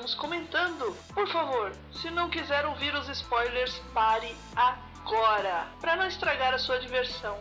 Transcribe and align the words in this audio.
Estamos 0.00 0.14
comentando. 0.14 0.96
Por 1.12 1.28
favor, 1.28 1.72
se 1.92 2.10
não 2.10 2.30
quiser 2.30 2.64
ouvir 2.64 2.94
os 2.94 3.08
spoilers, 3.08 3.80
pare 3.92 4.34
agora, 4.56 5.66
para 5.80 5.96
não 5.96 6.06
estragar 6.06 6.54
a 6.54 6.58
sua 6.58 6.78
diversão. 6.78 7.36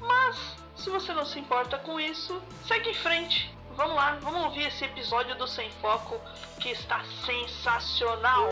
Mas, 0.00 0.36
se 0.76 0.90
você 0.90 1.12
não 1.12 1.26
se 1.26 1.40
importa 1.40 1.76
com 1.78 1.98
isso, 1.98 2.40
segue 2.66 2.90
em 2.90 2.94
frente. 2.94 3.52
Vamos 3.74 3.96
lá, 3.96 4.16
vamos 4.20 4.44
ouvir 4.44 4.68
esse 4.68 4.84
episódio 4.84 5.36
do 5.36 5.48
Sem 5.48 5.70
Foco 5.80 6.20
que 6.60 6.70
está 6.70 7.02
sensacional. 7.24 8.48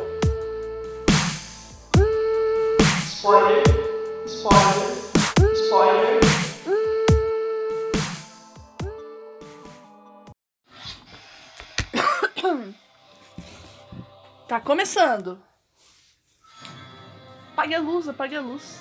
Spoiler, 3.04 3.62
spoiler, 4.26 4.90
spoiler. 5.54 6.20
Tá 14.48 14.60
começando. 14.60 15.38
Apague 17.52 17.74
a 17.74 17.80
luz, 17.80 18.08
apague 18.08 18.36
a 18.36 18.40
luz. 18.40 18.80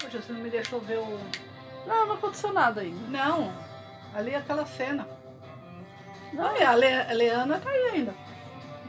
Poxa, 0.00 0.20
você 0.20 0.32
não 0.32 0.40
me 0.40 0.50
deixou 0.50 0.80
ver 0.80 0.98
o. 0.98 1.20
Não, 1.86 2.06
não 2.06 2.14
aconteceu 2.14 2.52
nada 2.52 2.80
ainda. 2.80 3.06
Não, 3.08 3.52
ali 4.14 4.30
é 4.30 4.36
aquela 4.36 4.66
cena. 4.66 5.06
Não, 6.32 6.44
Não, 6.44 6.66
a, 6.68 6.74
Le... 6.74 6.92
a 6.92 7.12
Leana 7.12 7.58
tá 7.58 7.70
aí 7.70 7.90
ainda. 7.94 8.14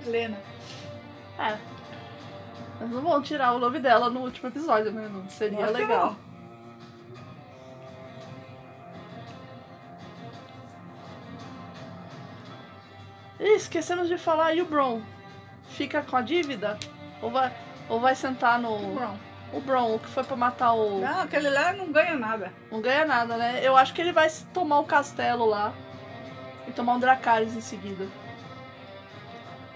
Helena. 0.06 0.38
É. 1.38 1.58
Mas 2.80 2.90
não 2.90 3.02
vão 3.02 3.22
tirar 3.22 3.54
o 3.54 3.60
nome 3.60 3.80
dela 3.80 4.10
no 4.10 4.22
último 4.22 4.50
episódio, 4.50 4.92
né? 4.92 5.10
Não 5.12 5.30
seria 5.30 5.70
legal. 5.70 6.16
Ih, 13.40 13.56
esquecemos 13.56 14.08
de 14.08 14.18
falar, 14.18 14.54
e 14.54 14.62
o 14.62 14.66
Bron? 14.66 15.02
Fica 15.70 16.02
com 16.02 16.16
a 16.18 16.22
dívida? 16.22 16.78
Ou 17.22 17.32
vai, 17.32 17.54
ou 17.88 18.00
vai 18.00 18.16
sentar 18.16 18.60
no. 18.60 18.94
Bron. 18.96 19.18
O 19.52 19.62
Bron, 19.62 19.96
o 19.96 20.00
que 20.00 20.08
foi 20.08 20.24
pra 20.24 20.36
matar 20.36 20.74
o. 20.74 21.00
Não, 21.00 21.22
aquele 21.22 21.50
lá 21.50 21.74
não 21.74 21.92
ganha 21.92 22.16
nada. 22.16 22.54
Não 22.72 22.82
ganha 22.82 23.06
nada, 23.06 23.38
né? 23.38 23.60
Eu 23.64 23.76
acho 23.78 23.94
que 23.94 24.02
ele 24.02 24.12
vai 24.12 24.30
tomar 24.54 24.80
o 24.80 24.84
castelo 24.84 25.46
lá 25.46 25.74
e 26.68 26.72
tomar 26.72 26.94
um 26.96 27.00
Dracarys 27.00 27.56
em 27.56 27.62
seguida. 27.62 28.08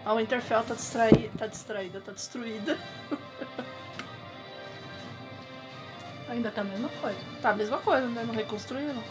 A 0.05 0.13
Winterfell 0.13 0.63
tá 0.63 0.73
distraída, 0.73 1.31
tá 1.37 1.47
distraída, 1.47 2.01
tá 2.01 2.11
destruída. 2.11 2.77
Ainda 6.29 6.51
tá 6.51 6.61
a 6.61 6.65
mesma 6.65 6.89
coisa. 6.89 7.17
Tá 7.41 7.49
a 7.51 7.55
mesma 7.55 7.77
coisa, 7.77 8.07
né? 8.07 8.23
Não 8.27 8.33
reconstruíram. 8.33 9.01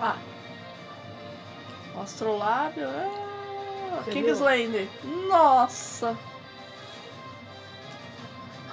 Ah, 0.00 0.16
O 0.16 0.35
Astrolábio. 2.02 2.88
Ah, 2.88 4.02
Você 4.04 4.10
Kingslander. 4.10 4.88
Nossa! 5.28 6.16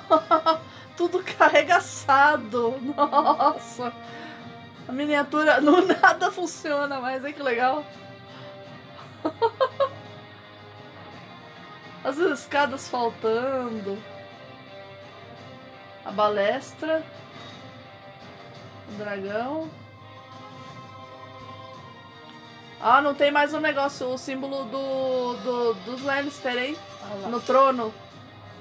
Tudo 0.97 1.23
carregaçado. 1.23 2.75
Nossa! 2.95 3.93
A 4.87 4.91
miniatura 4.91 5.59
no 5.61 5.85
nada 5.85 6.31
funciona 6.31 6.99
mais, 6.99 7.23
hein? 7.25 7.33
Que 7.33 7.41
legal. 7.41 7.85
As 12.03 12.17
escadas 12.17 12.89
faltando. 12.89 13.97
A 16.03 16.11
balestra. 16.11 17.01
O 18.89 18.91
dragão. 18.97 19.71
Ah, 22.85 23.01
não 23.01 23.15
tem 23.15 23.31
mais 23.31 23.53
o 23.53 23.61
negócio, 23.61 24.09
o 24.09 24.17
símbolo 24.17 24.65
do, 24.65 25.33
do 25.37 25.73
dos 25.85 26.01
Lannister, 26.01 26.57
hein? 26.57 26.77
No 27.29 27.39
trono. 27.39 27.93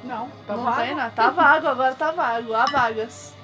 Não, 0.05 0.31
tá 0.47 0.57
não 0.57 0.63
vago. 0.63 0.81
tem, 0.81 0.95
né? 0.95 1.13
Tá 1.15 1.31
vago, 1.31 1.67
agora 1.67 1.93
tá 1.97 2.13
vago. 2.13 2.55
Há 2.55 2.67
vagas. 2.67 3.35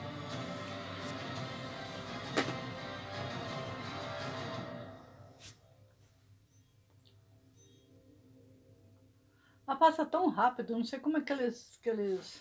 Mas 9.66 9.78
passa 9.80 10.06
tão 10.06 10.28
rápido, 10.30 10.76
não 10.76 10.84
sei 10.84 11.00
como 11.00 11.16
é 11.16 11.20
que 11.20 11.32
eles, 11.32 11.76
que 11.82 11.88
eles 11.88 12.40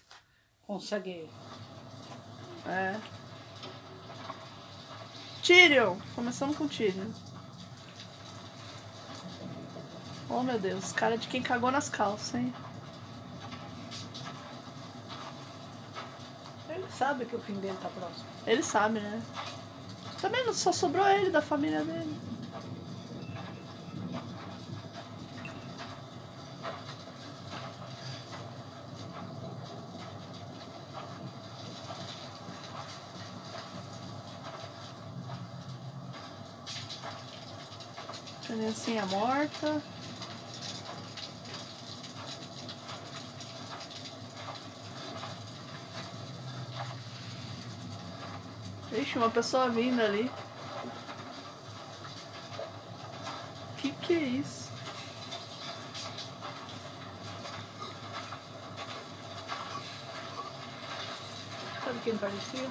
conseguem. 0.67 1.27
É. 2.67 2.99
Tyrion. 5.41 5.97
Começamos 6.13 6.55
com 6.55 6.67
Tyrion. 6.67 7.11
Oh, 10.29 10.43
meu 10.43 10.59
Deus. 10.59 10.91
Cara 10.91 11.17
de 11.17 11.27
quem 11.27 11.41
cagou 11.41 11.71
nas 11.71 11.89
calças, 11.89 12.35
hein? 12.35 12.53
Ele 16.69 16.85
sabe 16.91 17.25
que 17.25 17.35
o 17.35 17.39
fim 17.39 17.53
dele 17.53 17.77
tá 17.81 17.89
próximo. 17.89 18.25
Ele 18.45 18.61
sabe, 18.61 18.99
né? 18.99 19.21
Também 20.21 20.45
não 20.45 20.53
só 20.53 20.71
sobrou 20.71 21.07
ele 21.07 21.29
da 21.29 21.41
família 21.41 21.83
dele. 21.83 22.15
Criancinha 38.45 39.05
morta. 39.05 39.81
Ixi, 49.07 49.17
uma 49.19 49.29
pessoa 49.29 49.69
vindo 49.69 50.01
ali. 50.01 50.29
Que 53.77 53.91
que 53.93 54.13
é 54.13 54.19
isso? 54.19 54.69
Sabe 61.85 61.99
quem 62.03 62.17
parecia? 62.17 62.69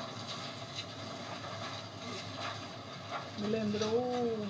Me 3.39 3.47
lembrou. 3.47 4.47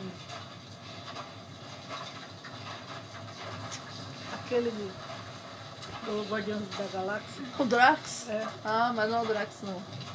Aquele 4.35 4.71
do, 6.05 6.27
Guardiões 6.29 6.69
da 6.77 6.87
Galáxia. 6.93 7.45
O 7.61 7.65
Drax? 7.65 8.29
É. 8.29 8.49
Ah, 8.65 8.93
mas 8.93 9.09
não 9.09 9.19
é 9.19 9.23
o 9.23 9.27
Drax 9.27 9.63
não. 9.63 10.06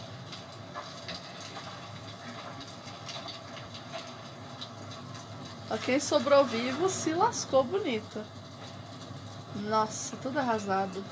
Ó, 5.72 5.78
Quem 5.78 6.00
sobrou 6.00 6.44
vivo 6.44 6.90
se 6.90 7.14
lascou 7.14 7.64
bonito. 7.64 8.22
Nossa, 9.56 10.18
tudo 10.18 10.38
arrasado. 10.38 11.04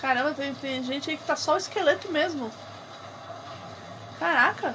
Caramba, 0.00 0.32
tem, 0.32 0.54
tem 0.54 0.82
gente 0.82 1.10
aí 1.10 1.16
que 1.16 1.24
tá 1.24 1.34
só 1.34 1.54
o 1.54 1.56
esqueleto 1.56 2.10
mesmo. 2.10 2.50
Caraca. 4.18 4.74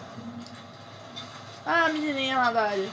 Ah, 1.66 1.86
a 1.86 1.90
menininha 1.90 2.38
lá 2.38 2.52
da 2.52 2.64
área. 2.64 2.90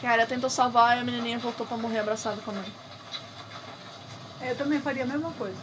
Que 0.00 0.06
a 0.06 0.10
área 0.10 0.26
tentou 0.26 0.48
salvar 0.48 0.96
e 0.96 1.00
a 1.00 1.04
menininha 1.04 1.38
voltou 1.38 1.66
pra 1.66 1.76
morrer 1.76 1.98
abraçada 1.98 2.40
com 2.42 2.50
a 2.50 2.54
mãe. 2.54 2.83
É, 4.44 4.50
eu 4.50 4.58
também 4.58 4.78
faria 4.78 5.04
a 5.04 5.06
mesma 5.06 5.32
coisa. 5.32 5.56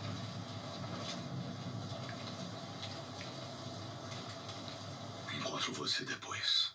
Encontro 5.36 5.72
você 5.74 6.04
depois. 6.04 6.72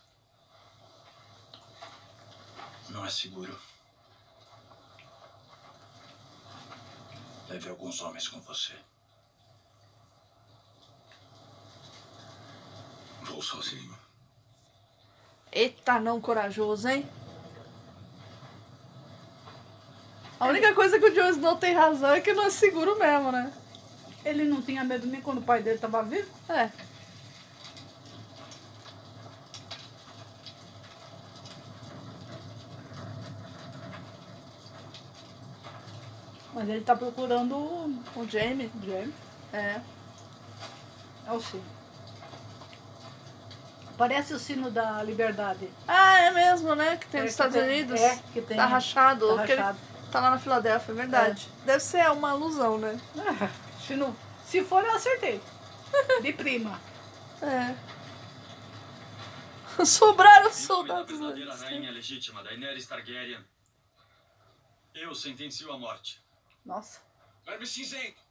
Não 2.91 3.05
é 3.05 3.11
seguro. 3.11 3.58
Leve 7.49 7.69
alguns 7.70 8.00
homens 8.00 8.29
com 8.29 8.41
você. 8.43 8.75
Vou 13.23 13.43
sozinho. 13.43 13.99
Eita, 15.50 15.99
não 15.99 16.20
corajoso, 16.20 16.88
hein? 16.88 17.25
A 20.38 20.47
única 20.49 20.75
coisa 20.75 20.99
que 20.99 21.06
o 21.06 21.15
Jon 21.15 21.31
Snow 21.31 21.56
tem 21.56 21.75
razão 21.75 22.11
é 22.12 22.21
que 22.21 22.33
não 22.33 22.44
é 22.47 22.50
seguro 22.50 22.99
mesmo, 22.99 23.33
né? 23.33 23.50
Ele 24.25 24.44
não 24.44 24.61
tinha 24.61 24.85
medo 24.85 25.06
nem 25.06 25.21
quando 25.21 25.38
o 25.38 25.43
pai 25.43 25.62
dele 25.62 25.77
estava 25.77 26.03
vivo. 26.03 26.29
É. 26.49 26.71
Mas 36.55 36.69
ele 36.69 36.81
tá 36.81 36.97
procurando 36.97 37.55
o 37.55 38.03
O 38.17 38.29
Jamie. 38.29 38.71
James. 38.85 39.15
É. 39.53 39.81
É 41.27 41.33
o 41.33 41.41
sino. 41.41 41.62
Parece 43.99 44.35
o 44.35 44.38
sino 44.38 44.71
da 44.71 45.03
liberdade. 45.03 45.71
Ah, 45.88 46.19
é 46.19 46.31
mesmo, 46.31 46.75
né? 46.75 46.97
Que 46.97 47.06
tem 47.09 47.21
É, 47.21 47.25
nos 47.25 47.33
Estados 47.33 47.55
tem- 47.55 47.65
Unidos. 47.65 48.00
é, 48.00 48.19
que 48.33 48.41
tem- 48.43 48.56
Tá 48.56 48.67
rachado. 48.67 49.27
tá 49.35 49.43
rachado. 49.43 49.79
Tá 50.16 50.20
lá 50.20 50.30
na 50.30 50.38
Filadélfia, 50.38 50.92
é 50.92 50.94
verdade. 50.94 51.48
Deve 51.64 51.80
ser 51.80 52.10
uma 52.10 52.30
alusão, 52.30 52.78
né? 52.78 52.98
Ah, 53.18 53.50
se, 53.86 53.94
não, 53.94 54.16
se 54.46 54.64
for, 54.64 54.82
eu 54.82 54.94
acertei. 54.94 55.40
De 56.22 56.32
prima. 56.32 56.80
É. 57.42 57.76
Sobraram 59.84 60.50
soldados. 60.50 61.18
verdadeira 61.18 61.50
Lannister. 61.50 61.68
rainha 61.70 61.90
legítima, 61.90 62.42
Daenerys 62.42 62.86
Targaryen, 62.86 63.44
eu 64.94 65.14
sentencio 65.14 65.70
a 65.70 65.78
morte. 65.78 66.18
Nossa. 66.64 67.02
Verme 67.44 67.66
cinzento! 67.66 68.22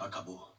Acabou. 0.00 0.52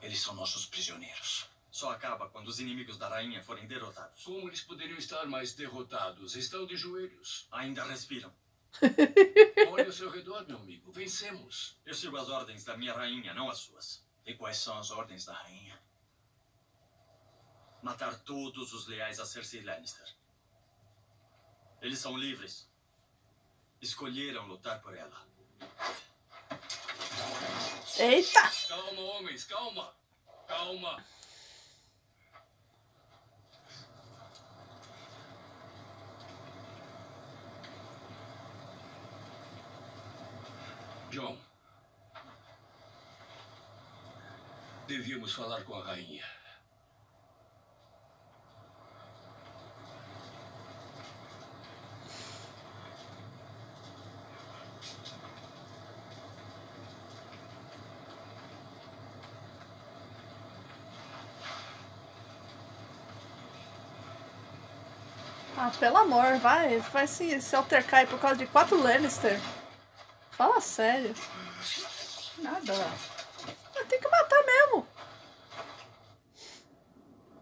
Eles 0.00 0.18
são 0.22 0.34
nossos 0.34 0.64
prisioneiros. 0.64 1.51
Só 1.72 1.90
acaba 1.90 2.28
quando 2.28 2.48
os 2.48 2.60
inimigos 2.60 2.98
da 2.98 3.08
rainha 3.08 3.42
forem 3.42 3.66
derrotados. 3.66 4.24
Como 4.24 4.46
eles 4.46 4.60
poderiam 4.60 4.98
estar 4.98 5.24
mais 5.24 5.54
derrotados? 5.54 6.36
Estão 6.36 6.66
de 6.66 6.76
joelhos. 6.76 7.48
Ainda 7.50 7.82
respiram. 7.82 8.30
Olhe 9.70 9.86
ao 9.86 9.92
seu 9.92 10.10
redor, 10.10 10.46
meu 10.46 10.58
amigo. 10.58 10.92
Vencemos. 10.92 11.78
Eu 11.86 11.94
sigo 11.94 12.18
as 12.18 12.28
ordens 12.28 12.62
da 12.62 12.76
minha 12.76 12.92
rainha, 12.92 13.32
não 13.32 13.50
as 13.50 13.56
suas. 13.56 14.04
E 14.26 14.34
quais 14.34 14.58
são 14.58 14.78
as 14.78 14.90
ordens 14.90 15.24
da 15.24 15.32
rainha? 15.32 15.82
Matar 17.82 18.20
todos 18.20 18.74
os 18.74 18.86
leais 18.86 19.18
a 19.18 19.24
Cersei 19.24 19.62
Lannister. 19.62 20.14
Eles 21.80 21.98
são 21.98 22.18
livres. 22.18 22.70
Escolheram 23.80 24.46
lutar 24.46 24.82
por 24.82 24.94
ela. 24.94 25.26
Eita! 27.98 28.42
Calma, 28.68 29.00
homens, 29.00 29.44
calma. 29.44 29.94
Calma. 30.46 31.02
John. 41.12 41.36
Devíamos 44.88 45.34
falar 45.34 45.62
com 45.64 45.74
a 45.74 45.84
rainha. 45.84 46.24
Ah, 65.58 65.70
pelo 65.78 65.98
amor, 65.98 66.38
vai, 66.38 66.78
vai 66.78 67.06
se, 67.06 67.38
se 67.42 67.54
altercar 67.54 68.00
aí 68.00 68.06
por 68.06 68.18
causa 68.18 68.36
de 68.36 68.46
quatro 68.46 68.82
Lannister. 68.82 69.38
Fala 70.42 70.60
sério. 70.60 71.14
Nada. 72.38 72.74
Tem 73.88 74.00
que 74.00 74.08
matar 74.08 74.44
mesmo. 74.44 74.84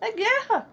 É 0.02 0.12
guerra. 0.12 0.68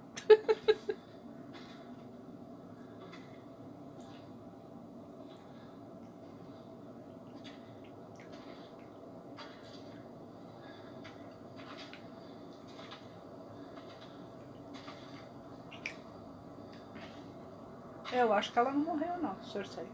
Eu 18.12 18.34
acho 18.34 18.52
que 18.52 18.60
ela 18.60 18.72
não 18.72 18.82
morreu, 18.82 19.18
não, 19.20 19.42
Cersei. 19.46 19.88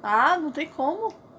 Ah, 0.00 0.38
não 0.38 0.52
tem 0.52 0.68
como. 0.68 1.31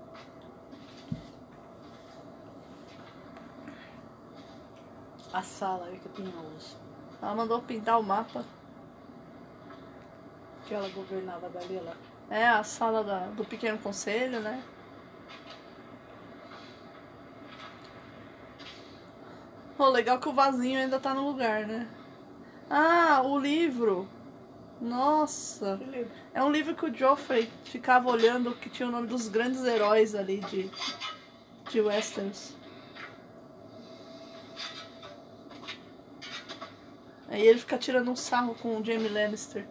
A 5.34 5.42
sala 5.42 5.88
que 5.92 6.08
tinha 6.10 6.32
os. 6.56 6.78
Ela 7.22 7.36
mandou 7.36 7.62
pintar 7.62 8.00
o 8.00 8.04
mapa. 8.04 8.46
que 10.66 10.74
ela 10.74 10.88
governava 10.90 11.50
dali 11.50 11.78
lá. 11.82 11.94
É, 12.30 12.48
a 12.48 12.64
sala 12.64 13.04
da- 13.04 13.28
do 13.28 13.44
pequeno 13.44 13.78
conselho, 13.80 14.40
né? 14.40 14.64
Pô, 19.76 19.90
legal 19.90 20.20
que 20.20 20.30
o 20.30 20.34
vasinho 20.34 20.80
ainda 20.80 21.00
tá 21.00 21.14
no 21.14 21.26
lugar, 21.28 21.66
né? 21.68 21.88
Ah, 22.70 23.22
o 23.26 23.38
livro. 23.38 24.08
Nossa. 24.80 25.76
Livro. 25.86 26.12
É 26.34 26.44
um 26.44 26.50
livro 26.52 26.76
que 26.76 26.86
o 26.86 26.94
Joffrey 26.96 27.50
ficava 27.66 28.10
olhando 28.10 28.54
que 28.56 28.70
tinha 28.70 28.88
o 28.88 28.92
nome 28.92 29.08
dos 29.08 29.28
grandes 29.28 29.64
heróis 29.66 30.16
ali 30.16 30.40
de, 30.40 30.70
de 31.70 31.82
Westeros. 31.82 32.56
Aí 37.34 37.48
ele 37.48 37.58
fica 37.58 37.80
tirando 37.80 38.12
um 38.12 38.16
sarro 38.16 38.54
com 38.54 38.80
o 38.80 38.86
Jaime 38.86 39.10
Lannister. 39.10 39.66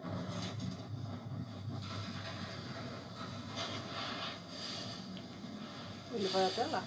Ele 6.13 6.27
vai 6.27 6.45
até 6.45 6.65
lá. 6.65 6.83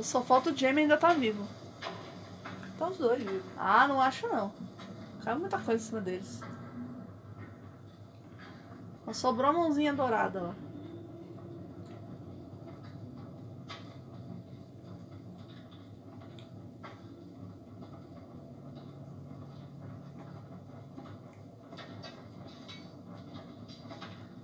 Só 0.00 0.22
falta 0.22 0.50
o 0.50 0.56
Jaime 0.56 0.82
ainda 0.82 0.96
tá 0.96 1.12
vivo. 1.12 1.44
Tá 2.78 2.86
os 2.86 2.98
dois 2.98 3.20
vivos. 3.20 3.50
Ah, 3.58 3.88
não 3.88 4.00
acho 4.00 4.28
não. 4.28 4.52
Caiu 5.24 5.40
muita 5.40 5.58
coisa 5.58 5.82
em 5.82 5.86
cima 5.88 6.00
deles. 6.00 6.40
Só 9.06 9.12
sobrou 9.12 9.50
a 9.50 9.52
mãozinha 9.52 9.92
dourada, 9.92 10.50
ó. 10.50 10.71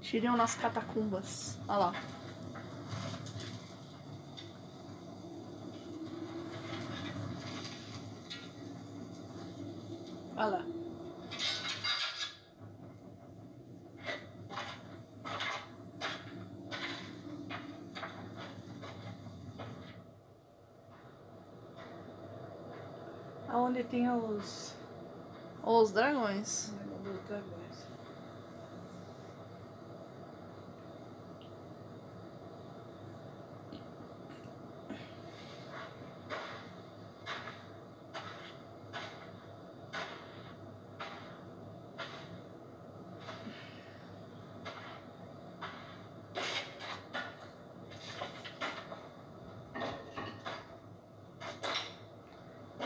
Tiriam 0.08 0.38
nas 0.38 0.54
catacumbas. 0.54 1.58
Olha 1.68 1.78
lá. 1.78 1.92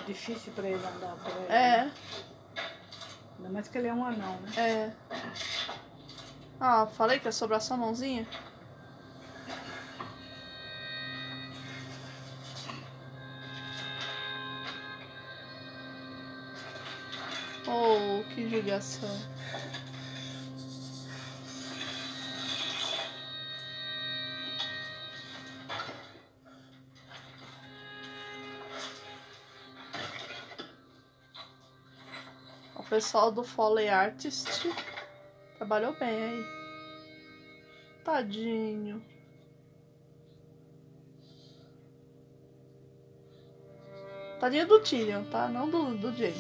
Difícil 0.07 0.53
pra 0.55 0.69
ele 0.69 0.85
andar 0.85 1.15
por 1.17 1.33
aí. 1.33 1.47
É, 1.49 1.91
Ainda 3.39 3.51
mais 3.51 3.69
que 3.69 3.77
ele 3.79 3.89
é 3.89 3.93
um 3.95 4.05
anão, 4.05 4.39
né? 4.41 4.53
é. 4.57 4.93
Ah, 6.61 6.87
falei 6.87 7.19
que 7.19 7.27
ia 7.27 7.33
sobrar 7.33 7.61
só 7.61 7.75
a 7.75 7.77
mãozinha? 7.77 8.27
Oh, 17.67 18.23
que 18.35 18.49
judiação. 18.49 19.09
Pessoal 32.93 33.33
do 33.33 33.43
Foley 33.43 33.89
Artist 33.89 34.71
trabalhou 35.57 35.95
bem 35.99 36.11
aí. 36.11 36.45
Tadinho. 38.05 39.03
Tadinho 44.39 44.67
do 44.67 44.81
Tyrion, 44.81 45.25
tá? 45.25 45.49
Não 45.49 45.71
do, 45.71 45.97
do 45.97 46.13
James. 46.15 46.37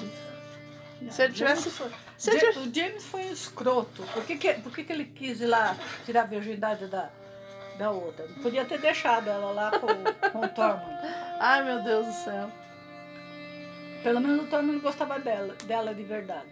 Se 1.11 1.23
ele 1.23 1.32
tivesse. 1.32 1.71
Foi- 1.71 1.90
Se 2.18 2.30
ele 2.30 2.38
tivesse- 2.40 2.59
O 2.59 2.75
James 2.75 3.04
foi 3.04 3.23
um 3.23 3.32
escroto. 3.32 4.02
Por 4.12 4.25
que, 4.26 4.37
que, 4.37 4.52
por 4.54 4.75
que, 4.75 4.85
que 4.85 4.92
ele 4.92 5.06
quis 5.06 5.40
ir 5.40 5.47
lá 5.47 5.75
tirar 6.04 6.23
a 6.23 6.26
virgindade 6.26 6.87
da, 6.87 7.09
da 7.78 7.90
outra? 7.90 8.26
Não 8.28 8.42
podia 8.42 8.64
ter 8.66 8.78
deixado 8.78 9.26
ela 9.28 9.52
lá 9.52 9.71
com, 9.71 9.87
com 10.30 10.40
o 10.44 10.49
Tormund. 10.50 10.85
Ai, 11.40 11.64
meu 11.64 11.82
Deus 11.82 12.06
do 12.06 12.12
céu. 12.12 12.50
Pelo 14.02 14.21
menos 14.21 14.44
o 14.44 14.49
Tormund 14.49 14.80
gostava 14.80 15.18
dela, 15.18 15.54
dela 15.64 15.94
de 15.94 16.02
verdade. 16.02 16.50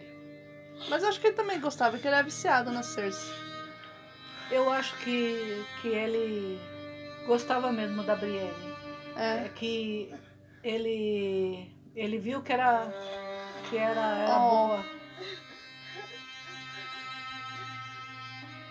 Mas 0.89 1.03
eu 1.03 1.09
acho 1.09 1.19
que 1.19 1.27
ele 1.27 1.35
também 1.35 1.59
gostava, 1.59 1.97
que 1.97 2.07
ele 2.07 2.15
é 2.15 2.23
viciado 2.23 2.71
na 2.71 2.81
Cersei. 2.81 3.33
Eu 4.49 4.69
acho 4.71 4.95
que, 4.97 5.63
que 5.81 5.87
ele 5.89 6.59
gostava 7.25 7.71
mesmo 7.71 8.03
da 8.03 8.15
Brienne. 8.15 8.75
É. 9.15 9.45
É 9.45 9.49
que 9.49 10.13
ele, 10.63 11.71
ele 11.95 12.17
viu 12.17 12.41
que 12.41 12.51
era, 12.53 12.85
que 13.69 13.77
era, 13.77 14.17
era 14.17 14.37
Oh. 14.37 14.49
boa. 14.49 14.85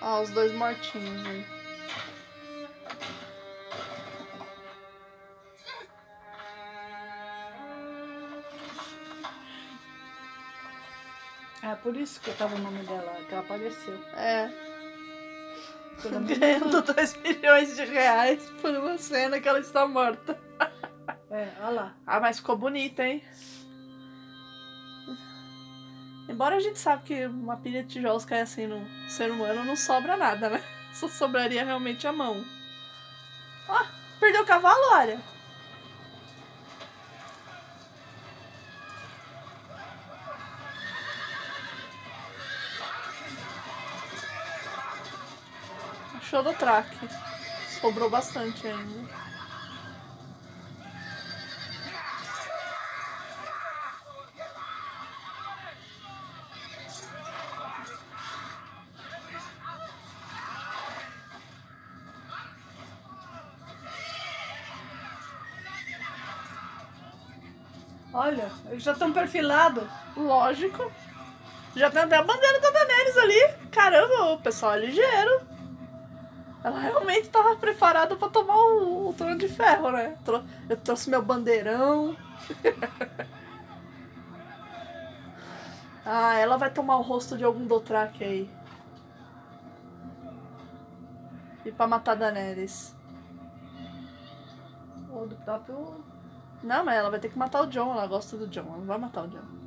Ó, 0.03 0.23
os 0.23 0.31
dois 0.31 0.53
mortinhos 0.55 1.27
aí. 1.27 1.60
É 11.62 11.75
por 11.75 11.97
isso 11.97 12.21
que 12.21 12.33
tava 12.33 12.55
o 12.57 12.59
nome 12.59 12.83
dela, 12.85 13.17
que 13.29 13.35
ela 13.35 13.43
apareceu. 13.43 13.99
É. 14.14 14.50
Ganhando 16.38 16.81
2 16.81 17.17
milhões 17.19 17.76
de 17.76 17.85
reais 17.85 18.43
por 18.62 18.71
uma 18.71 18.97
cena 18.97 19.38
que 19.40 19.49
ela 19.49 19.61
está 19.61 19.87
morta. 19.87 20.38
É, 21.31 21.49
olha 21.61 21.71
lá. 21.71 21.95
Ah, 22.07 22.19
mas 22.19 22.38
ficou 22.38 22.57
bonita, 22.57 23.07
hein? 23.07 23.23
Embora 26.29 26.57
a 26.57 26.61
gente 26.61 26.79
sabe 26.79 27.02
que 27.02 27.26
uma 27.26 27.57
pilha 27.57 27.83
de 27.83 27.88
tijolos 27.88 28.25
cair 28.25 28.43
assim 28.43 28.67
no 28.67 28.87
ser 29.09 29.31
humano, 29.31 29.64
não 29.64 29.76
sobra 29.76 30.17
nada, 30.17 30.49
né? 30.49 30.62
Só 30.95 31.09
sobraria 31.09 31.64
realmente 31.64 32.07
a 32.07 32.12
mão. 32.12 32.45
Ó, 33.69 33.85
perdeu 34.19 34.43
o 34.43 34.47
cavalo, 34.47 34.81
olha. 34.93 35.21
Show 46.31 46.45
do 46.45 46.55
track. 46.55 46.97
Sobrou 47.81 48.09
bastante 48.09 48.65
ainda. 48.65 49.11
Olha, 68.13 68.53
eles 68.71 68.85
já 68.85 68.93
estão 68.93 69.13
perfilados. 69.13 69.83
Lógico. 70.17 70.93
Já 71.75 71.91
tem 71.91 72.03
até 72.03 72.15
a 72.15 72.23
bandeira 72.23 72.61
da 72.61 72.71
Daenerys 72.71 73.17
ali. 73.19 73.69
Caramba, 73.73 74.33
o 74.33 74.41
pessoal 74.41 74.75
é 74.75 74.87
ligeiro. 74.87 75.50
Ela 76.62 76.79
realmente 76.79 77.31
tava 77.31 77.57
preparada 77.57 78.14
pra 78.17 78.29
tomar 78.29 78.57
o, 78.57 79.09
o 79.09 79.14
trono 79.14 79.38
de 79.38 79.49
ferro, 79.49 79.90
né? 79.90 80.19
Eu 80.69 80.76
trouxe 80.76 81.09
meu 81.09 81.23
bandeirão. 81.23 82.14
ah, 86.05 86.35
ela 86.35 86.59
vai 86.59 86.71
tomar 86.71 86.99
o 86.99 87.02
rosto 87.02 87.38
de 87.38 87.45
algum 87.45 87.67
Dothraki 87.67 88.23
aí. 88.23 88.50
E 91.64 91.73
pra 91.73 91.87
matar 91.87 92.14
Daenerys. 92.14 92.95
Ou 95.11 95.26
do 95.26 95.37
próprio. 95.37 96.05
Não, 96.62 96.85
mas 96.85 96.97
ela 96.97 97.11
vai 97.11 97.21
ter 97.21 97.31
que 97.31 97.38
matar 97.38 97.62
o 97.62 97.67
John. 97.67 97.93
Ela 97.93 98.07
gosta 98.07 98.37
do 98.37 98.47
John. 98.47 98.67
Ela 98.67 98.76
não 98.76 98.85
vai 98.85 98.99
matar 98.99 99.25
o 99.25 99.29
John. 99.29 99.61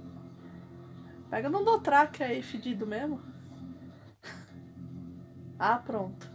Pega 1.29 1.49
no 1.49 1.65
Dothraki 1.65 2.23
aí, 2.23 2.43
fedido 2.43 2.85
mesmo. 2.85 3.19
ah, 5.57 5.77
pronto. 5.77 6.32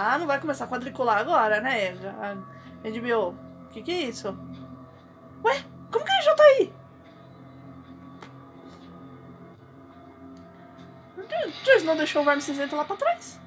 Ah, 0.00 0.16
não 0.16 0.28
vai 0.28 0.40
começar 0.40 0.66
a 0.66 0.68
quadricular 0.68 1.18
agora, 1.18 1.60
né? 1.60 1.96
Já... 1.96 2.36
HBO, 2.84 3.34
o 3.64 3.68
que 3.68 3.82
que 3.82 3.90
é 3.90 4.02
isso? 4.04 4.28
Ué, 5.44 5.64
como 5.90 6.04
que 6.04 6.12
ele 6.12 6.22
já 6.22 6.34
tá 6.36 6.42
aí? 6.44 6.72
James 11.64 11.82
não 11.82 11.96
deixou 11.96 12.22
o 12.22 12.24
verme 12.24 12.40
cinzento 12.40 12.76
lá 12.76 12.84
pra 12.84 12.96
trás? 12.96 13.40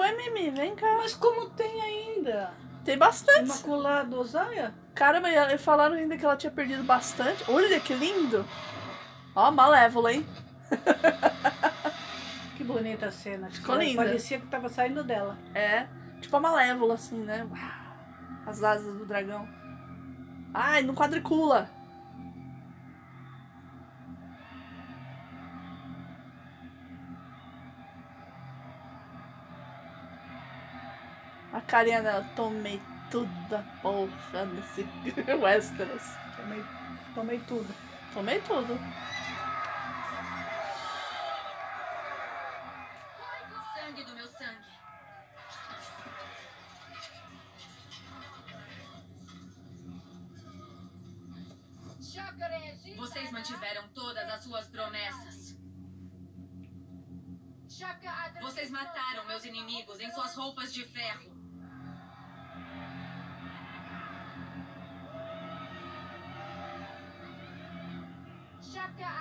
Foi, 0.00 0.16
Mimi? 0.16 0.50
Vem 0.50 0.74
cá. 0.74 0.96
Mas 0.96 1.14
como 1.14 1.50
tem 1.50 1.80
ainda? 1.82 2.52
Tem 2.84 2.96
bastante. 2.96 3.44
Imaculado 3.44 4.18
Osaia? 4.18 4.72
Caramba, 4.94 5.28
e 5.28 5.58
falaram 5.58 5.94
ainda 5.94 6.16
que 6.16 6.24
ela 6.24 6.36
tinha 6.36 6.50
perdido 6.50 6.82
bastante. 6.82 7.44
Olha 7.48 7.78
que 7.78 7.92
lindo! 7.92 8.46
Ó, 9.36 9.50
Malévola, 9.50 10.12
hein? 10.12 10.26
Que 12.56 12.64
bonita 12.64 13.06
a 13.06 13.10
cena. 13.10 13.48
Ficou 13.48 13.74
Ela 13.74 13.84
linda. 13.84 14.02
Parecia 14.04 14.38
que 14.38 14.46
tava 14.46 14.68
saindo 14.68 15.02
dela. 15.02 15.38
É, 15.54 15.86
tipo 16.20 16.36
a 16.36 16.40
Malévola, 16.40 16.92
assim, 16.92 17.16
né? 17.16 17.48
As 18.46 18.62
asas 18.62 18.98
do 18.98 19.06
dragão. 19.06 19.48
Ai, 20.52 20.82
não 20.82 20.94
quadricula! 20.94 21.70
Carinha 31.70 32.02
dela, 32.02 32.26
tomei 32.34 32.80
tudo 33.10 33.30
a 33.54 33.62
porra 33.80 34.44
nesse 34.46 34.86
Westeros. 35.40 36.02
Tomei, 36.36 36.64
tomei 37.14 37.38
tudo. 37.46 37.74
Tomei 38.12 38.40
tudo. 38.40 38.78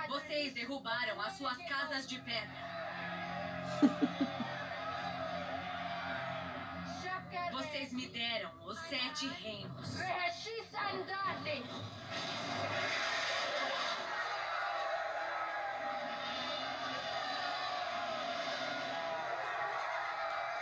Vocês 0.07 0.53
derrubaram 0.53 1.19
as 1.21 1.33
suas 1.33 1.57
casas 1.67 2.07
de 2.07 2.19
pedra. 2.19 2.69
Vocês 7.51 7.91
me 7.93 8.07
deram 8.07 8.51
os 8.65 8.77
sete 8.81 9.27
reinos. 9.27 9.97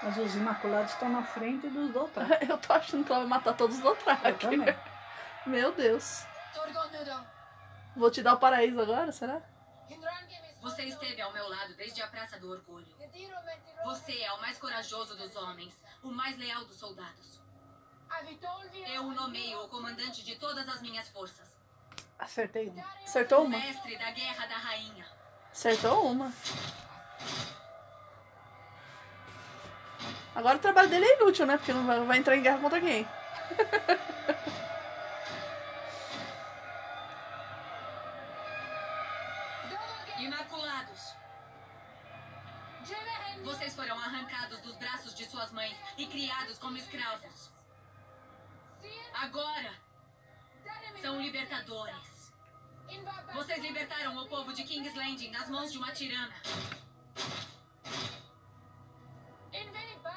Mas 0.03 0.17
os 0.17 0.36
Imaculados 0.36 0.91
estão 0.94 1.10
na 1.10 1.24
frente 1.24 1.67
dos 1.70 1.94
outros. 1.96 2.25
Eu 2.48 2.58
tô 2.58 2.74
achando 2.74 3.03
que 3.03 3.12
ela 3.12 3.22
vai 3.22 3.29
matar 3.29 3.53
todos 3.53 3.77
do 3.79 3.88
Eu 3.88 3.96
Dothraki. 3.96 4.39
também. 4.39 4.75
Meu 5.46 5.72
Deus. 5.72 6.25
Vou 7.98 8.12
te 8.12 8.22
dar 8.22 8.36
o 8.36 8.38
paraíso 8.38 8.80
agora, 8.80 9.12
será? 9.12 9.42
Você 10.62 10.84
esteve 10.84 11.20
ao 11.20 11.34
meu 11.34 11.50
lado 11.50 11.74
desde 11.74 12.00
a 12.01 12.08
Praça 12.08 12.39
do 12.39 12.51
Orgulho. 12.51 12.86
Você 13.86 14.22
é 14.22 14.32
o 14.34 14.39
mais 14.39 14.58
corajoso 14.60 15.16
dos 15.16 15.36
homens, 15.36 15.84
o 16.04 16.12
mais 16.12 16.38
leal 16.38 16.63
dos 16.66 16.77
soldados. 16.77 17.42
Eu 18.94 19.04
o 19.04 19.13
nomeio 19.13 19.63
o 19.63 19.68
comandante 19.68 20.24
de 20.24 20.36
todas 20.36 20.70
as 20.70 20.80
minhas 20.82 21.10
forças. 21.10 21.56
Acertei 22.20 22.70
um. 22.70 22.84
Acertou 23.04 23.46
uma. 23.46 23.58
mestre 23.58 23.98
da 23.98 24.12
Guerra 24.12 24.46
da 24.46 24.58
Rainha. 24.58 25.06
Acertou 25.51 26.12
uma. 26.12 26.32
Agora 30.36 30.58
o 30.58 30.62
trabalho 30.62 30.89
dele 30.89 31.06
é 31.06 31.16
inútil, 31.16 31.48
né? 31.48 31.58
Porque 31.58 31.74
não 31.74 31.86
vai, 31.86 32.00
vai 32.01 32.18
entrar 32.20 32.38
em 32.38 32.44
guerra 32.44 32.60
contra 32.60 32.80
quem? 32.80 33.08
e 45.98 46.06
criados 46.06 46.58
como 46.58 46.77
escravos. 46.77 47.51
Agora 49.13 49.74
são 51.01 51.22
libertadores. 51.22 52.34
Vocês 53.34 53.60
libertaram 53.62 54.16
o 54.18 54.27
povo 54.27 54.54
de 54.54 54.63
King's 54.63 54.96
Landing 54.96 55.32
das 55.32 55.50
mãos 55.50 55.72
de 55.72 55.77
uma 55.77 55.92
tirana. 55.92 56.36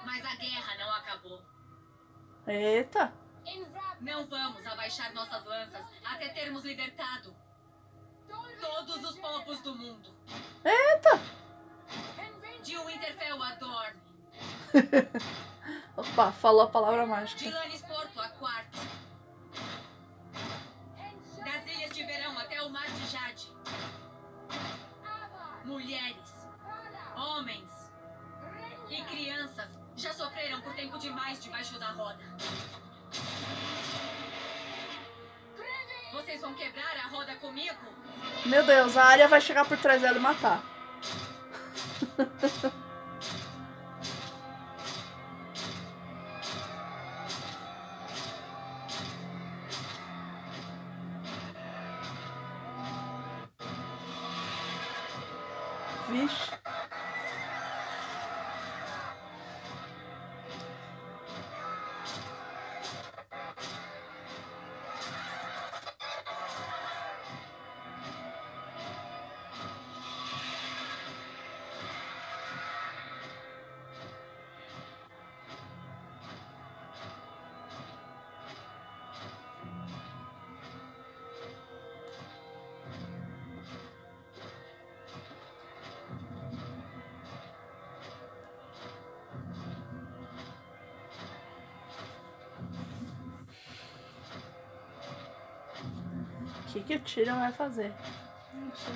Mas 0.04 0.24
a 0.24 0.34
guerra 0.36 0.74
não 0.78 0.94
acabou. 0.94 1.42
Eita. 2.46 3.12
Não 4.00 4.26
vamos 4.26 4.66
abaixar 4.66 5.12
nossas 5.12 5.44
lanças 5.44 5.84
até 6.04 6.28
termos 6.30 6.64
libertado 6.64 7.36
todos 8.60 9.04
os 9.04 9.18
povos 9.18 9.60
do 9.60 9.74
mundo. 9.74 10.14
Eita. 10.64 11.20
De 12.62 12.76
Winterfell 12.76 13.42
a 13.42 13.54
Dorne, 13.54 14.00
Opa, 15.96 16.32
falou 16.32 16.62
a 16.62 16.68
palavra 16.68 17.06
mágica. 17.06 17.40
de 17.40 17.50
Lannisporto 17.50 18.20
a 18.20 18.28
Quarto, 18.28 18.78
das 21.44 21.66
Ilhas 21.66 21.90
de 21.94 22.04
Verão 22.04 22.38
até 22.38 22.62
o 22.62 22.70
Mar 22.70 22.86
de 22.86 23.06
Jade. 23.06 23.48
Mulheres, 25.64 26.46
homens 27.16 27.70
e 28.88 29.02
crianças 29.02 29.68
já 29.96 30.12
sofreram 30.12 30.60
por 30.62 30.72
tempo 30.74 30.98
demais 30.98 31.42
debaixo 31.42 31.78
da 31.78 31.90
roda. 31.90 32.24
Vocês 36.12 36.40
vão 36.40 36.54
quebrar 36.54 36.96
a 37.04 37.08
roda 37.08 37.36
comigo? 37.36 37.78
Meu 38.46 38.64
Deus, 38.64 38.96
a 38.96 39.04
área 39.04 39.28
vai 39.28 39.40
chegar 39.40 39.64
por 39.64 39.78
trás 39.78 40.00
dela 40.02 40.16
e 40.16 40.20
matar. 40.20 40.62
que, 96.72 96.82
que 96.82 96.94
o 96.94 97.00
Tyrion 97.00 97.38
vai 97.40 97.52
fazer? 97.52 97.92
Não 98.54 98.72
sei. 98.74 98.94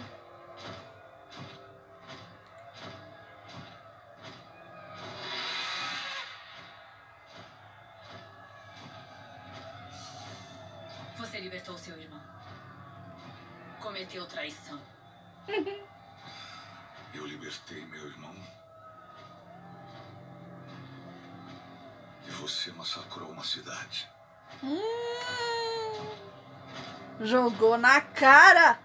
Você 11.16 11.40
libertou 11.40 11.76
seu 11.76 11.98
irmão. 11.98 12.22
Cometeu 13.80 14.26
traição. 14.26 14.80
Eu 17.12 17.26
libertei 17.26 17.84
meu 17.86 18.06
irmão. 18.06 18.34
E 22.26 22.30
você 22.30 22.72
massacrou 22.72 23.30
uma 23.30 23.44
cidade. 23.44 24.08
Hum, 24.62 25.03
jogou 27.20 27.78
na 27.78 28.00
cara. 28.00 28.78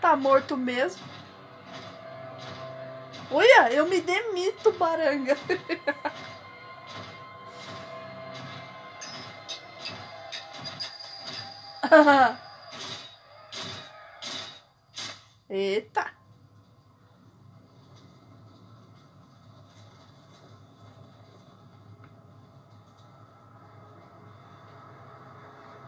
Tá 0.00 0.16
morto 0.16 0.56
mesmo. 0.56 1.02
Olha, 3.30 3.70
eu 3.72 3.86
me 3.86 4.00
demito, 4.00 4.72
baranga. 4.72 5.36
Eita. 15.50 16.12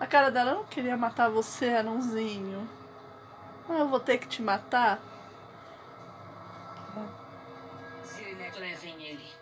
A 0.00 0.06
cara 0.30 0.32
dela, 0.32 0.50
eu 0.52 0.56
não 0.56 0.64
queria 0.64 0.96
matar 0.96 1.28
você, 1.28 1.70
anãozinho. 1.70 2.68
Ah, 3.68 3.80
eu 3.80 3.88
vou 3.88 4.00
ter 4.00 4.18
que 4.18 4.28
te 4.28 4.40
matar? 4.40 5.00
Levem 8.58 9.06
ele. 9.06 9.32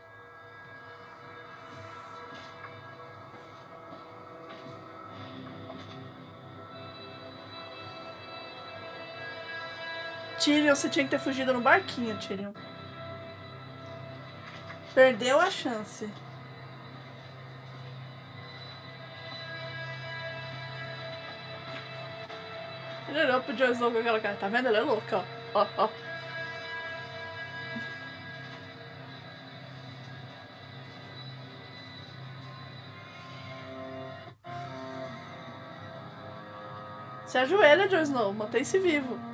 Tyrion, 10.38 10.74
você 10.76 10.88
tinha 10.88 11.04
que 11.04 11.10
ter 11.10 11.18
fugido 11.18 11.52
no 11.52 11.60
barquinho, 11.60 12.16
Tyrion. 12.18 12.52
Perdeu 14.94 15.40
a 15.40 15.50
chance. 15.50 16.08
Ele 23.18 23.32
olhou 23.32 23.42
pro 23.42 23.52
Jon 23.52 23.72
Snow 23.72 23.90
com 23.90 23.98
aquela 23.98 24.20
cara. 24.20 24.36
Tá 24.36 24.48
vendo? 24.48 24.68
Ele 24.68 24.76
é 24.76 24.80
louco, 24.80 25.02
ó. 25.12 25.24
Ó, 25.54 25.66
ó. 25.76 25.88
Se 37.26 37.38
ajoelha, 37.38 37.88
Jon 37.88 38.02
Snow. 38.02 38.32
Mantém-se 38.32 38.78
vivo. 38.78 39.27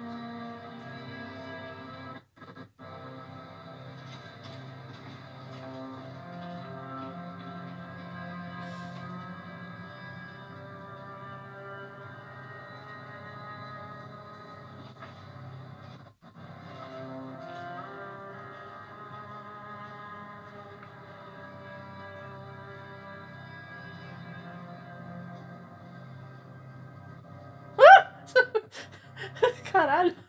Caralho. 29.71 30.15
Que 30.15 30.21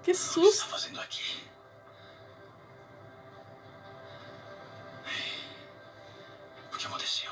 O 0.00 0.02
que 0.02 0.10
está 0.10 0.32
susto. 0.34 0.66
fazendo 0.66 1.00
aqui? 1.00 1.42
O 6.72 6.76
que 6.76 6.86
aconteceu? 6.86 7.30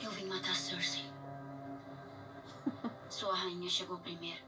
Eu 0.00 0.10
vim 0.10 0.26
matar 0.26 0.54
Cersei. 0.54 1.04
Sua 3.08 3.34
rainha 3.34 3.68
chegou 3.70 3.98
primeiro. 3.98 4.44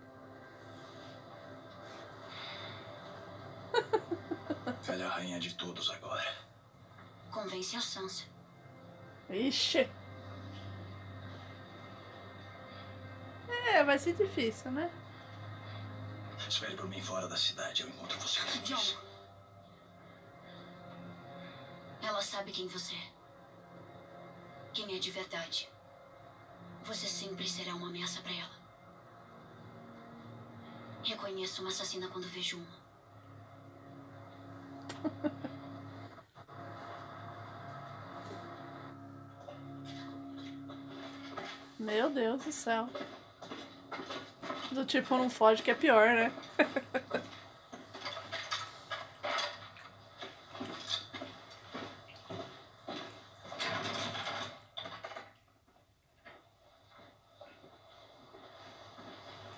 Ela 4.87 5.03
é 5.03 5.07
a 5.07 5.11
rainha 5.11 5.39
de 5.39 5.55
todos 5.55 5.91
agora. 5.91 6.35
Convence 7.31 7.77
a 7.77 7.81
Sansa. 7.81 8.25
Ixi. 9.31 9.89
Vai 13.99 14.05
ser 14.05 14.15
difícil, 14.15 14.71
né? 14.71 14.89
Espere 16.49 16.77
por 16.77 16.89
mim 16.89 17.03
fora 17.03 17.27
da 17.27 17.37
cidade. 17.37 17.83
Eu 17.83 17.89
encontro 17.89 18.17
você 18.21 18.41
John. 18.41 18.77
depois. 18.77 18.97
Ela 22.01 22.23
sabe 22.23 22.53
quem 22.53 22.69
você 22.69 22.95
é. 22.95 23.11
Quem 24.73 24.95
é 24.97 24.99
de 25.01 25.11
verdade. 25.11 25.69
Você 26.85 27.09
sempre 27.09 27.47
será 27.49 27.75
uma 27.75 27.89
ameaça 27.89 28.21
para 28.23 28.33
ela. 28.33 28.57
Reconheço 31.03 31.61
uma 31.61 31.71
assassina 31.71 32.07
quando 32.09 32.29
vejo 32.29 32.57
uma. 32.59 32.79
Meu 41.79 42.11
Deus 42.11 42.45
do 42.45 42.53
céu. 42.53 42.89
Do 44.71 44.85
tipo, 44.85 45.17
não 45.17 45.31
foge 45.31 45.63
que 45.63 45.71
é 45.71 45.75
pior, 45.75 46.09
né? 46.09 46.33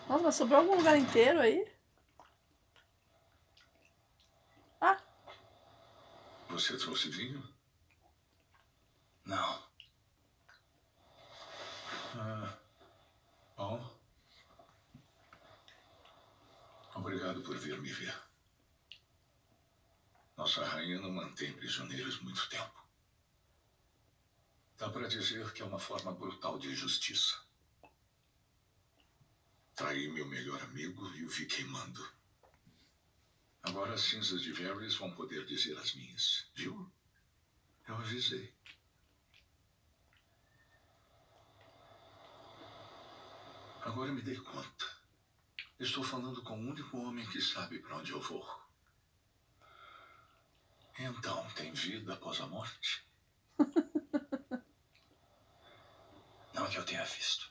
Nossa, 0.09 0.23
mas 0.25 0.35
sobrou 0.35 0.61
algum 0.61 0.77
lugar 0.77 0.96
inteiro 0.99 1.40
aí? 1.40 1.66
Ah, 4.81 4.99
Você 6.49 6.77
trouxe 6.77 7.09
vinho? 7.09 7.42
Não. 9.25 9.62
Ah, 12.16 12.59
bom. 13.57 13.90
Obrigado 16.94 17.40
por 17.42 17.57
vir 17.57 17.81
me 17.81 17.90
ver. 17.92 18.14
Nossa 20.37 20.64
rainha 20.64 20.99
não 21.01 21.12
mantém 21.12 21.53
prisioneiros 21.53 22.20
muito 22.20 22.49
tempo. 22.49 22.81
Dá 24.79 24.88
para 24.88 25.00
dizer 25.11 25.53
que 25.53 25.61
é 25.61 25.64
uma 25.64 25.79
forma 25.79 26.12
brutal 26.12 26.59
de 26.59 26.75
justiça. 26.75 27.40
Traí 29.75 30.09
meu 30.09 30.27
melhor 30.27 30.62
amigo 30.62 31.12
e 31.14 31.25
o 31.25 31.29
vi 31.29 31.46
queimando. 31.46 32.09
Agora 33.62 33.94
as 33.94 34.03
cinzas 34.03 34.40
de 34.40 34.53
Varys 34.53 34.94
vão 34.94 35.12
poder 35.14 35.44
dizer 35.46 35.77
as 35.79 35.94
minhas. 35.94 36.46
Viu? 36.55 36.90
Eu 37.88 37.96
avisei. 37.96 38.55
Agora 43.83 44.12
me 44.12 44.23
dei 44.23 44.37
conta. 44.37 45.01
Estou 45.79 46.05
falando 46.05 46.42
com 46.42 46.55
o 46.55 46.70
único 46.70 46.99
homem 46.99 47.27
que 47.27 47.40
sabe 47.40 47.81
para 47.81 47.96
onde 47.96 48.12
eu 48.12 48.20
vou. 48.20 48.46
Então, 50.99 51.49
tem 51.55 51.73
vida 51.73 52.14
após 52.14 52.40
a 52.40 52.46
morte? 52.46 53.05
Não 56.61 56.68
que 56.68 56.77
eu 56.77 56.85
tenha 56.85 57.03
visto. 57.07 57.51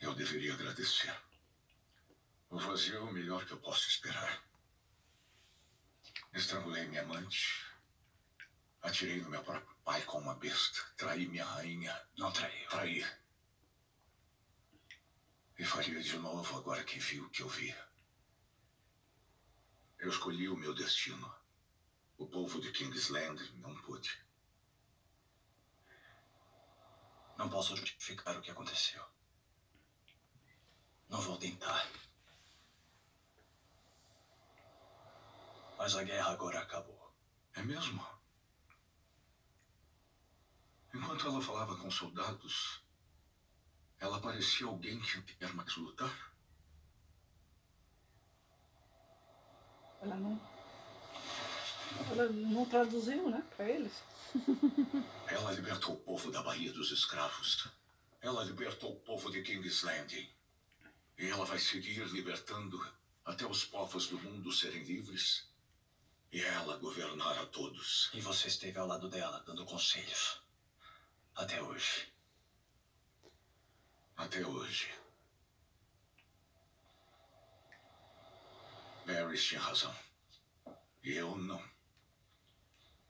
Eu 0.00 0.14
deveria 0.14 0.54
agradecer. 0.54 1.14
O 2.48 2.58
vazio 2.58 2.96
é 2.96 3.00
o 3.00 3.12
melhor 3.12 3.44
que 3.44 3.52
eu 3.52 3.58
posso 3.58 3.86
esperar. 3.86 4.42
Estrangulei 6.32 6.86
minha 6.86 7.02
amante. 7.02 7.66
Atirei 8.80 9.20
no 9.20 9.28
meu 9.28 9.44
próprio 9.44 9.76
pai 9.84 10.00
com 10.06 10.20
uma 10.20 10.34
besta. 10.36 10.80
Traí 10.96 11.26
minha 11.26 11.44
rainha. 11.44 11.94
Não 12.16 12.32
traiu. 12.32 12.68
Traí. 12.70 13.06
E 15.58 15.64
faria 15.66 16.02
de 16.02 16.16
novo 16.16 16.56
agora 16.56 16.82
que 16.82 16.98
viu 16.98 17.26
o 17.26 17.30
que 17.30 17.42
eu 17.42 17.48
vi. 17.50 17.76
Eu 19.98 20.08
escolhi 20.08 20.48
o 20.48 20.56
meu 20.56 20.72
destino. 20.72 21.30
O 22.16 22.26
povo 22.26 22.58
de 22.58 22.72
Kingsland 22.72 23.38
não 23.56 23.76
pôde. 23.82 24.18
Não 27.42 27.48
posso 27.48 27.74
justificar 27.74 28.36
o 28.36 28.40
que 28.40 28.52
aconteceu. 28.52 29.04
Não 31.08 31.20
vou 31.20 31.36
tentar. 31.36 31.90
Mas 35.76 35.96
a 35.96 36.04
guerra 36.04 36.30
agora 36.30 36.60
acabou. 36.60 37.12
É 37.54 37.62
mesmo? 37.64 38.06
Enquanto 40.94 41.26
ela 41.26 41.42
falava 41.42 41.76
com 41.78 41.90
soldados, 41.90 42.80
ela 43.98 44.20
parecia 44.20 44.68
alguém 44.68 45.00
que 45.00 45.34
quer 45.34 45.52
mais 45.52 45.76
lutar. 45.76 46.32
Ela 50.00 50.14
não. 50.14 50.40
Ela 52.12 52.28
não 52.28 52.64
traduziu, 52.66 53.28
né, 53.28 53.44
pra 53.56 53.68
eles. 53.68 54.11
Ela 55.28 55.52
libertou 55.52 55.94
o 55.94 55.98
povo 55.98 56.30
da 56.30 56.42
Baía 56.42 56.72
dos 56.72 56.90
Escravos. 56.90 57.68
Ela 58.20 58.44
libertou 58.44 58.92
o 58.92 59.00
povo 59.00 59.30
de 59.30 59.42
King's 59.42 59.82
Landing. 59.82 60.28
E 61.18 61.28
ela 61.28 61.44
vai 61.44 61.58
seguir 61.58 62.06
libertando 62.08 62.80
até 63.24 63.46
os 63.46 63.64
povos 63.64 64.08
do 64.08 64.18
mundo 64.18 64.52
serem 64.52 64.82
livres 64.82 65.52
e 66.32 66.40
ela 66.42 66.78
governar 66.78 67.38
a 67.38 67.46
todos. 67.46 68.10
E 68.14 68.20
você 68.20 68.48
esteve 68.48 68.78
ao 68.78 68.86
lado 68.86 69.08
dela, 69.08 69.42
dando 69.46 69.66
conselhos. 69.66 70.40
Até 71.34 71.62
hoje. 71.62 72.10
Até 74.16 74.44
hoje. 74.46 74.90
Varys 79.04 79.44
tinha 79.44 79.60
razão. 79.60 79.94
E 81.02 81.12
eu 81.12 81.36
não. 81.36 81.71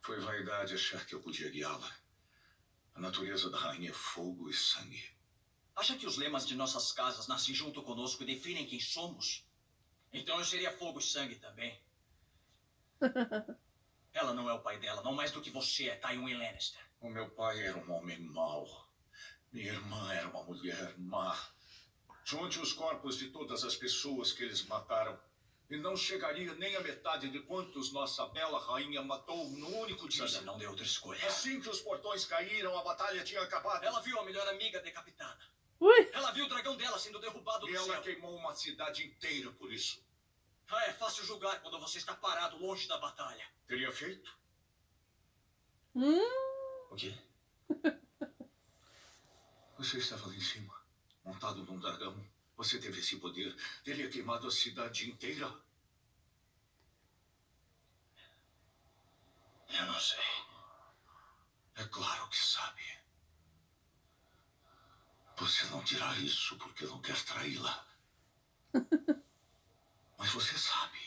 Foi 0.02 0.18
vaidade 0.18 0.74
achar 0.74 1.06
que 1.06 1.14
eu 1.14 1.20
podia 1.20 1.48
guiá-la. 1.48 1.96
A 2.94 3.00
natureza 3.00 3.48
da 3.48 3.56
rainha 3.56 3.90
é 3.90 3.92
fogo 3.92 4.50
e 4.50 4.52
sangue. 4.52 5.02
Acha 5.76 5.96
que 5.96 6.06
os 6.06 6.16
lemas 6.16 6.44
de 6.44 6.56
nossas 6.56 6.90
casas 6.90 7.28
nascem 7.28 7.54
junto 7.54 7.82
conosco 7.82 8.22
e 8.22 8.26
definem 8.26 8.66
quem 8.66 8.80
somos? 8.80 9.46
Então 10.12 10.38
eu 10.38 10.44
seria 10.44 10.76
fogo 10.76 10.98
e 10.98 11.02
sangue 11.02 11.36
também. 11.36 11.80
Ela 14.12 14.34
não 14.34 14.50
é 14.50 14.52
o 14.52 14.60
pai 14.60 14.78
dela, 14.78 15.02
não 15.02 15.14
mais 15.14 15.30
do 15.30 15.40
que 15.40 15.50
você 15.50 15.88
é, 15.88 15.96
Tywin 15.96 16.34
Lannister. 16.34 16.84
O 17.00 17.08
meu 17.08 17.30
pai 17.30 17.64
era 17.64 17.78
um 17.78 17.92
homem 17.92 18.18
mau. 18.20 18.90
Minha 19.52 19.72
irmã 19.72 20.12
era 20.12 20.28
uma 20.28 20.42
mulher 20.42 20.98
má. 20.98 21.38
Junte 22.24 22.58
os 22.58 22.72
corpos 22.72 23.16
de 23.16 23.30
todas 23.30 23.62
as 23.62 23.76
pessoas 23.76 24.32
que 24.32 24.42
eles 24.42 24.64
mataram. 24.64 25.18
E 25.72 25.76
não 25.78 25.96
chegaria 25.96 26.52
nem 26.56 26.76
a 26.76 26.80
metade 26.80 27.30
de 27.30 27.40
quantos 27.40 27.92
nossa 27.92 28.26
bela 28.26 28.58
rainha 28.60 29.00
matou 29.02 29.48
no 29.52 29.68
único 29.78 30.06
dia. 30.06 30.28
Você 30.28 30.42
não 30.42 30.58
deu 30.58 30.68
outra 30.68 30.84
escolha. 30.84 31.26
Assim 31.26 31.62
que 31.62 31.68
os 31.70 31.80
portões 31.80 32.26
caíram, 32.26 32.76
a 32.78 32.82
batalha 32.84 33.24
tinha 33.24 33.40
acabado. 33.40 33.82
Ela 33.82 34.00
viu 34.00 34.18
a 34.20 34.24
melhor 34.24 34.46
amiga 34.48 34.80
decapitada. 34.80 35.40
ui, 35.80 36.10
Ela 36.12 36.30
viu 36.32 36.44
o 36.44 36.48
dragão 36.48 36.76
dela 36.76 36.98
sendo 36.98 37.18
derrubado 37.18 37.66
E 37.66 37.70
do 37.72 37.76
ela 37.78 37.86
céu. 37.94 38.02
queimou 38.02 38.36
uma 38.36 38.54
cidade 38.54 39.02
inteira 39.06 39.50
por 39.52 39.72
isso. 39.72 40.04
Ah, 40.68 40.84
é 40.84 40.92
fácil 40.92 41.24
julgar 41.24 41.60
quando 41.62 41.80
você 41.80 41.96
está 41.96 42.14
parado 42.14 42.58
longe 42.58 42.86
da 42.86 42.98
batalha. 42.98 43.44
Teria 43.66 43.90
feito? 43.90 44.30
hum, 45.94 46.20
O 46.90 46.94
quê? 46.96 47.14
Você 49.78 49.98
estava 49.98 50.26
lá 50.28 50.34
em 50.34 50.40
cima, 50.40 50.72
montado 51.24 51.64
num 51.64 51.78
dragão. 51.80 52.14
Você 52.62 52.78
teve 52.78 53.00
esse 53.00 53.16
poder. 53.16 53.56
Teria 53.82 54.08
queimado 54.08 54.46
a 54.46 54.50
cidade 54.50 55.10
inteira. 55.10 55.52
Eu 59.68 59.86
não 59.86 59.98
sei. 59.98 60.20
É 61.74 61.84
claro 61.90 62.28
que 62.28 62.36
sabe. 62.36 62.82
Você 65.38 65.64
não 65.66 65.82
dirá 65.82 66.16
isso 66.18 66.56
porque 66.56 66.84
não 66.84 67.02
quer 67.02 67.20
traí-la. 67.24 67.84
Mas 70.16 70.30
você 70.30 70.56
sabe. 70.56 71.00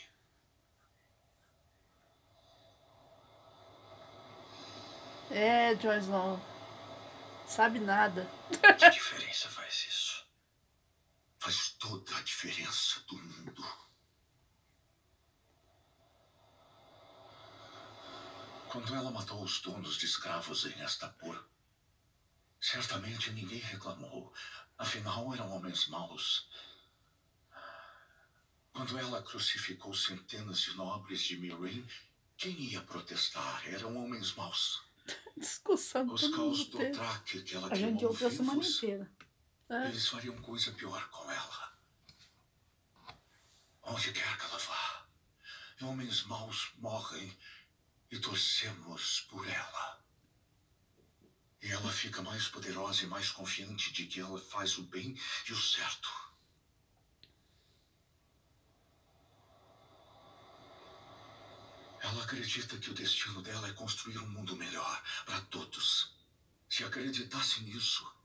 é, 5.30 5.72
Snow. 5.72 6.38
Sabe 7.46 7.78
nada. 7.78 8.28
Que 8.78 8.90
diferença 8.90 9.48
faz 9.48 9.86
isso? 9.88 10.15
Faz 11.46 11.76
toda 11.78 12.16
a 12.16 12.22
diferença 12.22 13.00
do 13.06 13.16
mundo. 13.16 13.64
Quando 18.68 18.92
ela 18.92 19.12
matou 19.12 19.40
os 19.44 19.60
donos 19.60 19.96
de 19.96 20.06
escravos 20.06 20.66
em 20.66 20.84
Estapur, 20.84 21.40
certamente 22.60 23.30
ninguém 23.30 23.60
reclamou. 23.60 24.34
Afinal, 24.76 25.32
eram 25.32 25.52
homens 25.52 25.86
maus. 25.86 26.48
Quando 28.72 28.98
ela 28.98 29.22
crucificou 29.22 29.94
centenas 29.94 30.58
de 30.62 30.74
nobres 30.74 31.20
de 31.20 31.36
Mirin, 31.36 31.86
quem 32.36 32.58
ia 32.58 32.82
protestar? 32.82 33.64
Eram 33.68 33.96
homens 33.96 34.34
maus. 34.34 34.82
Discussão 35.38 36.12
Os 36.12 36.28
caos 36.28 36.66
do. 36.66 36.78
Traque 36.90 37.40
que 37.44 37.54
ela 37.54 37.68
A 37.70 37.74
gente 37.76 37.98
queimou 37.98 38.10
ouviu 38.10 38.26
a 38.26 38.30
semana 38.32 38.60
vivos, 38.60 38.76
inteira. 38.78 39.15
É. 39.68 39.88
eles 39.88 40.08
fariam 40.08 40.40
coisa 40.42 40.70
pior 40.72 41.08
com 41.08 41.30
ela. 41.30 41.76
Onde 43.82 44.12
quer 44.12 44.38
que 44.38 44.44
ela 44.44 44.58
vá, 44.58 45.06
homens 45.82 46.22
maus 46.24 46.72
morrem 46.78 47.36
e 48.10 48.18
torcemos 48.18 49.22
por 49.22 49.46
ela. 49.48 50.04
E 51.60 51.70
ela 51.70 51.92
fica 51.92 52.22
mais 52.22 52.46
poderosa 52.46 53.02
e 53.02 53.06
mais 53.06 53.30
confiante 53.30 53.92
de 53.92 54.06
que 54.06 54.20
ela 54.20 54.40
faz 54.40 54.78
o 54.78 54.84
bem 54.84 55.18
e 55.48 55.52
o 55.52 55.60
certo. 55.60 56.08
Ela 62.00 62.22
acredita 62.22 62.78
que 62.78 62.90
o 62.90 62.94
destino 62.94 63.42
dela 63.42 63.68
é 63.68 63.72
construir 63.72 64.18
um 64.18 64.28
mundo 64.28 64.54
melhor 64.54 65.02
para 65.24 65.40
todos. 65.42 66.14
Se 66.68 66.84
acreditasse 66.84 67.62
nisso, 67.62 68.15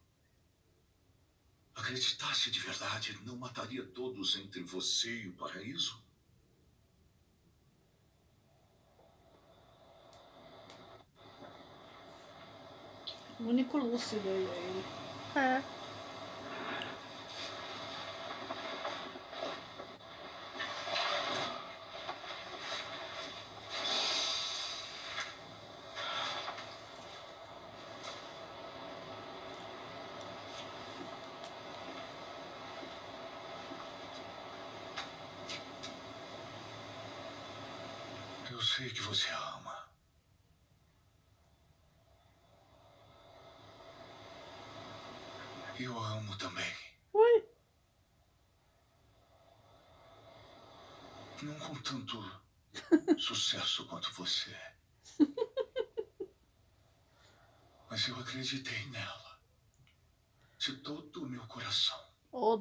acreditasse 1.75 2.51
de 2.51 2.59
verdade, 2.59 3.19
não 3.25 3.35
mataria 3.37 3.83
todos 3.83 4.35
entre 4.35 4.61
você 4.61 5.23
e 5.23 5.27
o 5.27 5.33
paraíso? 5.33 6.01
O 13.39 13.43
único 13.45 13.77
lúcido 13.77 14.29
aí 14.29 14.45
é 14.45 14.69
ele. 14.69 14.85
É. 15.35 15.81
Eu 38.51 38.61
sei 38.61 38.89
que 38.89 39.00
você 39.11 39.27
ama. 39.29 39.91
Eu 45.77 45.99
a 45.99 46.07
amo 46.13 46.37
também. 46.37 46.73
Ui. 47.11 47.43
Não 51.41 51.59
com 51.59 51.75
tanto 51.81 52.41
sucesso 53.19 53.85
quanto 53.87 54.13
você. 54.13 54.55
Mas 57.89 58.07
eu 58.07 58.15
acreditei 58.17 58.85
nela. 58.91 59.41
De 60.57 60.77
todo 60.77 61.23
o 61.23 61.29
meu 61.29 61.45
coração. 61.47 61.99
Ô, 62.31 62.57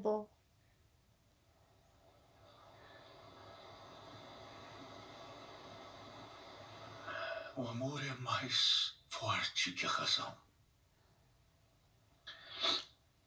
O 7.60 7.68
amor 7.68 8.02
é 8.02 8.14
mais 8.14 8.94
forte 9.06 9.72
que 9.72 9.84
a 9.84 9.88
razão. 9.90 10.34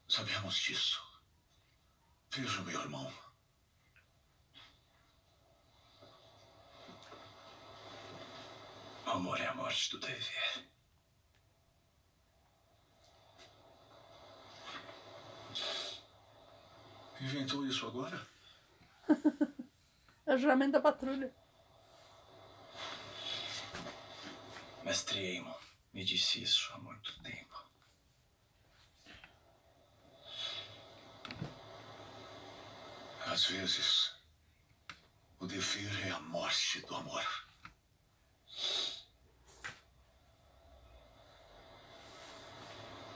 Sabemos 0.10 0.56
disso. 0.56 1.04
Veja, 2.32 2.64
meu 2.64 2.82
irmão. 2.82 3.14
O 9.06 9.10
amor 9.12 9.40
é 9.40 9.46
a 9.46 9.54
morte 9.54 9.92
do 9.92 10.00
dever. 10.00 10.68
Inventou 17.22 17.68
isso 17.68 17.86
agora? 17.86 18.28
É 20.26 20.36
o 20.36 20.38
juramento 20.38 20.72
da 20.72 20.80
patrulha. 20.80 21.36
Mestre 24.84 25.18
Aemon 25.18 25.56
me 25.94 26.04
disse 26.04 26.44
isso 26.44 26.74
há 26.74 26.78
muito 26.78 27.18
tempo. 27.22 27.66
Às 33.26 33.46
vezes, 33.46 34.14
o 35.40 35.48
dever 35.48 36.08
é 36.08 36.12
a 36.12 36.20
morte 36.20 36.82
do 36.82 36.96
amor. 36.96 37.26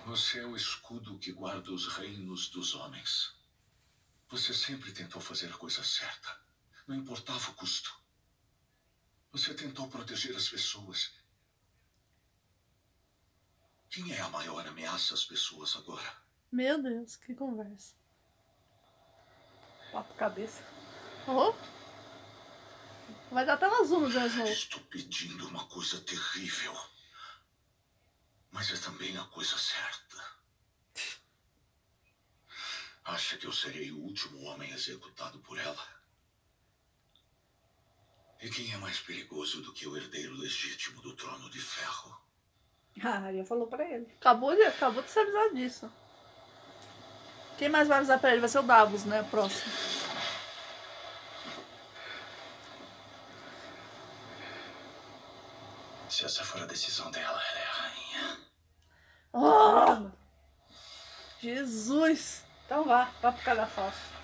Você 0.05 0.39
é 0.39 0.45
o 0.45 0.55
escudo 0.55 1.19
que 1.19 1.33
guarda 1.33 1.69
os 1.73 1.85
reinos 1.87 2.47
dos 2.47 2.75
homens. 2.75 3.35
Você 4.29 4.53
sempre 4.53 4.93
tentou 4.93 5.21
fazer 5.21 5.51
a 5.51 5.57
coisa 5.57 5.83
certa. 5.83 6.39
Não 6.87 6.95
importava 6.95 7.51
o 7.51 7.55
custo. 7.55 7.93
Você 9.33 9.53
tentou 9.53 9.89
proteger 9.89 10.33
as 10.33 10.47
pessoas. 10.47 11.16
Quem 13.89 14.11
é 14.13 14.19
a 14.19 14.29
maior 14.29 14.67
ameaça 14.67 15.13
às 15.13 15.25
pessoas 15.25 15.75
agora? 15.75 16.15
Meu 16.51 16.81
Deus, 16.81 17.15
que 17.15 17.33
conversa. 17.33 17.95
Papo 19.91 20.13
cabeça. 20.15 20.63
Ô. 21.27 21.53
Vai 23.31 23.45
dar 23.45 23.53
até 23.53 23.65
azul 23.65 24.01
no 24.01 24.09
Snow. 24.09 24.47
Estou 24.47 24.81
pedindo 24.85 25.47
uma 25.47 25.65
coisa 25.67 25.99
terrível. 26.01 26.75
Mas 28.51 28.71
é 28.71 28.77
também 28.77 29.17
a 29.17 29.23
coisa 29.25 29.57
certa. 29.57 30.07
Acha 33.03 33.37
que 33.37 33.45
eu 33.45 33.53
serei 33.53 33.91
o 33.91 33.99
último 33.99 34.43
homem 34.43 34.71
executado 34.71 35.39
por 35.39 35.57
ela? 35.57 35.97
E 38.41 38.49
quem 38.49 38.71
é 38.73 38.77
mais 38.77 38.99
perigoso 38.99 39.61
do 39.61 39.73
que 39.73 39.87
o 39.87 39.95
herdeiro 39.95 40.35
legítimo 40.35 41.01
do 41.01 41.15
trono 41.15 41.49
de 41.49 41.59
ferro? 41.59 42.26
A 43.03 43.09
Arya 43.27 43.45
falou 43.45 43.67
pra 43.67 43.83
ele. 43.83 44.07
Acabou 44.19 44.55
de, 44.55 44.63
acabou 44.63 45.03
de 45.03 45.09
se 45.09 45.19
avisar 45.19 45.49
disso. 45.53 45.91
Quem 47.57 47.69
mais 47.69 47.87
vai 47.87 47.97
avisar 47.97 48.19
pra 48.19 48.31
ele? 48.31 48.39
Vai 48.39 48.49
ser 48.49 48.59
o 48.59 48.63
Davos, 48.63 49.05
né? 49.05 49.25
Próximo. 49.29 49.71
Se 56.09 56.25
essa 56.25 56.43
for 56.43 56.63
a 56.63 56.65
decisão 56.65 57.11
dela, 57.11 57.39
ela 57.49 57.59
é 57.59 57.63
a 57.63 57.71
rainha. 57.71 58.37
Oh! 59.33 60.09
Jesus! 61.39 62.43
Então 62.65 62.83
vá, 62.83 63.05
papo 63.21 63.41
calafalso. 63.43 64.17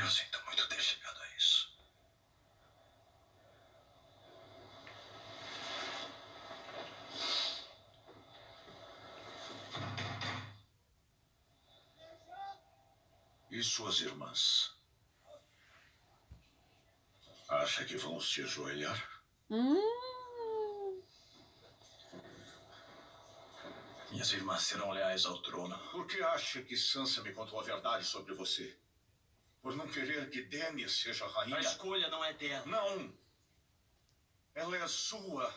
Eu 0.00 0.06
sinto 0.10 0.44
muito 0.44 0.68
ter 0.68 0.80
chegado 0.80 1.20
a 1.20 1.36
isso. 1.36 1.72
E 13.50 13.62
suas 13.76 14.00
irmãs? 14.00 14.72
Acha 17.46 17.84
que 17.84 17.96
vão 17.98 18.18
se 18.18 18.42
ajoelhar? 18.42 19.22
Hum, 19.50 21.02
Minhas 24.10 24.32
irmãs 24.32 24.62
serão 24.62 24.92
leais 24.92 25.26
ao 25.26 25.42
trono. 25.42 25.78
Por 25.90 26.06
que 26.06 26.22
acha 26.22 26.62
que 26.62 26.74
Sansa 26.74 27.20
me 27.20 27.34
contou 27.34 27.60
a 27.60 27.62
verdade 27.62 28.06
sobre 28.06 28.32
você? 28.34 28.74
Por 29.60 29.76
não 29.76 29.86
querer 29.88 30.30
que 30.30 30.42
Dany 30.44 30.88
seja 30.88 31.26
rainha? 31.26 31.58
A 31.58 31.60
escolha 31.60 32.08
não 32.08 32.24
é 32.24 32.32
dela. 32.32 32.64
Não! 32.64 33.12
Ela 34.54 34.78
é 34.78 34.88
sua. 34.88 35.52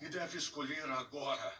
E 0.00 0.08
deve 0.08 0.36
escolher 0.38 0.90
agora. 0.90 1.54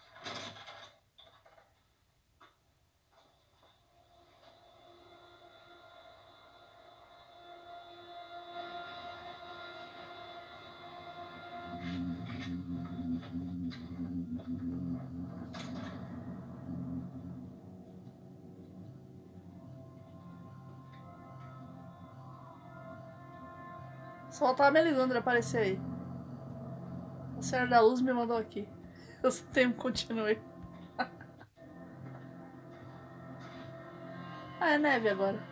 Só 24.38 24.46
faltava 24.46 24.68
a 24.68 24.70
Melisandre 24.70 25.18
aparecer 25.18 25.58
aí. 25.58 25.80
O 27.36 27.42
Senhor 27.42 27.66
da 27.66 27.80
Luz 27.80 28.00
me 28.00 28.12
mandou 28.12 28.36
aqui. 28.36 28.68
Eu 29.20 29.32
tenho 29.52 29.74
continue. 29.74 30.40
ah, 34.60 34.70
é 34.70 34.78
neve 34.78 35.08
agora. 35.08 35.42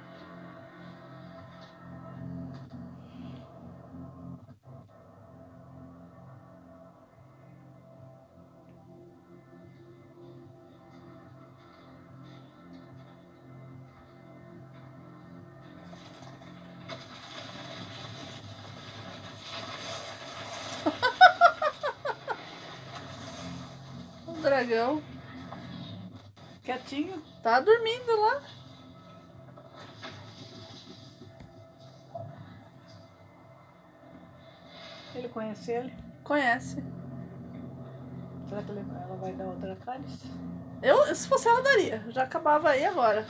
Tá 27.56 27.60
dormindo 27.60 28.20
lá. 28.20 28.42
Ele 35.14 35.28
conhece 35.28 35.72
ele. 35.72 35.94
Conhece. 36.22 36.84
Será 38.48 38.62
que 38.62 38.70
ela 38.70 39.16
vai 39.16 39.32
dar 39.32 39.46
outra 39.46 39.74
cálice? 39.76 40.30
Eu, 40.82 41.14
se 41.14 41.26
fosse 41.26 41.48
ela, 41.48 41.62
daria. 41.62 42.04
Já 42.10 42.24
acabava 42.24 42.70
aí 42.70 42.84
agora. 42.84 43.26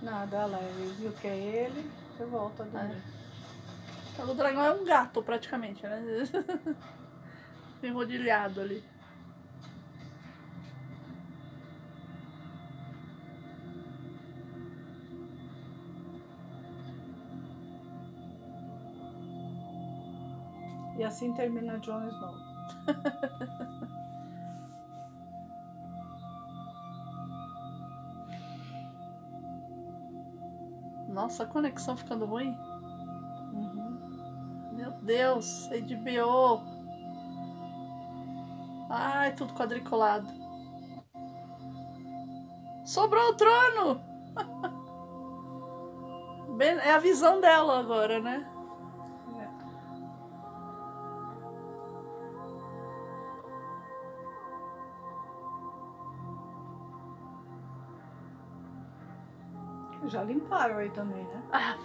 Nada, 0.00 0.36
ela 0.36 0.58
ele 0.58 0.94
viu 0.94 1.12
que 1.12 1.26
é 1.26 1.36
ele, 1.36 1.90
você 2.10 2.24
volta 2.24 2.62
a 2.62 2.66
dormir. 2.66 3.02
Então, 4.12 4.30
O 4.30 4.34
dragão 4.34 4.64
é 4.64 4.72
um 4.72 4.84
gato, 4.84 5.22
praticamente, 5.22 5.82
né? 5.82 6.02
Enrodilhado 7.82 8.60
ali. 8.60 8.82
E 21.04 21.06
assim 21.06 21.34
termina 21.34 21.78
Jon 21.80 22.08
Snow. 22.08 22.34
Nossa, 31.12 31.42
a 31.42 31.46
conexão 31.46 31.94
ficando 31.94 32.24
ruim. 32.24 32.56
Uhum. 33.52 34.70
Meu 34.72 34.92
Deus, 35.02 35.68
HBO. 35.68 36.62
Ai, 38.88 39.34
tudo 39.34 39.52
quadriculado. 39.52 40.26
Sobrou 42.86 43.28
o 43.28 43.34
trono! 43.34 44.00
É 46.84 46.92
a 46.92 46.98
visão 46.98 47.40
dela 47.40 47.80
agora, 47.80 48.20
né? 48.20 48.53
Já 60.14 60.22
limparam 60.22 60.76
aí 60.76 60.90
também, 60.90 61.24
né? 61.24 61.42
Ah, 61.52 61.76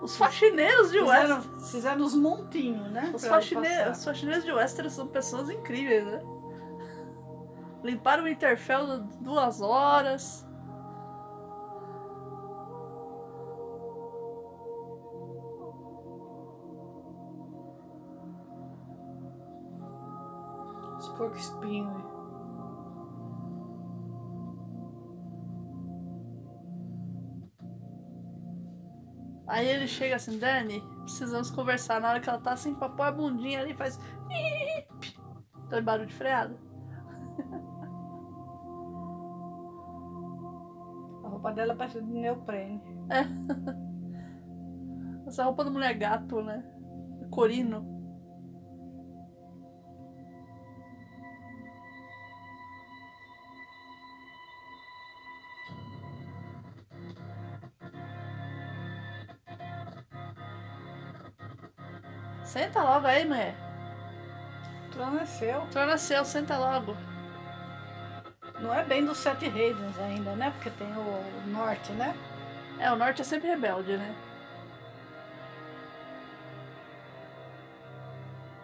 os 0.00 0.16
faxineiros 0.16 0.90
de 0.90 0.98
Fizeram, 0.98 1.36
Westeros. 1.36 1.70
fizeram 1.70 2.04
os 2.04 2.14
montinhos, 2.14 2.90
né? 2.90 3.12
Os, 3.14 3.26
faxine... 3.26 3.68
os 3.90 4.02
faxineiros 4.02 4.44
de 4.44 4.50
Westeros 4.50 4.94
são 4.94 5.06
pessoas 5.06 5.50
incríveis, 5.50 6.06
né? 6.06 6.22
Limparam 7.82 8.22
o 8.22 8.26
Winterfell 8.26 9.00
duas 9.20 9.60
horas. 9.60 10.46
Os 20.98 21.08
porcos 21.10 21.42
espinhos. 21.42 22.13
Aí 29.54 29.68
ele 29.68 29.86
chega 29.86 30.16
assim, 30.16 30.36
Dani, 30.36 30.82
precisamos 31.04 31.48
conversar. 31.48 32.00
Na 32.00 32.10
hora 32.10 32.18
que 32.18 32.28
ela 32.28 32.40
tá 32.40 32.54
assim, 32.54 32.74
pra 32.74 32.88
pôr 32.88 33.04
a 33.04 33.12
bundinha 33.12 33.60
ali, 33.60 33.72
faz. 33.72 34.00
Aquele 35.66 35.80
barulho 35.80 36.08
de 36.08 36.14
freada. 36.14 36.58
A 41.24 41.28
roupa 41.28 41.52
dela 41.52 41.76
parece 41.76 42.02
de 42.02 42.10
neoprene. 42.10 42.82
Essa 45.24 45.44
roupa 45.44 45.64
da 45.64 45.70
mulher 45.70 45.94
gato, 45.94 46.42
né? 46.42 46.64
Corino. 47.30 47.93
Senta 62.74 62.90
logo 62.90 63.06
aí, 63.06 63.24
mulher. 63.24 63.54
O 64.88 64.90
trono 64.90 65.20
é 65.20 65.26
seu. 65.26 65.60
Torna 65.72 65.96
seu, 65.96 66.24
senta 66.24 66.58
logo. 66.58 66.96
Não 68.58 68.74
é 68.74 68.84
bem 68.84 69.04
dos 69.04 69.18
sete 69.18 69.48
reis 69.48 69.76
ainda, 70.00 70.34
né? 70.34 70.50
Porque 70.50 70.70
tem 70.70 70.88
o 70.88 71.46
norte, 71.52 71.92
né? 71.92 72.16
É, 72.80 72.90
o 72.90 72.96
norte 72.96 73.20
é 73.20 73.24
sempre 73.24 73.46
rebelde, 73.46 73.96
né? 73.96 74.12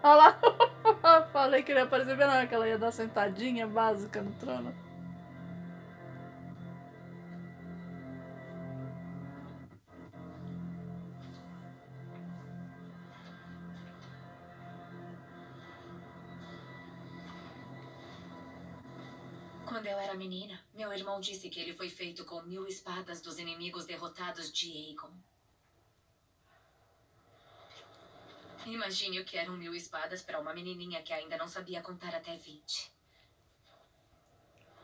Olha 0.03 0.15
lá. 0.15 0.39
Falei 1.33 1.63
que 1.63 1.71
ele 1.71 1.79
ia 1.79 1.85
aparecer 1.85 2.17
bem 2.17 2.27
na 2.27 2.33
hora 2.33 2.47
que 2.49 2.55
ela 2.55 2.67
ia 2.67 2.79
dar 2.79 2.91
sentadinha 2.91 3.69
básica 3.69 4.21
no 4.21 4.33
trono. 4.33 4.75
Menina, 20.31 20.65
meu 20.73 20.93
irmão 20.93 21.21
disse 21.21 21.51
que 21.51 21.59
ele 21.59 21.73
foi 21.73 21.91
feito 21.91 22.25
com 22.25 22.41
mil 22.43 22.65
espadas 22.65 23.21
dos 23.21 23.37
inimigos 23.41 23.85
derrotados 23.85 24.53
de 24.53 24.71
Aegon. 24.71 25.13
Imagine 28.65 29.19
o 29.19 29.25
que 29.25 29.37
eram 29.37 29.57
mil 29.57 29.75
espadas 29.75 30.23
para 30.23 30.39
uma 30.39 30.55
menininha 30.55 31.03
que 31.03 31.13
ainda 31.13 31.37
não 31.37 31.49
sabia 31.49 31.83
contar 31.83 32.15
até 32.15 32.37
20. 32.37 32.93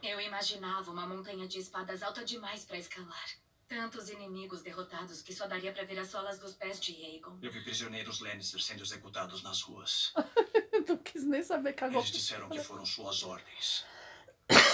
Eu 0.03 0.21
imaginava 0.21 0.91
uma 0.91 1.07
montanha 1.07 1.47
de 1.47 1.61
espadas 1.61 2.03
alta 2.03 2.25
demais 2.25 2.65
para 2.65 2.79
escalar. 2.79 3.29
Tantos 3.69 4.09
inimigos 4.09 4.63
derrotados 4.63 5.23
que 5.23 5.33
só 5.33 5.47
daria 5.47 5.73
para 5.73 5.85
ver 5.85 5.99
as 6.01 6.09
solas 6.09 6.41
dos 6.41 6.55
pés 6.55 6.81
de 6.81 6.93
Aegon. 6.93 7.39
Eu 7.41 7.53
vi 7.53 7.63
prisioneiros 7.63 8.19
Lannister 8.19 8.61
sendo 8.61 8.83
executados 8.83 9.45
nas 9.45 9.63
ruas. 9.63 10.13
Não 10.89 10.97
quis 10.99 11.25
nem 11.25 11.43
saber, 11.43 11.73
cagou. 11.75 12.01
Eles 12.01 12.11
disseram 12.11 12.49
que 12.49 12.59
foram 12.59 12.85
suas 12.85 13.23
ordens. 13.23 13.85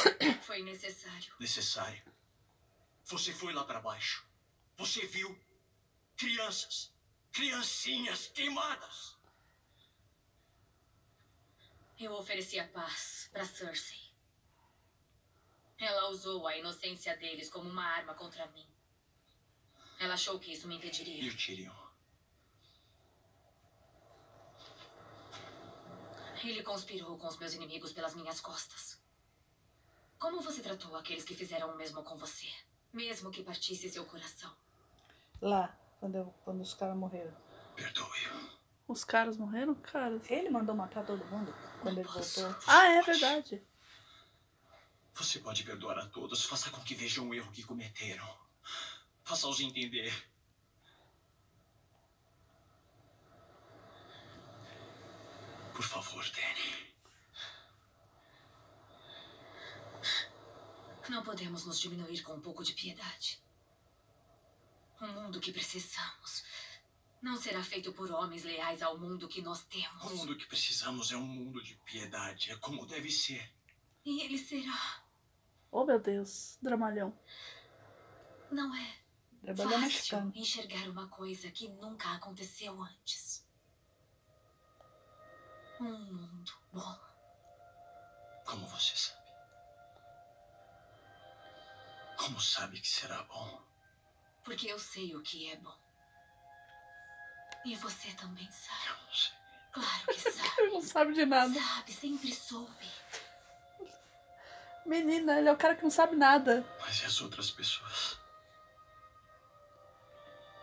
Foi 0.43 0.63
necessário. 0.63 1.35
Necessário. 1.39 2.03
Você 3.05 3.33
foi 3.33 3.53
lá 3.53 3.65
para 3.65 3.81
baixo. 3.81 4.25
Você 4.77 5.07
viu 5.07 5.39
crianças. 6.17 6.93
Criancinhas 7.33 8.29
queimadas. 8.29 9.17
Eu 11.99 12.13
ofereci 12.15 12.59
a 12.59 12.69
paz 12.69 13.29
para 13.33 13.45
Cersei. 13.45 14.01
Ela 15.79 16.09
usou 16.11 16.47
a 16.47 16.57
inocência 16.57 17.17
deles 17.17 17.49
como 17.49 17.69
uma 17.69 17.85
arma 17.85 18.15
contra 18.15 18.47
mim. 18.49 18.67
Ela 19.99 20.15
achou 20.15 20.39
que 20.39 20.53
isso 20.53 20.69
me 20.69 20.75
E 20.75 20.79
impediria. 20.79 21.33
o 21.33 21.37
Tyrion? 21.37 21.83
Ele 26.45 26.63
conspirou 26.63 27.17
com 27.19 27.27
os 27.29 27.37
meus 27.39 27.53
inimigos 27.55 27.93
pelas 27.93 28.15
minhas 28.15 28.41
costas. 28.41 29.01
Como 30.23 30.41
você 30.41 30.63
tratou 30.63 30.95
aqueles 30.97 31.25
que 31.25 31.35
fizeram 31.35 31.73
o 31.73 31.77
mesmo 31.77 32.01
com 32.05 32.17
você? 32.17 32.47
Mesmo 32.93 33.29
que 33.33 33.43
partisse 33.43 33.91
seu 33.91 34.05
coração. 34.07 34.55
Lá, 35.41 35.77
quando, 35.99 36.15
eu- 36.15 36.33
quando 36.45 36.61
os 36.61 36.75
caras 36.75 36.97
morreram. 36.97 37.35
Perdoe-o. 37.75 38.51
Os 38.87 39.03
caras 39.03 39.37
morreram? 39.37 39.75
Cara. 39.75 40.21
Ele 40.29 40.49
mandou 40.49 40.77
matar 40.77 41.05
todo 41.05 41.25
mundo 41.25 41.53
quando 41.81 41.99
ele 41.99 42.09
voltou. 42.09 42.55
Ah, 42.69 42.87
é 42.87 43.03
verdade. 43.03 43.67
Você 45.13 45.41
pode 45.41 45.65
perdoar 45.65 45.99
a 45.99 46.07
todos. 46.07 46.45
Faça 46.45 46.71
com 46.71 46.81
que 46.85 46.95
vejam 46.95 47.29
o 47.29 47.35
erro 47.35 47.51
que 47.51 47.65
cometeram. 47.65 48.39
Faça-os 49.25 49.59
entender. 49.59 50.15
Por 55.75 55.83
favor, 55.83 56.25
Danny. 56.31 56.92
Não 61.09 61.23
podemos 61.23 61.65
nos 61.67 61.81
diminuir 61.81 62.23
com 62.23 62.35
um 62.35 62.41
pouco 62.41 62.63
de 62.65 62.73
piedade. 62.75 63.43
O 65.01 65.07
mundo 65.07 65.41
que 65.41 65.53
precisamos 65.53 66.45
não 67.21 67.37
será 67.37 67.63
feito 67.63 67.93
por 67.93 68.11
homens 68.11 68.45
leais 68.45 68.83
ao 68.83 68.99
mundo 68.99 69.29
que 69.29 69.43
nós 69.43 69.61
O 69.63 69.67
temos. 69.67 70.13
mundo 70.13 70.37
que 70.37 70.47
precisamos 70.47 71.11
é 71.13 71.17
um 71.17 71.27
mundo 71.27 71.63
de 71.63 71.75
piedade. 71.77 72.51
É 72.53 72.57
como 72.57 72.87
deve 72.87 73.11
ser. 73.11 73.53
E 74.05 74.23
ele 74.23 74.39
será. 74.39 75.03
Oh, 75.71 75.85
meu 75.85 75.99
Deus. 76.01 76.59
Dramalhão. 76.61 77.17
Não 78.51 78.75
é 78.75 78.97
Trabalhou 79.43 79.73
fácil 79.73 79.87
mexicano. 79.87 80.33
enxergar 80.37 80.89
uma 80.89 81.09
coisa 81.09 81.51
que 81.51 81.69
nunca 81.69 82.13
aconteceu 82.13 82.81
antes. 82.81 83.45
Um 85.81 85.99
mundo 86.13 86.53
bom. 86.73 87.01
Como 88.45 88.67
você 88.67 88.95
sabe? 88.97 89.22
Como 92.23 92.41
sabe 92.41 92.81
que 92.81 92.89
será 92.89 93.21
bom? 93.25 93.61
Porque 94.45 94.69
eu 94.69 94.79
sei 94.79 95.17
o 95.17 95.23
que 95.23 95.51
é 95.51 95.57
bom. 95.57 95.77
E 97.65 97.75
você 97.75 98.13
também 98.13 98.49
sabe. 98.51 98.87
Eu 98.87 98.97
não 98.97 99.13
sei. 99.13 99.33
Claro 99.73 100.07
que 100.07 100.21
sabe. 100.31 100.49
Ele 100.59 100.71
não 100.71 100.83
sabe 100.83 101.15
de 101.15 101.27
nada. 101.27 101.61
Sabe, 101.61 101.93
sempre 101.93 102.33
soube. 102.33 102.93
Menina, 104.87 105.39
ele 105.39 105.49
é 105.49 105.53
o 105.53 105.57
cara 105.57 105.75
que 105.75 105.83
não 105.83 105.91
sabe 105.91 106.15
nada. 106.15 106.65
Mas 106.81 107.01
e 107.01 107.07
as 107.07 107.21
outras 107.21 107.51
pessoas? 107.51 108.19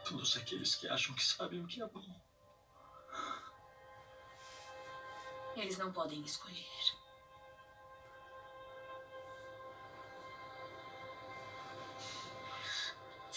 Todos 0.06 0.38
aqueles 0.38 0.76
que 0.76 0.88
acham 0.88 1.14
que 1.14 1.24
sabem 1.24 1.62
o 1.62 1.68
que 1.68 1.82
é 1.82 1.86
bom. 1.86 2.22
Eles 5.58 5.78
não 5.78 5.92
podem 5.92 6.22
escolher. 6.22 6.99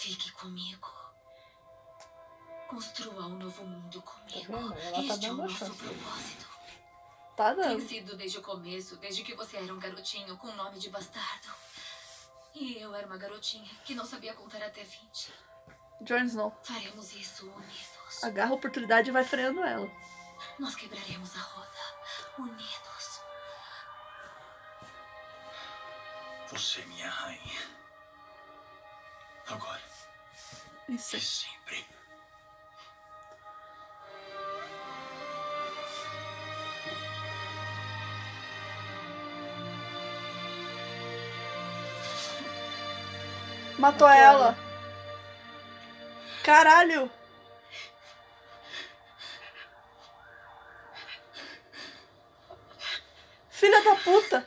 Fique 0.03 0.33
comigo. 0.33 0.91
Construa 2.67 3.25
um 3.27 3.37
novo 3.37 3.63
mundo 3.63 4.01
comigo. 4.01 4.51
vendo? 4.51 4.77
Ela 4.77 4.91
tá 4.91 4.99
este 5.01 5.25
é 5.27 5.31
o 5.31 5.33
nosso 5.35 5.55
chance. 5.55 5.77
propósito. 5.77 6.45
Tá 7.37 7.55
Tem 7.55 7.63
dando. 7.63 7.87
sido 7.87 8.17
desde 8.17 8.37
o 8.37 8.41
começo, 8.41 8.97
desde 8.97 9.23
que 9.23 9.33
você 9.33 9.55
era 9.55 9.73
um 9.73 9.79
garotinho 9.79 10.35
com 10.35 10.51
nome 10.55 10.77
de 10.77 10.89
bastardo. 10.89 11.47
E 12.53 12.77
eu 12.79 12.93
era 12.93 13.07
uma 13.07 13.15
garotinha 13.15 13.71
que 13.85 13.95
não 13.95 14.03
sabia 14.05 14.33
contar 14.33 14.61
até 14.61 14.83
20. 14.83 15.33
Jon 16.01 16.25
Snow. 16.25 16.53
Faremos 16.63 17.13
isso 17.13 17.49
unidos. 17.49 18.23
Agarra 18.25 18.51
a 18.51 18.55
oportunidade 18.55 19.09
e 19.09 19.13
vai 19.13 19.23
freando 19.23 19.63
ela. 19.63 19.89
Nós 20.59 20.75
quebraremos 20.75 21.33
a 21.37 21.39
roda. 21.39 21.79
Unidos. 22.39 23.21
Você 26.51 26.81
é 26.81 26.85
minha 26.87 27.09
rainha. 27.09 27.71
Agora 29.47 29.92
Isso. 30.89 31.15
e 31.15 31.19
sempre. 31.19 31.85
Matou 43.83 44.07
ela. 44.07 44.55
Caralho. 46.41 47.11
Filha 53.49 53.81
da 53.83 53.95
puta. 53.95 54.45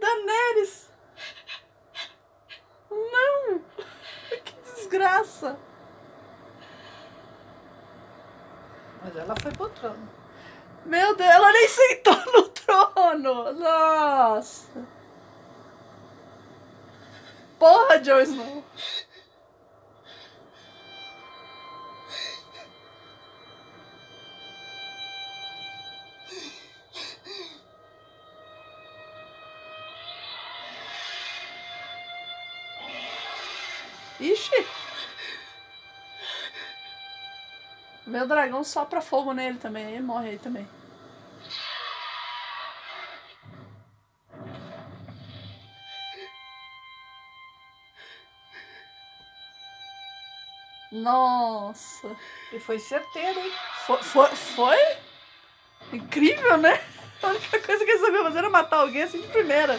Daenerys. 0.00 0.90
Não. 2.90 3.58
Que 4.44 4.54
desgraça. 4.74 5.58
Mas 9.02 9.15
ela 9.26 9.34
foi 9.42 9.50
pro 9.52 9.68
trono. 9.70 10.08
Meu 10.84 11.16
Deus, 11.16 11.30
ela 11.30 11.52
nem 11.52 11.68
sentou 11.68 12.32
no 12.32 12.48
trono. 12.54 13.52
Nossa. 13.54 14.68
Porra, 17.58 17.98
Jon 17.98 18.20
Snow. 18.20 18.64
Meu 38.16 38.26
dragão 38.26 38.64
sopra 38.64 39.02
fogo 39.02 39.34
nele 39.34 39.58
também, 39.58 39.92
ele 39.92 40.02
morre 40.02 40.30
aí 40.30 40.38
também. 40.38 40.66
Nossa. 50.90 52.16
E 52.54 52.58
foi 52.58 52.78
certeiro, 52.78 53.38
hein? 53.38 53.52
Foi, 53.84 54.02
foi, 54.02 54.28
foi? 54.34 54.78
Incrível, 55.92 56.56
né? 56.56 56.82
A 57.22 57.26
única 57.26 57.60
coisa 57.60 57.84
que 57.84 57.90
ele 57.90 58.00
sabia 58.00 58.22
fazer 58.22 58.38
era 58.38 58.48
matar 58.48 58.78
alguém 58.78 59.02
assim 59.02 59.20
de 59.20 59.28
primeira. 59.28 59.78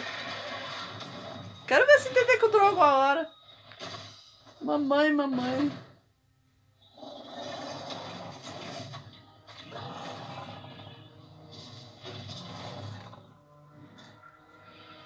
Quero 1.66 1.84
ver 1.84 1.98
se 1.98 2.08
entender 2.08 2.38
com 2.38 2.46
o 2.46 2.50
Drogo 2.50 2.80
a 2.80 2.98
hora. 2.98 3.30
Mamãe, 4.60 5.12
mamãe. 5.12 5.87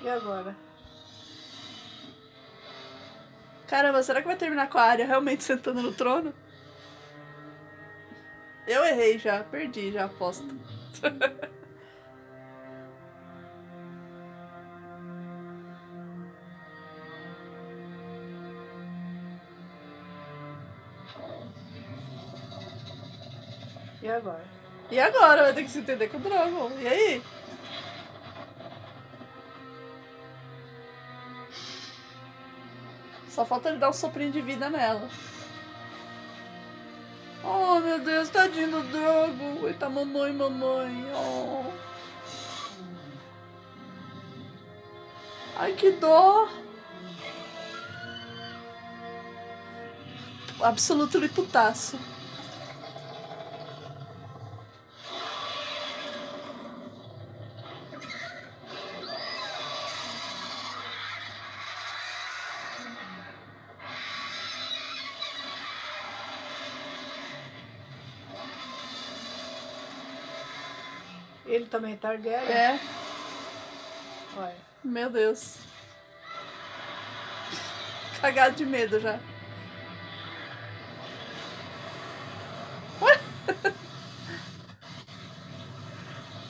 E 0.03 0.09
agora? 0.09 0.57
Caramba, 3.69 4.03
será 4.03 4.21
que 4.21 4.27
vai 4.27 4.37
terminar 4.37 4.69
com 4.69 4.79
a 4.79 4.83
área 4.83 5.07
realmente 5.07 5.45
sentando 5.45 5.81
no 5.81 5.93
trono? 5.93 6.35
Eu 8.67 8.85
errei 8.85 9.19
já, 9.19 9.43
perdi 9.45 9.93
já, 9.93 10.05
aposto. 10.05 10.47
E 24.03 24.09
agora? 24.11 24.45
E 24.91 24.99
agora? 24.99 25.43
Vai 25.45 25.55
ter 25.55 25.63
que 25.63 25.71
se 25.71 25.79
entender 25.79 26.09
com 26.09 26.17
o 26.17 26.21
Drogon. 26.21 26.73
E 26.81 26.89
aí? 26.89 27.23
Só 33.33 33.47
falta 33.47 33.71
ele 33.71 33.79
dar 33.79 33.89
um 33.89 33.95
soprinho 33.95 34.31
de 34.31 34.43
vida 34.43 34.69
nela. 34.69 35.09
Oh, 37.43 37.81
meu 37.81 37.99
Deus, 37.99 38.29
tadinho 38.29 38.71
do 38.71 38.83
Drogon. 38.83 39.67
Ele 39.67 39.75
tá 39.75 39.89
mamãe, 39.89 40.35
mamãe. 40.35 41.07
Oh. 41.15 41.65
Ai, 45.57 45.73
que 45.73 45.93
dó. 45.93 46.47
Absoluto 50.61 51.19
liputaço. 51.19 51.99
Também 71.73 71.95
é 71.95 71.97
Targaryen? 71.97 72.53
É, 72.53 72.79
Olha. 74.37 74.57
meu 74.85 75.09
Deus. 75.09 75.57
Cagado 78.21 78.55
de 78.55 78.67
medo 78.67 79.01
já. 79.01 79.19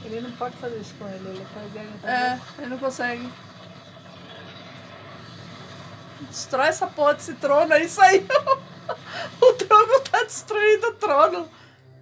Ele 0.05 0.17
Ele 0.17 0.21
não 0.23 0.33
pode 0.33 0.57
fazer 0.57 0.79
isso 0.79 0.93
com 0.99 1.09
ele, 1.09 1.29
ele 1.29 1.47
pode 1.55 1.69
ganhar. 1.69 1.95
É, 2.05 2.41
ele 2.59 2.67
não 2.67 2.79
consegue. 2.79 3.33
Destrói 6.23 6.67
essa 6.67 6.89
porra 6.89 7.15
desse 7.15 7.35
trono, 7.35 7.73
é 7.73 7.85
isso 7.85 8.01
aí. 8.03 8.27
o 9.41 9.53
trono 9.53 10.01
tá 10.01 10.25
destruindo 10.25 10.89
o 10.89 10.95
trono. 10.95 11.49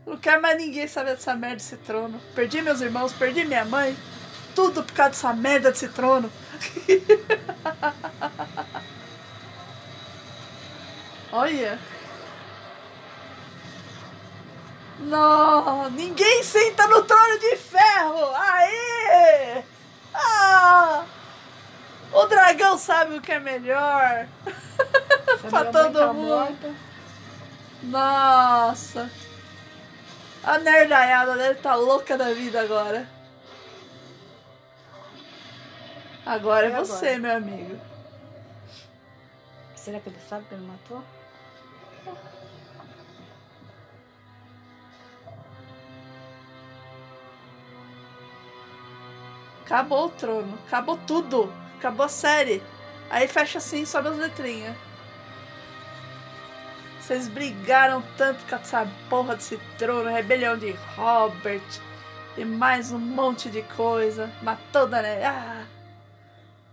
Não 0.06 0.16
quero 0.16 0.40
mais 0.42 0.56
ninguém 0.56 0.88
saber 0.88 1.14
dessa 1.14 1.34
merda 1.34 1.56
desse 1.56 1.76
trono. 1.78 2.20
Perdi 2.34 2.62
meus 2.62 2.80
irmãos, 2.80 3.12
perdi 3.12 3.44
minha 3.44 3.64
mãe. 3.64 3.96
Tudo 4.54 4.82
por 4.82 4.92
causa 4.92 5.10
dessa 5.10 5.32
merda 5.32 5.70
desse 5.70 5.88
trono. 5.88 6.30
Olha. 11.32 11.78
Não, 14.98 15.88
ninguém 15.90 16.42
senta 16.42 16.86
no 16.88 17.02
trono 17.04 17.38
de 17.38 17.56
ferro. 17.56 18.34
Aê! 18.34 19.62
Ah! 20.12 21.04
O 22.12 22.26
dragão 22.26 22.76
sabe 22.76 23.16
o 23.16 23.20
que 23.20 23.32
é 23.32 23.38
melhor. 23.38 24.26
pra 25.48 25.64
todo 25.66 26.12
mundo. 26.12 26.28
morta. 26.28 26.74
Nossa. 27.84 29.10
A 30.42 30.58
nerdaiada 30.58 31.36
deve 31.36 31.58
estar 31.58 31.74
louca 31.76 32.16
da 32.16 32.32
vida 32.32 32.60
agora. 32.62 33.06
Agora 36.24 36.66
é 36.66 36.70
E 36.70 36.74
você, 36.74 37.08
agora? 37.08 37.18
meu 37.20 37.36
amigo. 37.36 37.80
Será 39.74 40.00
que 40.00 40.08
ele 40.08 40.20
sabe 40.28 40.44
que 40.46 40.54
ele 40.54 40.66
matou? 40.66 41.02
Acabou 49.64 50.06
o 50.06 50.10
trono. 50.10 50.58
Acabou 50.66 50.98
tudo. 51.06 51.52
Acabou 51.78 52.06
a 52.06 52.08
série. 52.08 52.62
Aí 53.08 53.26
fecha 53.28 53.58
assim, 53.58 53.84
sobe 53.84 54.08
as 54.08 54.16
letrinhas. 54.16 54.76
Vocês 57.10 57.26
brigaram 57.26 58.04
tanto 58.16 58.46
com 58.48 58.54
essa 58.54 58.88
porra 59.08 59.34
desse 59.34 59.58
trono, 59.76 60.08
rebelião 60.08 60.56
de 60.56 60.70
Robert 60.94 61.80
e 62.38 62.44
mais 62.44 62.92
um 62.92 63.00
monte 63.00 63.50
de 63.50 63.62
coisa. 63.62 64.30
Matou 64.44 64.86
Daenerys. 64.86 65.24
Ah! 65.26 65.66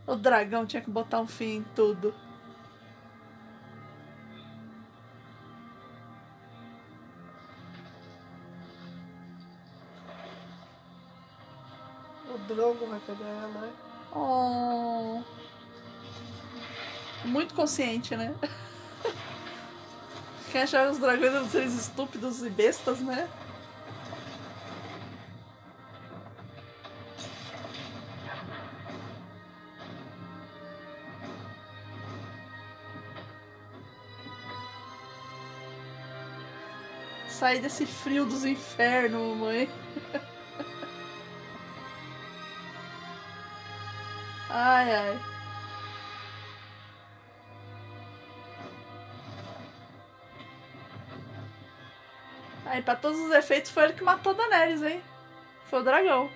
O 0.05 0.15
dragão 0.15 0.63
tinha 0.63 0.79
que 0.79 0.91
botar 0.91 1.21
um 1.21 1.25
fim 1.25 1.55
em 1.55 1.63
tudo. 1.75 2.13
O 12.31 12.37
Drogo 12.47 12.85
vai 12.85 12.99
pegar 12.99 13.25
ela, 13.25 13.61
né? 13.61 13.73
Oh. 14.13 15.23
Muito 17.25 17.55
consciente, 17.55 18.15
né? 18.15 18.35
Quem 20.51 20.61
achava 20.61 20.91
os 20.91 20.97
dragões 20.97 21.33
eram 21.33 21.49
seres 21.49 21.73
estúpidos 21.73 22.41
e 22.41 22.49
bestas, 22.49 22.99
né? 22.99 23.27
Sair 37.29 37.59
desse 37.61 37.85
frio 37.85 38.25
dos 38.25 38.43
infernos, 38.45 39.37
mãe. 39.37 39.69
Ai, 44.49 44.91
ai. 44.91 45.36
Aí, 52.69 52.81
pra 52.81 52.95
todos 52.95 53.19
os 53.19 53.31
efeitos, 53.31 53.71
foi 53.71 53.85
ele 53.85 53.93
que 53.93 54.03
matou 54.03 54.33
Daenerys, 54.33 54.83
hein? 54.83 55.03
Foi 55.69 55.79
o 55.79 55.83
dragão. 55.83 56.29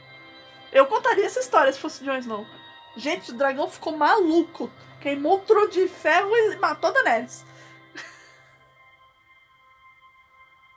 Eu 0.72 0.88
contaria 0.88 1.26
essa 1.26 1.40
história 1.40 1.72
se 1.72 1.80
fosse 1.80 2.04
Jon 2.04 2.18
Snow. 2.18 2.46
Gente, 2.96 3.32
o 3.32 3.38
dragão 3.38 3.70
ficou 3.70 3.96
maluco. 3.96 4.72
Queimou 5.02 5.38
o 5.38 5.42
trono 5.42 5.70
de 5.70 5.88
ferro 5.88 6.36
e 6.36 6.56
matou 6.58 6.94
Daenerys. 6.94 7.46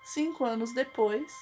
Cinco 0.05 0.44
anos 0.44 0.72
depois. 0.72 1.32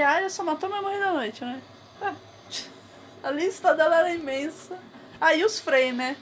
E 0.00 0.02
a 0.02 0.08
Arya 0.12 0.30
só 0.30 0.42
matou 0.42 0.66
minha 0.66 0.80
mãe 0.80 0.98
da 0.98 1.12
noite, 1.12 1.44
né? 1.44 1.60
Ah, 2.00 2.14
A 3.22 3.30
lista 3.30 3.74
dela 3.74 3.98
era 3.98 4.14
imensa. 4.14 4.78
Aí 5.20 5.44
os 5.44 5.60
Frey, 5.60 5.92
né? 5.92 6.16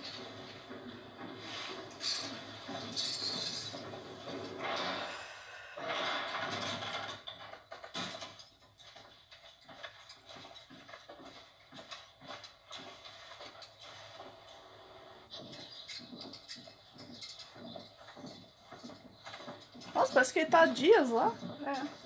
Nossa, 19.94 20.12
parece 20.12 20.32
que 20.32 20.40
ele 20.40 20.50
tá 20.50 20.66
dias 20.66 21.10
lá. 21.10 21.32
É. 21.64 21.97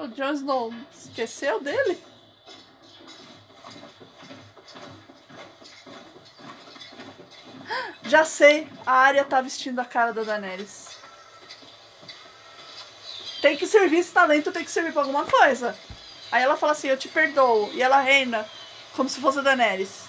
O 0.00 0.08
Jon 0.08 0.32
Snow 0.32 0.74
esqueceu 0.94 1.60
dele? 1.60 2.02
Já 8.02 8.24
sei, 8.24 8.66
a 8.86 8.92
Arya 8.92 9.24
tá 9.24 9.42
vestindo 9.42 9.78
a 9.78 9.84
cara 9.84 10.12
da 10.12 10.22
Daenerys. 10.22 10.96
Tem 13.42 13.56
que 13.58 13.66
servir 13.66 13.98
esse 13.98 14.12
talento, 14.12 14.52
tem 14.52 14.64
que 14.64 14.70
servir 14.70 14.92
pra 14.92 15.02
alguma 15.02 15.24
coisa. 15.24 15.76
Aí 16.32 16.42
ela 16.42 16.56
fala 16.56 16.72
assim, 16.72 16.88
eu 16.88 16.96
te 16.96 17.08
perdoo. 17.08 17.70
E 17.74 17.82
ela 17.82 18.00
reina 18.00 18.48
como 18.94 19.08
se 19.08 19.20
fosse 19.20 19.38
a 19.38 19.42
Daenerys. 19.42 20.08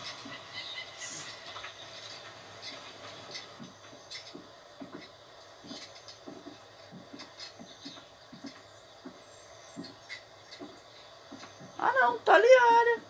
Ah 11.80 11.92
não, 11.94 12.20
tá 12.20 12.36
ali 12.36 12.48
a 12.48 12.80
Arya. 12.80 13.04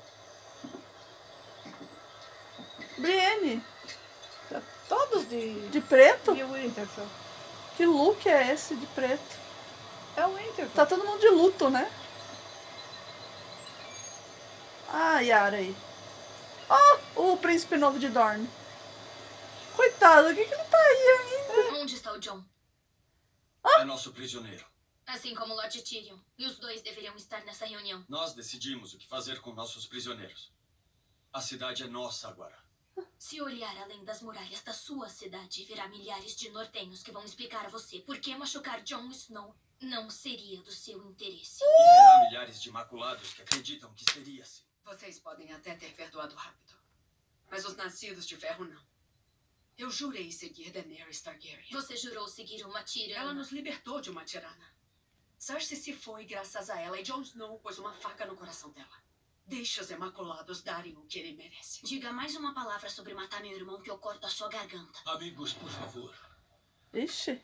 Brienne, 2.98 3.64
Todos 4.88 5.28
de, 5.28 5.70
de 5.70 5.82
preto? 5.82 6.34
de 6.34 6.44
Winterfell. 6.44 7.08
Que 7.76 7.86
look 7.86 8.28
é 8.28 8.54
esse 8.54 8.76
de 8.76 8.86
preto? 8.88 9.40
É 10.16 10.26
o 10.26 10.36
Winterfell. 10.36 10.70
Tá 10.76 10.86
todo 10.86 11.04
mundo 11.04 11.20
de 11.20 11.30
luto, 11.30 11.70
né? 11.70 11.90
Ah, 14.90 15.20
Yara 15.20 15.58
aí. 15.58 15.76
Ó, 16.70 16.98
o 17.16 17.38
príncipe 17.72 17.78
novo 17.78 18.00
de 18.00 18.10
Dorne. 18.10 18.50
Coitado, 19.76 20.30
o 20.30 20.36
que 20.36 20.46
que 20.46 20.54
ele 20.54 20.64
tá 20.66 20.78
aí 20.78 21.08
ainda? 21.20 21.82
Onde 21.82 21.96
está 21.96 22.12
o 22.12 22.20
John? 22.20 22.44
É 23.78 23.86
nosso 23.86 24.12
prisioneiro. 24.12 24.66
Assim 25.08 25.34
como 25.34 25.54
Lord 25.54 25.82
Tyrion. 25.82 26.18
E 26.38 26.46
os 26.46 26.58
dois 26.58 26.82
deveriam 26.82 27.16
estar 27.16 27.44
nessa 27.46 27.66
reunião. 27.66 28.04
Nós 28.10 28.34
decidimos 28.34 28.94
o 28.94 28.98
que 28.98 29.08
fazer 29.08 29.40
com 29.40 29.54
nossos 29.54 29.86
prisioneiros. 29.86 30.52
A 31.32 31.42
cidade 31.42 31.84
é 31.84 31.88
nossa 31.88 32.28
agora. 32.28 32.58
Se 33.18 33.42
olhar 33.42 33.76
além 33.78 34.04
das 34.04 34.22
muralhas 34.22 34.62
da 34.64 34.74
sua 34.74 35.08
cidade, 35.08 35.64
verá 35.64 35.88
milhares 35.88 36.36
de 36.36 36.50
nortenhos 36.50 37.02
que 37.02 37.12
vão 37.12 37.24
explicar 37.24 37.66
a 37.66 37.70
você 37.70 38.00
por 38.00 38.20
que 38.20 38.36
machucar 38.36 38.82
Jon 38.84 39.10
Snow 39.12 39.56
não 39.80 40.10
seria 40.10 40.62
do 40.62 40.72
seu 40.72 41.02
interesse. 41.10 41.64
E 41.64 41.68
verá 41.68 42.30
milhares 42.30 42.62
de 42.62 42.70
maculados 42.70 43.34
que 43.34 43.42
acreditam 43.42 43.94
que 43.94 44.12
seria 44.12 44.44
assim. 44.44 44.64
Vocês 44.84 45.20
podem 45.20 45.52
até 45.54 45.76
ter 45.76 45.94
perdoado 45.94 46.36
rápido. 46.36 46.81
Mas 47.52 47.66
os 47.66 47.76
nascidos 47.76 48.26
de 48.26 48.38
ferro 48.38 48.64
não. 48.64 48.82
Eu 49.78 49.92
jurei 49.92 50.32
seguir 50.32 50.72
Daenerys 50.72 51.22
Targaryen. 51.22 51.70
Você 51.72 51.98
jurou 51.98 52.28
seguir 52.28 52.64
uma 52.66 52.82
tirana. 52.82 53.20
Ela 53.20 53.34
nos 53.34 53.52
libertou 53.52 54.00
de 54.00 54.10
uma 54.10 54.24
tirana. 54.24 54.74
Cersei 55.38 55.76
se 55.76 55.94
foi 55.94 56.24
graças 56.24 56.70
a 56.70 56.80
ela 56.80 57.00
e 57.00 57.04
Jon 57.04 57.22
Snow 57.22 57.60
pôs 57.60 57.78
uma 57.78 57.94
faca 57.94 58.26
no 58.26 58.38
coração 58.38 58.72
dela. 58.72 59.04
Deixe 59.46 59.82
os 59.82 59.90
Imaculados 59.90 60.62
darem 60.62 60.96
o 60.96 61.06
que 61.08 61.20
ele 61.20 61.34
merece. 61.34 61.84
Diga 61.84 62.14
mais 62.14 62.36
uma 62.36 62.54
palavra 62.54 62.90
sobre 62.90 63.14
matar 63.14 63.42
meu 63.42 63.52
irmão 63.52 63.82
que 63.82 63.90
eu 63.90 63.98
corto 63.98 64.26
a 64.26 64.30
sua 64.30 64.48
garganta. 64.48 65.00
Amigos, 65.08 65.52
por 65.52 65.70
favor. 65.70 66.16
Ixi. 66.94 67.42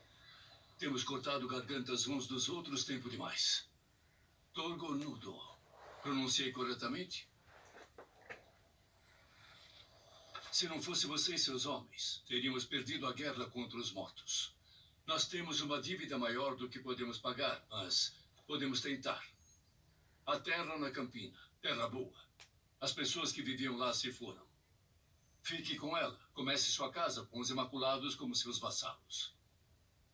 Temos 0.78 1.03
cortado 1.03 1.47
gargantas 1.47 2.08
uns 2.08 2.28
dos 2.28 2.47
outros 2.47 2.86
tempo 2.86 3.10
demais. 3.10 3.68
Torgonudo. 4.53 5.36
Pronunciei 6.01 6.51
corretamente? 6.51 7.26
Se 10.52 10.68
não 10.68 10.82
fosse 10.82 11.06
você 11.06 11.36
e 11.36 11.39
seus 11.39 11.66
homens, 11.66 12.24
teríamos 12.28 12.66
perdido 12.66 13.06
a 13.06 13.14
guerra 13.14 13.50
contra 13.50 13.78
os 13.78 13.91
mortos. 13.91 14.56
Nós 15.06 15.28
temos 15.28 15.62
uma 15.62 15.82
dívida 15.82 16.18
maior 16.18 16.56
do 16.56 16.70
que 16.70 16.80
podemos 16.80 17.18
pagar, 17.18 17.66
mas 17.70 18.14
podemos 18.45 18.82
tentar. 18.82 19.24
A 20.26 20.39
terra 20.39 20.78
na 20.78 20.91
campina, 20.91 21.38
terra 21.62 21.88
boa. 21.88 22.18
As 22.80 22.91
pessoas 22.91 23.32
que 23.32 23.41
viviam 23.41 23.78
lá 23.78 23.93
se 23.93 24.12
foram. 24.12 24.45
Fique 25.41 25.78
com 25.78 25.95
ela. 25.95 26.20
Comece 26.34 26.70
sua 26.70 26.91
casa 26.91 27.26
com 27.26 27.39
os 27.39 27.50
Imaculados 27.50 28.16
como 28.16 28.36
seus 28.36 28.60
vassalos. 28.60 29.34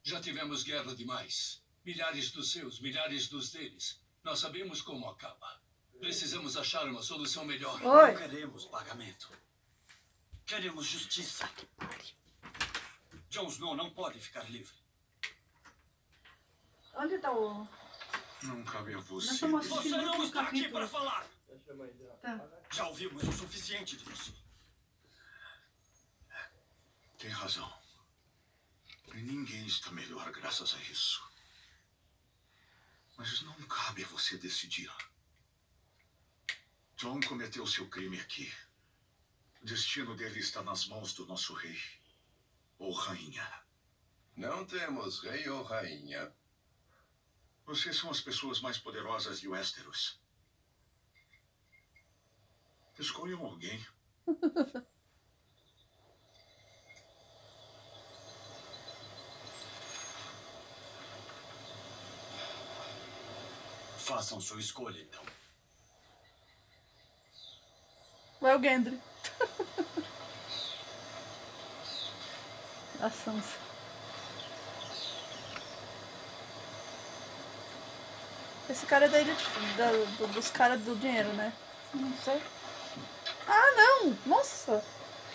Já 0.04 0.22
tivemos 0.22 0.64
guerra 0.64 0.94
demais. 0.96 1.64
Milhares 1.84 2.32
dos 2.32 2.52
seus, 2.52 2.80
milhares 2.80 3.28
dos 3.28 3.52
deles. 3.52 4.00
Nós 4.24 4.40
sabemos 4.40 4.82
como 4.82 5.10
acaba. 5.10 5.62
Precisamos 6.00 6.56
achar 6.56 6.88
uma 6.88 7.02
solução 7.02 7.46
melhor. 7.46 7.82
Oi. 7.82 8.12
Não 8.12 8.18
queremos 8.18 8.66
pagamento. 8.66 9.32
Queremos 10.46 10.86
justiça. 10.86 11.50
Jon 13.30 13.48
Snow 13.48 13.76
não 13.76 13.90
pode 13.90 14.20
ficar 14.20 14.50
livre. 14.50 14.74
Onde 16.96 17.18
tá 17.18 17.32
o. 17.32 17.68
Não 18.44 18.64
cabe 18.64 18.94
a 18.94 19.00
você. 19.00 19.48
Você 19.48 19.98
não 19.98 20.24
está 20.24 20.42
aqui 20.42 20.68
para 20.70 20.88
falar. 20.88 21.26
Tá. 22.22 22.48
Já 22.72 22.88
ouvimos 22.88 23.24
o 23.24 23.32
suficiente 23.32 23.98
disso. 23.98 24.36
Tem 27.18 27.32
razão. 27.32 27.72
E 29.14 29.22
ninguém 29.22 29.66
está 29.66 29.92
melhor 29.92 30.32
graças 30.32 30.74
a 30.76 30.80
isso. 30.84 31.24
Mas 33.18 33.42
não 33.44 33.56
cabe 33.64 34.04
a 34.04 34.08
você 34.08 34.38
decidir. 34.38 34.92
John 36.98 37.20
cometeu 37.22 37.66
seu 37.66 37.88
crime 37.88 38.20
aqui. 38.20 38.52
O 39.64 39.66
destino 39.66 40.14
dele 40.14 40.40
está 40.42 40.62
nas 40.62 40.86
mãos 40.88 41.14
do 41.14 41.26
nosso 41.26 41.54
rei. 41.54 41.80
Ou 42.78 42.92
rainha. 42.92 43.50
Não 44.36 44.66
temos 44.66 45.22
rei 45.24 45.48
ou 45.48 45.64
rainha. 45.64 46.36
Vocês 47.66 47.96
são 47.96 48.12
as 48.12 48.20
pessoas 48.20 48.60
mais 48.60 48.78
poderosas 48.78 49.40
de 49.40 49.48
Westeros. 49.48 50.20
Escolham 53.00 53.46
alguém. 53.46 53.82
Façam 63.98 64.42
sua 64.42 64.60
escolha, 64.60 65.02
então. 65.02 65.24
Vai 68.42 68.58
o 68.58 68.62
Gendry. 68.62 69.13
A 73.02 73.10
Sansa. 73.10 73.58
Esse 78.70 78.86
cara 78.86 79.06
é 79.06 79.10
da 79.10 79.20
ilha 79.20 79.36
de- 79.36 79.78
da- 79.78 79.92
do- 79.92 80.28
dos 80.34 80.50
caras 80.50 80.82
do 80.82 80.96
dinheiro, 80.96 81.30
né? 81.34 81.54
Não 81.94 82.14
sei. 82.18 82.42
Ah, 83.46 83.72
não! 83.76 84.18
Nossa! 84.26 84.84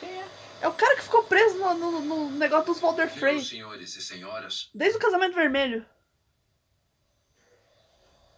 Quem 0.01 0.09
é? 0.23 0.29
É 0.63 0.69
o 0.69 0.73
cara 0.75 0.97
que 0.97 1.03
ficou 1.03 1.25
preso 1.25 1.59
no, 1.59 1.75
no- 1.75 2.01
no 2.01 2.31
negócio 2.31 2.67
dos 2.73 2.81
Walder 2.81 3.09
Frey. 3.13 3.35
Meus 3.35 3.49
senhores 3.49 3.95
e 3.97 4.03
senhoras, 4.03 4.71
Desde 4.75 4.97
o 4.97 5.01
casamento 5.01 5.35
vermelho. 5.35 5.87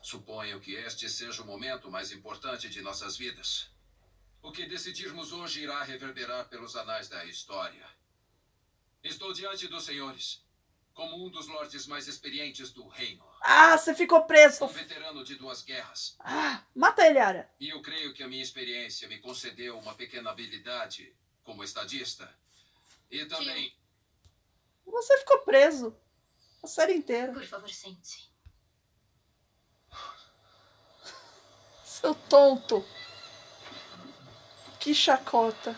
suponho 0.02 0.58
que 0.60 0.74
este 0.74 1.08
seja 1.08 1.42
o 1.42 1.46
momento 1.46 1.88
mais 1.90 2.10
importante 2.10 2.68
de 2.68 2.82
nossas 2.82 3.16
vidas. 3.16 3.70
O 4.42 4.50
que 4.52 4.66
decidirmos 4.66 5.32
hoje 5.32 5.62
irá 5.62 5.82
reverberar 5.82 6.48
pelos 6.48 6.74
anais 6.76 7.08
da 7.08 7.24
história. 7.24 7.86
Estou 9.02 9.32
diante 9.32 9.68
dos 9.68 9.84
senhores, 9.84 10.42
como 10.94 11.24
um 11.24 11.30
dos 11.30 11.46
lordes 11.46 11.86
mais 11.86 12.08
experientes 12.08 12.70
do 12.72 12.86
reino, 12.88 13.24
Ah, 13.42 13.76
você 13.78 13.94
ficou 13.94 14.24
preso! 14.24 14.64
um 14.64 14.68
veterano 14.68 15.24
de 15.24 15.34
duas 15.36 15.62
guerras. 15.62 16.16
Ah, 16.20 16.62
mata 16.74 17.06
ele, 17.06 17.18
Arya. 17.18 17.50
E 17.58 17.68
eu 17.70 17.80
creio 17.80 18.12
que 18.12 18.22
a 18.22 18.28
minha 18.28 18.42
experiência 18.42 19.08
me 19.08 19.18
concedeu 19.18 19.78
uma 19.78 19.94
pequena 19.94 20.30
habilidade 20.30 21.14
como 21.42 21.64
estadista. 21.64 22.32
E 23.10 23.24
também 23.26 23.74
Você 24.86 25.18
ficou 25.18 25.38
preso. 25.40 25.96
A 26.62 26.66
série 26.66 26.94
inteira. 26.94 27.32
Por 27.32 27.44
favor, 27.44 27.70
sente-se. 27.70 28.28
Seu 31.84 32.14
tonto. 32.14 32.84
Que 34.80 34.94
chacota. 34.94 35.76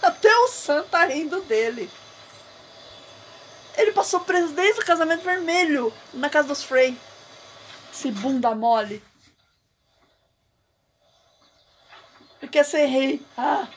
Até 0.00 0.32
o 0.38 0.48
Sam 0.48 0.84
tá 0.84 1.04
rindo 1.04 1.40
dele. 1.42 1.90
Ele 3.76 3.92
passou 3.92 4.20
preso 4.20 4.54
desde 4.54 4.80
o 4.80 4.86
casamento 4.86 5.24
vermelho 5.24 5.92
na 6.14 6.30
casa 6.30 6.48
dos 6.48 6.62
Frey. 6.62 6.96
Esse 7.92 8.12
bunda 8.12 8.54
mole. 8.54 9.02
Ele 12.40 12.50
quer 12.50 12.64
ser 12.64 12.86
rei. 12.86 13.26
Ah, 13.36 13.68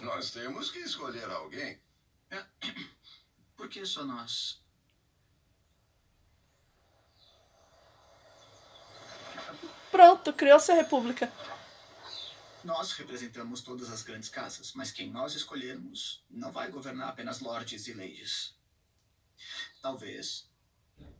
nós 0.00 0.30
temos 0.30 0.70
que 0.70 0.78
escolher 0.78 1.28
alguém. 1.30 1.80
Por 3.62 3.68
que 3.68 3.86
só 3.86 4.04
nós? 4.04 4.60
pronto, 9.92 10.32
criou-se 10.32 10.72
a 10.72 10.74
república. 10.74 11.32
Nós 12.64 12.90
representamos 12.94 13.62
todas 13.62 13.88
as 13.88 14.02
grandes 14.02 14.28
casas, 14.28 14.72
mas 14.72 14.90
quem 14.90 15.12
nós 15.12 15.36
escolhermos 15.36 16.24
não 16.28 16.50
vai 16.50 16.72
governar 16.72 17.10
apenas 17.10 17.38
lords 17.38 17.86
e 17.86 17.92
ladies. 17.92 18.52
Talvez 19.80 20.50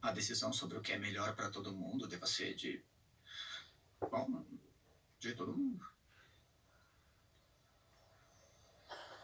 a 0.01 0.11
decisão 0.11 0.53
sobre 0.53 0.77
o 0.77 0.81
que 0.81 0.93
é 0.93 0.99
melhor 0.99 1.37
para 1.37 1.49
todo 1.49 1.71
mundo 1.71 2.09
deva 2.09 2.27
ser 2.27 2.55
de. 2.55 2.85
Bom, 4.01 4.45
de 5.21 5.33
todo 5.37 5.57
mundo. 5.57 5.87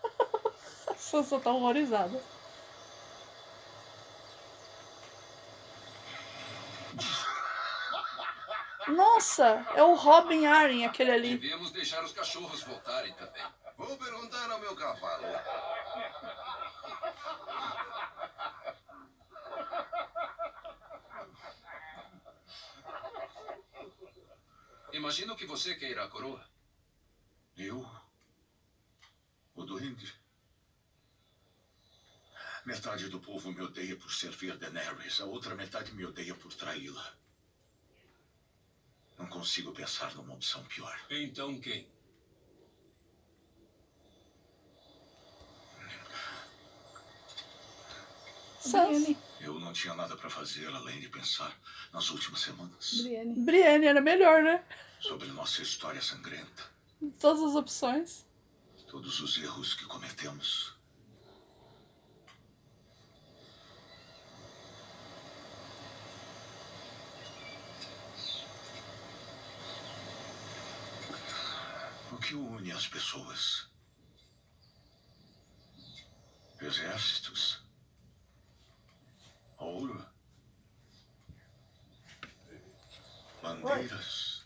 A 0.86 0.94
Sansa 0.94 1.40
tá 1.40 1.50
horrorizada. 1.52 2.37
Nossa, 8.88 9.66
é 9.74 9.82
o 9.82 9.94
Robin 9.94 10.46
Arryn, 10.46 10.84
aquele 10.86 11.10
ali. 11.10 11.36
Devemos 11.36 11.70
deixar 11.70 12.02
os 12.02 12.12
cachorros 12.12 12.62
voltarem 12.62 13.12
também. 13.14 13.42
Vou 13.76 13.96
perguntar 13.96 14.50
ao 14.50 14.58
meu 14.58 14.74
cavalo. 14.74 15.24
Imagino 24.92 25.36
que 25.36 25.46
você 25.46 25.74
queira 25.76 26.04
a 26.04 26.08
coroa. 26.08 26.44
Eu? 27.56 27.88
O 29.54 29.64
Duende? 29.64 30.17
Metade 32.68 33.08
do 33.08 33.18
povo 33.18 33.50
me 33.50 33.62
odeia 33.62 33.96
por 33.96 34.12
servir 34.12 34.54
Daenerys, 34.58 35.22
a 35.22 35.24
outra 35.24 35.54
metade 35.54 35.90
me 35.94 36.04
odeia 36.04 36.34
por 36.34 36.52
traí-la. 36.52 37.14
Não 39.18 39.26
consigo 39.26 39.72
pensar 39.72 40.14
numa 40.14 40.34
opção 40.34 40.62
pior. 40.66 41.00
Então 41.08 41.58
quem? 41.58 41.90
Sansa. 48.60 49.16
Eu 49.40 49.58
não 49.58 49.72
tinha 49.72 49.94
nada 49.94 50.14
para 50.14 50.28
fazer 50.28 50.66
além 50.68 51.00
de 51.00 51.08
pensar 51.08 51.58
nas 51.90 52.10
últimas 52.10 52.40
semanas 52.42 53.00
Brienne. 53.00 53.34
Brienne 53.46 53.86
era 53.86 54.00
melhor, 54.02 54.42
né? 54.42 54.62
sobre 55.00 55.28
nossa 55.28 55.62
história 55.62 56.02
sangrenta, 56.02 56.70
Todas 57.18 57.42
as 57.42 57.54
opções. 57.54 58.26
todos 58.90 59.20
os 59.20 59.38
erros 59.38 59.72
que 59.72 59.86
cometemos. 59.86 60.77
algo 72.18 72.20
que 72.20 72.34
une 72.34 72.72
as 72.72 72.86
pessoas. 72.86 73.68
Exércitos. 76.60 77.62
Ouro. 79.58 80.04
Bandeiras. 83.42 84.44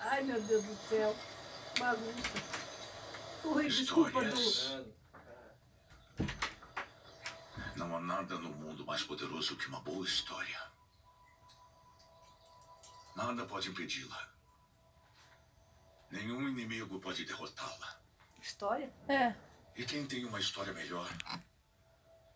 Ai, 0.00 0.22
meu 0.22 0.40
Deus 0.42 0.64
do 0.64 0.88
céu. 0.88 1.16
Bagunça. 1.78 2.56
Histórias. 3.66 4.68
Do... 4.68 4.96
Não 7.76 7.96
há 7.96 8.00
nada 8.00 8.38
no 8.38 8.50
mundo 8.50 8.86
mais 8.86 9.02
poderoso 9.02 9.56
que 9.56 9.68
uma 9.68 9.80
boa 9.80 10.04
história. 10.04 10.75
Nada 13.16 13.46
pode 13.46 13.70
impedi-la. 13.70 14.28
Nenhum 16.10 16.48
inimigo 16.48 17.00
pode 17.00 17.24
derrotá-la. 17.24 17.98
História? 18.40 18.92
É. 19.08 19.34
E 19.74 19.84
quem 19.84 20.06
tem 20.06 20.24
uma 20.24 20.38
história 20.38 20.72
melhor 20.72 21.08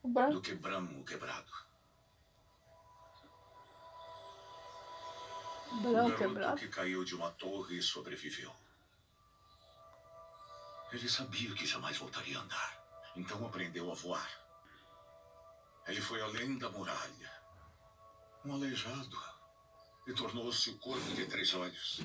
O 0.03 0.09
branco. 0.09 0.33
do 0.35 0.41
que 0.41 0.55
Bram 0.55 0.85
o 0.99 1.05
Quebrado? 1.05 1.53
O 5.73 5.77
Branco 5.83 5.93
garoto 5.95 6.17
quebrado. 6.19 6.57
que 6.57 6.69
caiu 6.69 7.05
de 7.05 7.15
uma 7.15 7.31
torre 7.33 7.79
e 7.79 7.83
sobreviveu. 7.83 8.53
Ele 10.91 11.09
sabia 11.09 11.55
que 11.55 11.65
jamais 11.65 11.97
voltaria 11.97 12.37
a 12.39 12.43
andar, 12.43 13.13
então 13.15 13.47
aprendeu 13.47 13.89
a 13.91 13.95
voar. 13.95 14.29
Ele 15.87 16.01
foi 16.01 16.21
além 16.21 16.59
da 16.59 16.69
muralha, 16.71 17.33
um 18.45 18.53
aleijado, 18.55 19.17
e 20.11 20.15
tornou-se 20.15 20.71
o 20.71 20.79
corpo 20.79 21.15
de 21.15 21.25
três 21.27 21.55
olhos. 21.55 22.01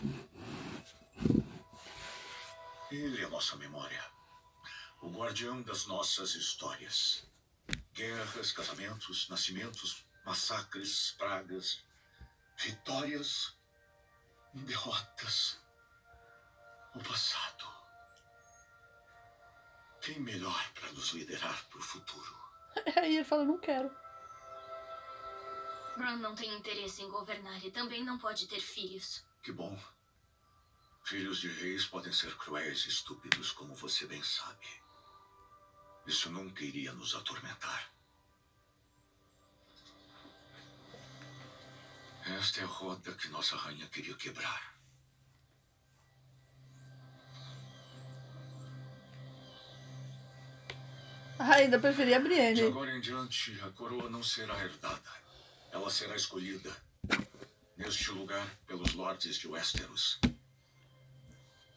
Ele 2.92 3.24
é 3.24 3.28
nossa 3.28 3.56
memória, 3.56 4.04
o 5.02 5.10
guardião 5.10 5.62
das 5.64 5.88
nossas 5.88 6.36
histórias. 6.36 7.26
Guerras, 7.94 8.52
casamentos, 8.52 9.28
nascimentos, 9.28 10.06
massacres, 10.24 11.16
pragas, 11.18 11.84
vitórias, 12.58 13.58
derrotas. 14.54 15.58
O 16.94 17.00
passado. 17.00 17.66
Quem 20.02 20.20
melhor 20.20 20.72
para 20.74 20.92
nos 20.92 21.10
liderar 21.10 21.66
para 21.70 21.80
o 21.80 21.82
futuro? 21.82 22.38
Aí 22.98 23.16
ele 23.18 23.26
fala, 23.26 23.44
não 23.44 23.58
quero. 23.58 24.05
Bran 25.98 26.18
não 26.18 26.36
tem 26.36 26.54
interesse 26.54 27.02
em 27.02 27.10
governar 27.10 27.64
e 27.66 27.72
também 27.72 28.04
não 28.04 28.18
pode 28.18 28.48
ter 28.48 28.60
filhos. 28.60 29.24
Que 29.42 29.52
bom. 29.52 29.80
Filhos 31.04 31.40
de 31.40 31.48
reis 31.48 31.86
podem 31.86 32.12
ser 32.12 32.36
cruéis 32.36 32.86
e 32.86 32.90
estúpidos, 32.90 33.52
como 33.52 33.76
você 33.76 34.06
bem 34.06 34.22
sabe. 34.24 34.66
Isso 36.06 36.30
nunca 36.32 36.64
iria 36.64 36.92
nos 36.94 37.16
atormentar. 37.16 37.92
Esta 42.26 42.62
é 42.62 42.64
a 42.64 42.68
roda 42.68 43.14
que 43.14 43.28
nossa 43.30 43.56
rainha 43.56 43.88
queria 43.88 44.16
quebrar. 44.16 44.76
Ah, 51.38 51.56
ainda 51.56 51.78
preferia 51.80 52.16
a 52.16 52.20
De 52.20 52.26
Brienne. 52.26 52.62
agora 52.62 52.96
em 52.96 53.02
diante, 53.02 53.60
a 53.62 53.70
coroa 53.72 54.10
não 54.10 54.24
será 54.24 54.58
herdada. 54.64 55.25
Ela 55.76 55.92
será 55.92 56.16
escolhida. 56.16 56.74
Neste 57.76 58.10
lugar, 58.12 58.48
pelos 58.66 58.94
lordes 58.94 59.36
de 59.36 59.46
Westeros. 59.46 60.18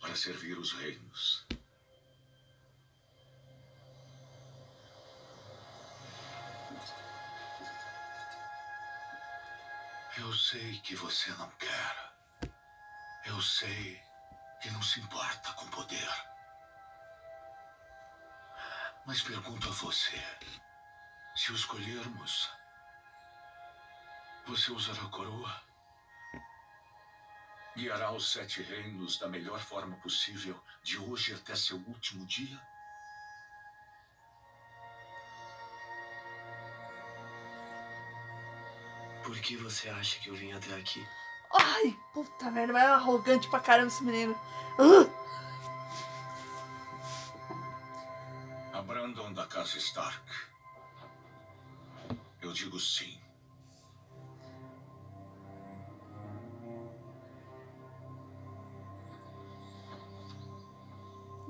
Para 0.01 0.14
servir 0.14 0.57
os 0.57 0.72
reinos. 0.72 1.44
Eu 10.16 10.32
sei 10.32 10.78
que 10.78 10.94
você 10.94 11.30
não 11.32 11.51
quer. 11.59 12.12
Eu 13.26 13.42
sei 13.42 14.01
que 14.62 14.70
não 14.70 14.80
se 14.80 15.01
importa 15.01 15.53
com 15.55 15.68
poder. 15.70 16.09
Mas 19.05 19.22
pergunto 19.22 19.68
a 19.68 19.72
você: 19.72 20.22
se 21.34 21.51
o 21.51 21.57
escolhermos, 21.57 22.57
você 24.49 24.72
usará 24.72 25.03
a 25.03 25.11
coroa? 25.11 25.62
Guiará 27.76 28.11
os 28.12 28.32
sete 28.32 28.62
reinos 28.62 29.18
da 29.18 29.28
melhor 29.28 29.61
forma 29.61 29.94
possível, 29.96 30.59
de 30.82 30.99
hoje 30.99 31.34
até 31.34 31.55
seu 31.55 31.76
último 31.76 32.24
dia? 32.24 32.59
Por 39.22 39.38
que 39.40 39.57
você 39.57 39.90
acha 39.90 40.18
que 40.20 40.30
eu 40.30 40.34
vim 40.34 40.53
até 40.53 40.74
aqui? 40.74 41.07
Ai, 41.53 41.94
puta 42.14 42.51
merda, 42.51 42.72
vai 42.72 42.86
arrogante 42.86 43.49
pra 43.51 43.61
caramba 43.61 43.88
esse 43.88 44.03
menino. 44.03 44.34
Ah! 44.78 45.07
A 48.78 48.82
Brandon 48.82 49.32
da 49.34 49.46
casa 49.46 49.76
Stark. 49.76 50.22
Eu 52.40 52.53
digo 52.53 52.80
sim. 52.80 53.28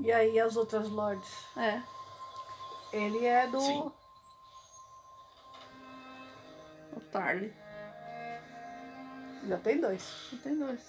E 0.09 0.11
aí 0.11 0.41
as 0.41 0.57
outras 0.57 0.89
lords? 0.89 1.29
É. 1.55 1.83
Ele 2.95 3.27
é 3.27 3.47
do. 3.47 3.61
Sim. 3.61 3.93
O 6.97 7.01
Tarly. 7.13 7.53
Já 9.47 9.59
tem 9.59 9.79
dois. 9.79 10.29
Já 10.33 10.39
tem 10.39 10.59
dois. 10.59 10.81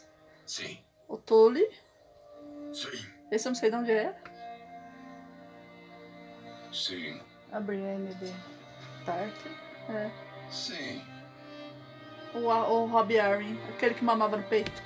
Sim. 0.46 0.80
O 1.10 1.18
Tully. 1.18 1.70
Sim. 2.72 3.06
Esse 3.30 3.46
eu 3.46 3.52
não 3.52 3.60
sei 3.60 3.70
de 3.70 3.76
onde 3.76 3.92
é. 3.92 4.16
Sim. 6.72 7.20
A 7.52 7.60
Brienne 7.60 8.16
de 8.16 8.34
Tarth. 9.06 9.46
É. 9.90 10.10
Sim. 10.50 11.04
O, 12.34 12.48
o 12.48 12.86
Robbie 12.86 13.20
Arryn, 13.20 13.60
aquele 13.68 13.96
que 13.96 14.04
mamava 14.06 14.38
no 14.38 14.44
peito. 14.44 14.82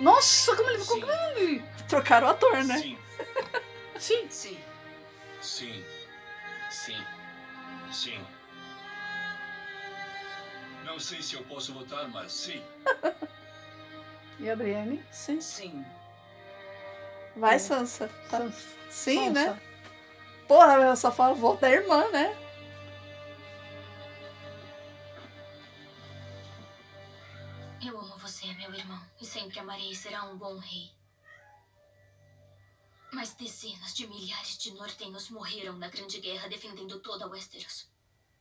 Nossa, 0.00 0.56
como 0.56 0.70
ele 0.70 0.78
ficou 0.78 0.96
Sim. 0.96 1.02
grande! 1.02 1.64
Trocaram 1.90 2.28
o 2.28 2.30
ator, 2.30 2.64
né? 2.64 2.78
Sim. 2.78 3.05
Sim. 3.98 4.28
Sim. 4.30 4.58
Sim. 5.40 5.84
Sim. 6.70 7.04
Sim. 7.92 8.26
Não 10.84 10.98
sei 10.98 11.22
se 11.22 11.34
eu 11.34 11.44
posso 11.44 11.72
votar, 11.72 12.08
mas 12.08 12.32
sim. 12.32 12.62
E 14.38 14.50
a 14.50 14.54
Brienne? 14.56 15.02
Sim. 15.10 15.40
Sim. 15.40 15.84
Vai, 17.34 17.58
Sansa. 17.58 18.08
Tá. 18.30 18.38
Sansa. 18.38 18.68
Sim, 18.90 19.28
Sansa. 19.34 19.54
né? 19.54 19.62
Porra, 20.46 20.74
eu 20.74 20.94
só 20.96 21.10
falo 21.10 21.34
voto 21.34 21.60
da 21.62 21.70
irmã, 21.70 22.06
né? 22.10 22.36
Eu 27.84 27.98
amo 27.98 28.16
você, 28.18 28.46
meu 28.54 28.74
irmão, 28.74 29.00
e 29.20 29.24
sempre 29.24 29.58
amarei 29.58 29.90
e 29.90 29.96
será 29.96 30.24
um 30.24 30.36
bom 30.36 30.58
rei. 30.58 30.90
Mas 33.16 33.32
dezenas 33.32 33.94
de 33.94 34.06
milhares 34.06 34.58
de 34.58 34.74
nortenhos 34.74 35.30
morreram 35.30 35.72
na 35.78 35.88
Grande 35.88 36.20
Guerra 36.20 36.50
defendendo 36.50 37.00
toda 37.00 37.26
Westeros. 37.26 37.88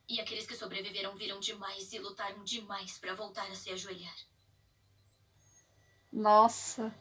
E 0.05 0.19
aqueles 0.19 0.45
que 0.45 0.53
sobreviveram 0.53 1.15
viram 1.15 1.39
demais 1.39 1.93
e 1.93 1.99
lutaram 1.99 2.43
demais 2.43 2.97
para 2.97 3.15
voltar 3.15 3.49
a 3.49 3.55
se 3.55 3.71
ajoelhar. 3.71 4.13
Nossa. 6.11 6.93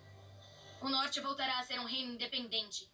O 0.80 0.88
Norte 0.88 1.20
voltará 1.20 1.58
a 1.58 1.64
ser 1.64 1.80
um 1.80 1.84
reino 1.84 2.12
independente. 2.14 2.88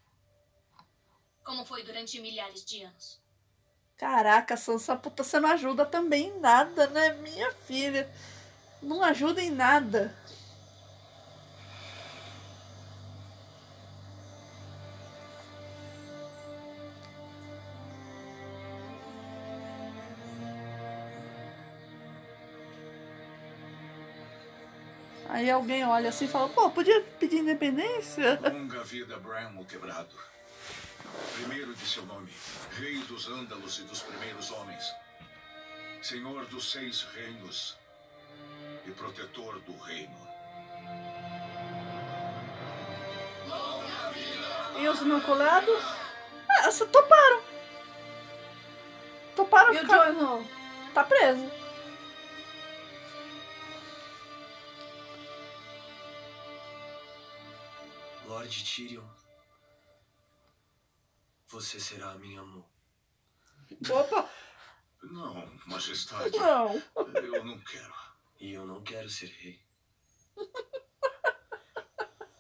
Como 1.45 1.63
foi 1.67 1.85
durante 1.85 2.19
milhares 2.19 2.65
de 2.65 2.83
anos. 2.83 3.21
Caraca, 3.99 4.57
Sansa, 4.57 4.97
puta, 4.97 5.23
você 5.23 5.39
não 5.39 5.51
ajuda 5.51 5.85
também 5.85 6.29
em 6.29 6.41
nada, 6.41 6.87
né? 6.87 7.13
Minha 7.17 7.53
filha. 7.67 8.11
Não 8.81 9.03
ajuda 9.03 9.43
em 9.43 9.51
nada. 9.51 10.17
Aí 25.41 25.51
alguém 25.51 25.83
olha 25.87 26.11
assim 26.11 26.27
e 26.27 26.29
fala, 26.29 26.51
pô, 26.51 26.69
podia 26.69 27.01
pedir 27.19 27.39
independência? 27.39 28.39
Longa 28.43 28.85
vida, 28.85 29.17
Bram 29.17 29.59
o 29.59 29.65
Quebrado. 29.65 30.15
Primeiro 31.33 31.73
de 31.75 31.89
seu 31.89 32.05
nome, 32.05 32.31
Rei 32.73 32.99
dos 33.05 33.27
Ândalos 33.27 33.79
e 33.79 33.85
dos 33.85 34.03
Primeiros 34.03 34.51
Homens. 34.51 34.85
Senhor 36.03 36.45
dos 36.45 36.71
Seis 36.71 37.07
Reinos 37.15 37.75
e 38.85 38.91
Protetor 38.91 39.61
do 39.61 39.75
Reino. 39.79 40.29
E 44.79 44.89
os 44.89 45.01
Imaculados? 45.01 45.83
Ah, 46.51 46.71
só 46.71 46.85
toparam. 46.85 47.41
Toparam 49.35 49.73
E 49.73 49.79
o 49.79 49.81
ficar... 49.81 50.05
Jon 50.05 50.13
Snow? 50.13 50.45
Tá 50.93 51.03
preso. 51.03 51.60
Lord 58.41 58.65
Tyrion, 58.65 59.07
você 61.47 61.79
será 61.79 62.13
a 62.13 62.19
minha 62.19 62.43
mão. 62.43 62.67
Opa! 63.91 64.31
Não, 65.03 65.47
majestade. 65.67 66.39
Não. 66.39 66.83
Eu 67.17 67.45
não 67.45 67.61
quero. 67.61 67.95
E 68.39 68.53
eu 68.53 68.67
não 68.67 68.83
quero 68.83 69.11
ser 69.11 69.27
rei. 69.27 69.63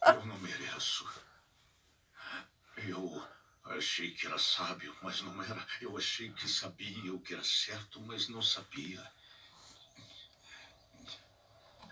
Eu 0.06 0.24
não 0.24 0.38
mereço. 0.38 1.06
Eu 2.78 3.22
achei 3.66 4.14
que 4.14 4.26
era 4.26 4.38
sábio, 4.38 4.96
mas 5.02 5.20
não 5.20 5.42
era. 5.42 5.66
Eu 5.82 5.98
achei 5.98 6.32
que 6.32 6.48
sabia 6.48 7.12
o 7.14 7.20
que 7.20 7.34
era 7.34 7.44
certo, 7.44 8.00
mas 8.00 8.26
não 8.26 8.40
sabia. 8.40 9.06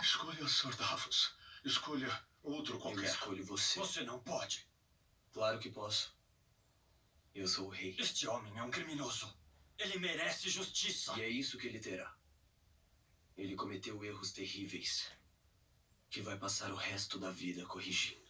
Escolha 0.00 0.48
Sir 0.48 0.74
Davos. 0.76 1.36
Escolha 1.62 2.27
outro 2.42 2.74
Eu 2.74 2.80
qualquer. 2.80 3.04
escolho 3.04 3.44
você. 3.44 3.78
Você 3.78 4.02
não 4.02 4.18
pode. 4.20 4.66
Claro 5.32 5.58
que 5.58 5.70
posso. 5.70 6.16
Eu 7.34 7.46
sou 7.46 7.66
o 7.66 7.70
rei. 7.70 7.94
Este 7.98 8.26
homem 8.26 8.56
é 8.58 8.62
um 8.62 8.70
criminoso. 8.70 9.32
Ele 9.78 9.98
merece 9.98 10.50
justiça. 10.50 11.16
E 11.18 11.22
é 11.22 11.28
isso 11.28 11.56
que 11.56 11.66
ele 11.66 11.78
terá. 11.78 12.14
Ele 13.36 13.54
cometeu 13.54 14.02
erros 14.04 14.32
terríveis 14.32 15.10
que 16.10 16.20
vai 16.20 16.36
passar 16.36 16.72
o 16.72 16.76
resto 16.76 17.18
da 17.18 17.30
vida 17.30 17.64
corrigindo. 17.66 18.26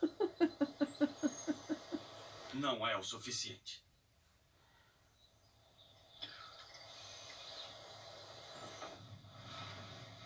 Não 2.54 2.86
é 2.86 2.96
o 2.96 3.02
suficiente. 3.02 3.82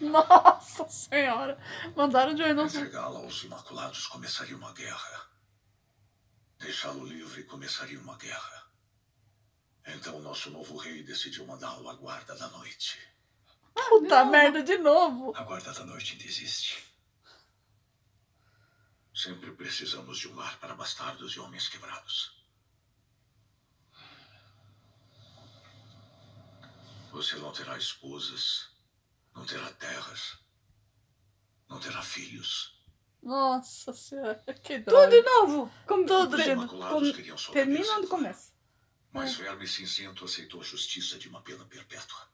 Nossa 0.03 0.89
senhora. 0.89 1.59
Mandaram 1.95 2.35
de 2.35 2.43
Johnson. 2.43 2.79
Entregá-lo 2.79 3.19
aos 3.19 3.43
Imaculados 3.45 4.07
começaria 4.09 4.57
uma 4.57 4.73
guerra. 4.73 5.29
Deixá-lo 6.59 7.05
livre 7.05 7.45
começaria 7.45 7.99
uma 7.99 8.17
guerra. 8.17 8.67
Então 9.87 10.21
nosso 10.21 10.51
novo 10.51 10.77
rei 10.77 11.03
decidiu 11.03 11.47
mandá-lo 11.47 11.89
à 11.89 11.95
guarda 11.95 12.37
da 12.37 12.49
noite. 12.49 12.99
Puta 13.75 14.25
merda 14.25 14.63
de 14.63 14.79
novo. 14.79 15.33
A 15.37 15.43
guarda 15.43 15.73
da 15.73 15.85
noite 15.85 16.13
ainda 16.13 16.25
existe. 16.25 16.85
Sempre 19.15 19.53
precisamos 19.53 20.19
de 20.19 20.29
um 20.29 20.35
lar 20.35 20.59
para 20.59 20.75
bastardos 20.75 21.33
e 21.35 21.41
homens 21.41 21.69
quebrados. 21.69 22.43
Você 27.13 27.37
não 27.37 27.53
terá 27.53 27.77
esposas, 27.77 28.72
não 29.35 29.45
terá 29.47 29.73
terras, 29.75 30.39
não 31.69 31.81
terá 31.81 32.03
filhos. 32.03 32.81
Nossa 33.23 33.93
senhora. 33.93 34.43
Que 34.63 34.81
Tudo 34.81 34.91
droga. 34.91 35.11
de 35.11 35.23
novo. 35.23 35.73
Como 35.87 36.07
Tudo 36.07 36.37
Os 36.37 36.45
de 36.45 36.51
Imaculados 36.51 37.47
com- 37.47 37.53
Termina 37.53 37.93
onde 37.99 38.07
começa. 38.09 38.53
Mas 39.13 39.35
Verme 39.37 39.67
Cinzento 39.69 40.25
aceitou 40.25 40.61
a 40.61 40.65
justiça 40.65 41.19
de 41.19 41.29
uma 41.29 41.41
pena 41.43 41.65
perpétua. 41.67 42.29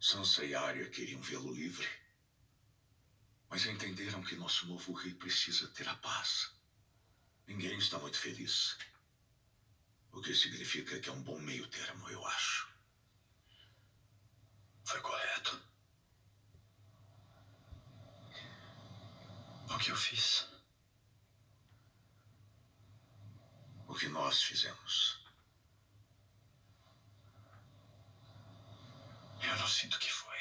Sansa 0.00 0.44
e 0.44 0.54
Arya 0.54 0.88
queriam 0.90 1.20
vê-lo 1.20 1.52
livre. 1.52 1.88
Mas 3.48 3.64
entenderam 3.66 4.22
que 4.22 4.34
nosso 4.36 4.66
novo 4.66 4.92
rei 4.92 5.14
precisa 5.14 5.68
ter 5.68 5.88
a 5.88 5.94
paz. 5.94 6.50
Ninguém 7.46 7.78
está 7.78 7.98
muito 7.98 8.18
feliz. 8.18 8.76
O 10.12 10.20
que 10.20 10.34
significa 10.34 10.98
que 10.98 11.08
é 11.08 11.12
um 11.12 11.22
bom 11.22 11.38
meio 11.38 11.66
termo, 11.68 12.08
eu 12.10 12.26
acho. 12.26 12.65
Foi 14.86 15.00
correto. 15.00 15.60
O 19.68 19.78
que 19.78 19.90
eu 19.90 19.96
fiz? 19.96 20.46
O 23.88 23.94
que 23.96 24.08
nós 24.08 24.44
fizemos. 24.44 25.26
Eu 29.42 29.56
não 29.56 29.66
sinto 29.66 29.98
que 29.98 30.12
foi. 30.12 30.38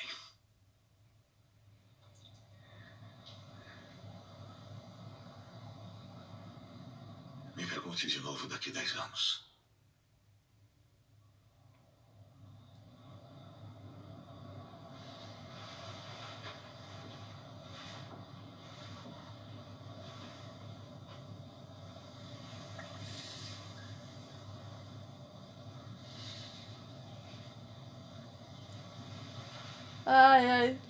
Me 7.56 7.66
pergunte 7.66 8.06
de 8.08 8.20
novo 8.20 8.48
daqui 8.48 8.72
dez 8.72 8.96
anos. 8.96 9.45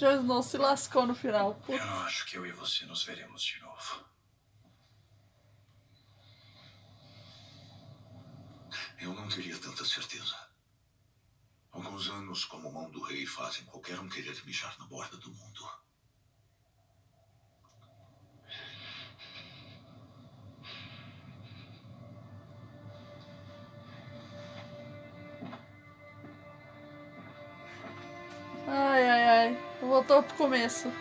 Ai, 0.01 0.07
ai. 0.07 0.15
Jon 0.15 0.21
Snow 0.21 0.43
se 0.43 0.57
lascou 0.57 1.05
no 1.05 1.15
final. 1.15 1.55
Puta. 1.55 1.73
Eu 1.73 1.85
não 1.85 1.99
acho 2.01 2.25
que 2.25 2.37
eu 2.37 2.45
e 2.45 2.51
você 2.51 2.85
nos 2.85 3.03
veremos 3.03 3.43
de 3.43 3.59
novo. 3.59 4.05
Eu 8.99 9.13
não 9.13 9.27
teria 9.27 9.57
tanta 9.57 9.85
certeza. 9.85 10.35
Alguns 11.71 12.09
anos 12.09 12.45
como 12.45 12.71
mão 12.71 12.89
do 12.89 13.03
rei 13.03 13.25
fazem 13.25 13.65
qualquer 13.65 13.99
um 13.99 14.07
querer 14.07 14.41
mijar 14.45 14.77
na 14.79 14.85
borda 14.85 15.17
do 15.17 15.29
mundo. 15.29 15.84
Voltou 29.95 30.21
pro 30.21 30.35
começo. 30.35 30.91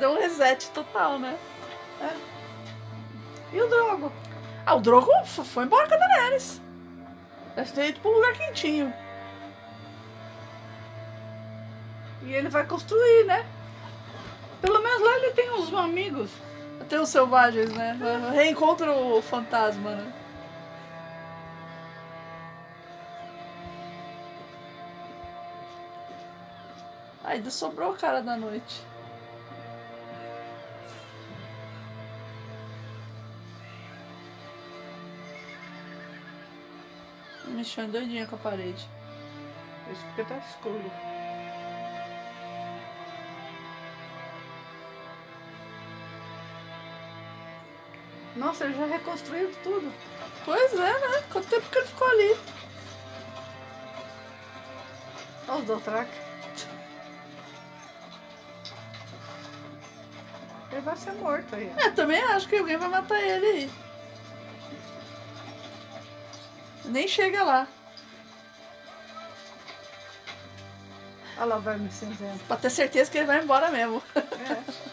Deu 0.00 0.12
um 0.12 0.18
reset 0.18 0.70
total, 0.70 1.18
né? 1.18 1.38
E 3.52 3.60
o 3.60 3.68
Drogo? 3.68 4.10
Ah, 4.64 4.74
o 4.74 4.80
Drogo 4.80 5.10
foi 5.26 5.64
embora 5.64 5.86
com 5.86 5.92
a 5.92 5.96
Daenerys. 5.98 6.58
Deve 7.54 7.72
ter 7.72 7.88
ido 7.90 8.00
pra 8.00 8.10
um 8.10 8.14
lugar 8.14 8.32
quentinho. 8.32 8.90
E 12.22 12.32
ele 12.32 12.48
vai 12.48 12.64
construir, 12.64 13.24
né? 13.26 13.44
Pelo 14.62 14.82
menos 14.82 15.02
lá 15.02 15.16
ele 15.18 15.30
tem 15.32 15.50
uns 15.50 15.70
amigos. 15.74 16.30
Tem 16.88 16.98
os 16.98 17.10
selvagens, 17.10 17.70
né? 17.70 17.98
Reencontra 18.32 18.90
o 18.90 19.20
fantasma, 19.20 19.90
né? 19.90 20.12
Ainda 27.28 27.50
sobrou 27.50 27.92
o 27.92 27.96
cara 27.96 28.22
da 28.22 28.38
noite. 28.38 28.82
Mexendo 37.44 37.92
doidinha 37.92 38.26
com 38.26 38.36
a 38.36 38.38
parede. 38.38 38.88
Isso 39.92 40.02
porque 40.06 40.24
tá 40.24 40.38
escuro. 40.38 40.90
Nossa, 48.36 48.64
ele 48.64 48.74
já 48.74 48.86
reconstruiu 48.86 49.52
tudo. 49.62 49.92
Pois 50.46 50.72
é, 50.72 50.76
né? 50.78 51.24
Quanto 51.30 51.48
tempo 51.48 51.68
que 51.68 51.76
ele 51.76 51.86
ficou 51.88 52.08
ali? 52.08 52.38
Olha 55.46 55.58
os 55.58 55.66
Dothraki. 55.66 56.27
Ele 60.78 60.84
vai 60.84 60.96
ser 60.96 61.12
morto 61.14 61.56
aí. 61.56 61.72
É, 61.76 61.90
também 61.90 62.22
acho 62.22 62.48
que 62.48 62.56
alguém 62.56 62.76
vai 62.76 62.88
matar 62.88 63.20
ele 63.20 63.46
aí. 63.46 63.70
Nem 66.84 67.08
chega 67.08 67.42
lá. 67.42 67.66
Olha 71.36 71.44
lá 71.46 71.56
o 71.56 71.60
verme 71.60 71.90
cinzento. 71.90 72.44
Pra 72.44 72.56
ter 72.56 72.70
certeza 72.70 73.10
que 73.10 73.18
ele 73.18 73.26
vai 73.26 73.42
embora 73.42 73.72
mesmo. 73.72 74.00
É. 74.48 74.88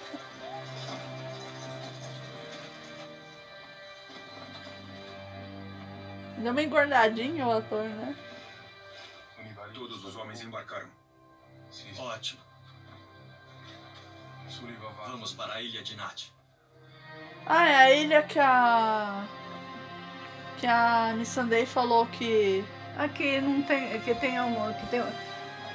Deu 6.41 6.51
uma 6.51 6.61
engordadinha 6.61 7.47
o 7.47 7.51
ator, 7.51 7.83
né? 7.83 8.15
Todos 9.73 10.03
os 10.03 10.15
homens 10.15 10.41
embarcaram. 10.41 10.89
Ótimo. 11.97 12.44
Vamos 15.07 15.33
para 15.33 15.53
a 15.55 15.61
ilha 15.61 15.81
de 15.83 15.95
Nat. 15.95 16.23
Ah, 17.45 17.67
é 17.67 17.75
a 17.75 17.91
ilha 17.93 18.23
que 18.23 18.39
a. 18.39 19.23
Que 20.57 20.67
a 20.67 21.13
Missandei 21.15 21.65
falou 21.65 22.05
que. 22.07 22.63
Aqui 22.97 23.39
não 23.41 23.61
tem. 23.63 23.99
Que 24.01 24.15
tem 24.15 24.39
um. 24.41 24.73
Que 24.73 24.85
tem, 24.87 25.03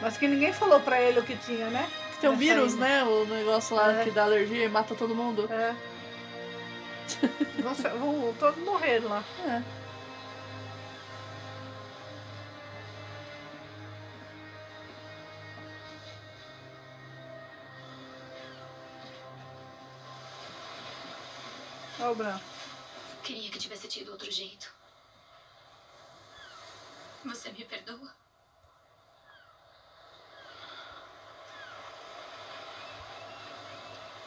mas 0.00 0.16
que 0.16 0.26
ninguém 0.26 0.52
falou 0.52 0.80
pra 0.80 1.00
ele 1.00 1.20
o 1.20 1.22
que 1.22 1.36
tinha, 1.36 1.68
né? 1.68 1.88
Tem 2.20 2.28
um 2.28 2.32
Nessa 2.32 2.44
vírus, 2.44 2.72
ilha. 2.74 2.80
né? 2.84 3.04
O 3.04 3.24
negócio 3.26 3.76
lá 3.76 3.92
É. 3.92 4.04
que 4.04 4.10
dá 4.10 4.24
alergia 4.24 4.64
e 4.64 4.68
mata 4.68 4.94
todo 4.94 5.14
mundo. 5.14 5.48
É. 5.52 5.74
ser- 7.74 7.90
vão 7.90 8.34
todos 8.38 8.62
morrer 8.64 9.00
lá. 9.00 9.22
É. 9.46 9.62
Queria 23.22 23.50
que 23.50 23.58
tivesse 23.58 23.86
tido 23.88 24.12
outro 24.12 24.30
jeito. 24.30 24.72
Você 27.24 27.50
me 27.52 27.64
perdoa? 27.64 28.14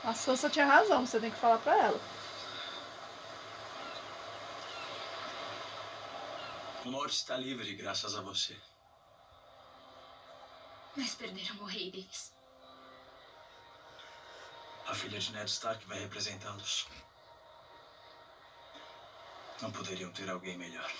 A 0.03 0.13
Sansa 0.13 0.49
tinha 0.49 0.65
razão, 0.65 1.05
você 1.05 1.19
tem 1.19 1.31
que 1.31 1.37
falar 1.37 1.57
pra 1.59 1.77
ela. 1.77 1.99
O 6.85 6.91
norte 6.91 7.15
está 7.15 7.37
livre 7.37 7.73
graças 7.75 8.13
a 8.15 8.21
você. 8.21 8.57
Mas 10.95 11.15
perderam 11.15 11.55
o 11.61 11.65
rei 11.65 11.89
deles. 11.89 12.33
A 14.85 14.93
filha 14.93 15.17
de 15.17 15.31
Ned 15.31 15.49
Stark 15.49 15.85
vai 15.85 15.99
representá-los. 15.99 16.85
Não 19.63 19.71
poderiam 19.71 20.11
ter 20.11 20.29
alguém 20.29 20.57
melhor. 20.57 20.91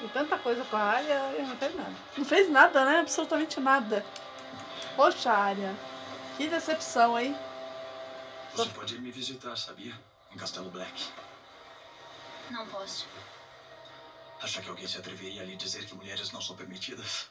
E 0.00 0.08
tanta 0.10 0.38
coisa 0.38 0.64
com 0.64 0.76
a 0.76 0.80
área 0.80 1.34
e 1.36 1.42
não 1.42 1.56
fez 1.56 1.74
nada. 1.74 1.94
Não 2.16 2.24
fez 2.24 2.48
nada, 2.48 2.84
né? 2.84 3.00
Absolutamente 3.00 3.58
nada. 3.58 4.06
Poxa, 4.94 5.32
Arya. 5.32 5.74
Que 6.36 6.46
decepção, 6.46 7.18
hein? 7.18 7.36
Você 8.54 8.70
pode 8.70 8.94
ir 8.94 9.00
me 9.00 9.10
visitar, 9.10 9.56
sabia? 9.56 10.00
Em 10.30 10.36
Castelo 10.36 10.70
Black. 10.70 11.08
Não 12.48 12.64
posso. 12.68 13.08
Acha 14.40 14.62
que 14.62 14.68
alguém 14.70 14.86
se 14.86 14.98
atreveria 14.98 15.42
a 15.42 15.44
lhe 15.44 15.54
dizer 15.54 15.84
que 15.84 15.94
mulheres 15.94 16.32
não 16.32 16.40
são 16.40 16.56
permitidas? 16.56 17.28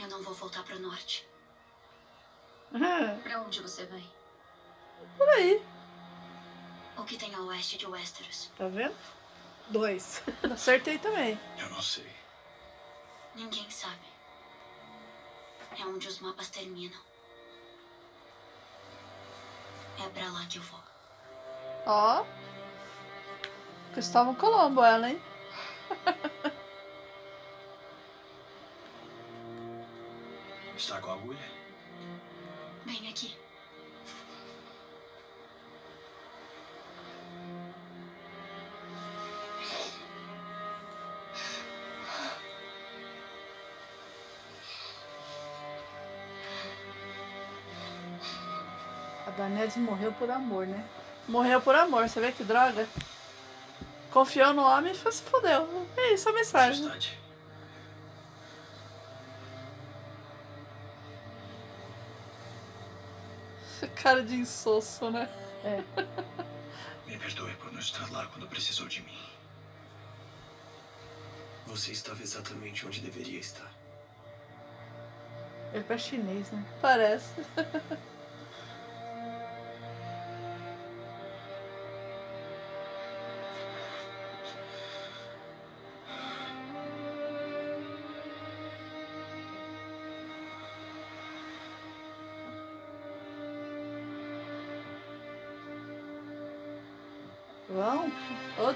Eu 0.00 0.08
não 0.08 0.22
vou 0.22 0.32
voltar 0.32 0.62
pro 0.64 0.78
norte. 0.78 1.28
Pra 3.22 3.40
onde 3.42 3.60
você 3.60 3.84
vai? 3.86 4.04
Por 5.16 5.28
aí. 5.28 5.62
O 6.96 7.04
que 7.04 7.16
tem 7.16 7.34
a 7.34 7.40
oeste 7.42 7.76
de 7.78 7.86
Westeros? 7.86 8.50
Tá 8.56 8.68
vendo? 8.68 8.96
Dois. 9.68 10.22
Acertei 10.50 10.98
também. 10.98 11.38
Eu 11.58 11.68
não 11.68 11.82
sei. 11.82 12.10
Ninguém 13.34 13.70
sabe. 13.70 14.06
É 15.78 15.84
onde 15.84 16.08
os 16.08 16.18
mapas 16.20 16.48
terminam. 16.48 17.07
É 20.04 20.08
pra 20.08 20.30
lá 20.30 20.46
que 20.46 20.58
eu 20.58 20.62
vou. 20.62 20.80
Ó. 21.86 22.24
Cristóvão 23.92 24.34
Colombo, 24.34 24.82
ela, 24.84 25.10
hein? 25.10 25.20
Está 30.76 31.00
com 31.00 31.10
a 31.10 31.14
agulha? 31.14 31.50
Bem 32.84 33.08
aqui. 33.08 33.36
Daenerys 49.58 49.76
morreu 49.76 50.12
por 50.12 50.30
amor, 50.30 50.66
né? 50.68 50.84
Morreu 51.26 51.60
por 51.60 51.74
amor, 51.74 52.08
você 52.08 52.20
vê 52.20 52.30
que 52.30 52.44
droga? 52.44 52.88
Confiou 54.12 54.54
no 54.54 54.62
homem 54.62 54.92
e 54.92 54.96
foi- 54.96 55.10
se 55.12 55.22
fodeu. 55.22 55.86
É 55.96 56.14
isso 56.14 56.28
a 56.28 56.32
mensagem. 56.32 56.84
Majestade. 56.84 57.18
Cara 63.96 64.22
de 64.22 64.34
insosso, 64.36 65.10
né? 65.10 65.28
É. 65.64 65.82
Me 67.06 67.18
perdoe 67.18 67.54
por 67.56 67.72
não 67.72 67.80
estar 67.80 68.10
lá 68.12 68.26
quando 68.26 68.46
precisou 68.48 68.86
de 68.86 69.02
mim. 69.02 69.18
Você 71.66 71.92
estava 71.92 72.22
exatamente 72.22 72.86
onde 72.86 73.00
deveria 73.00 73.38
estar. 73.38 73.70
Ele 75.72 75.84
é 75.88 75.98
chinês, 75.98 76.50
né? 76.50 76.64
Parece. 76.80 77.32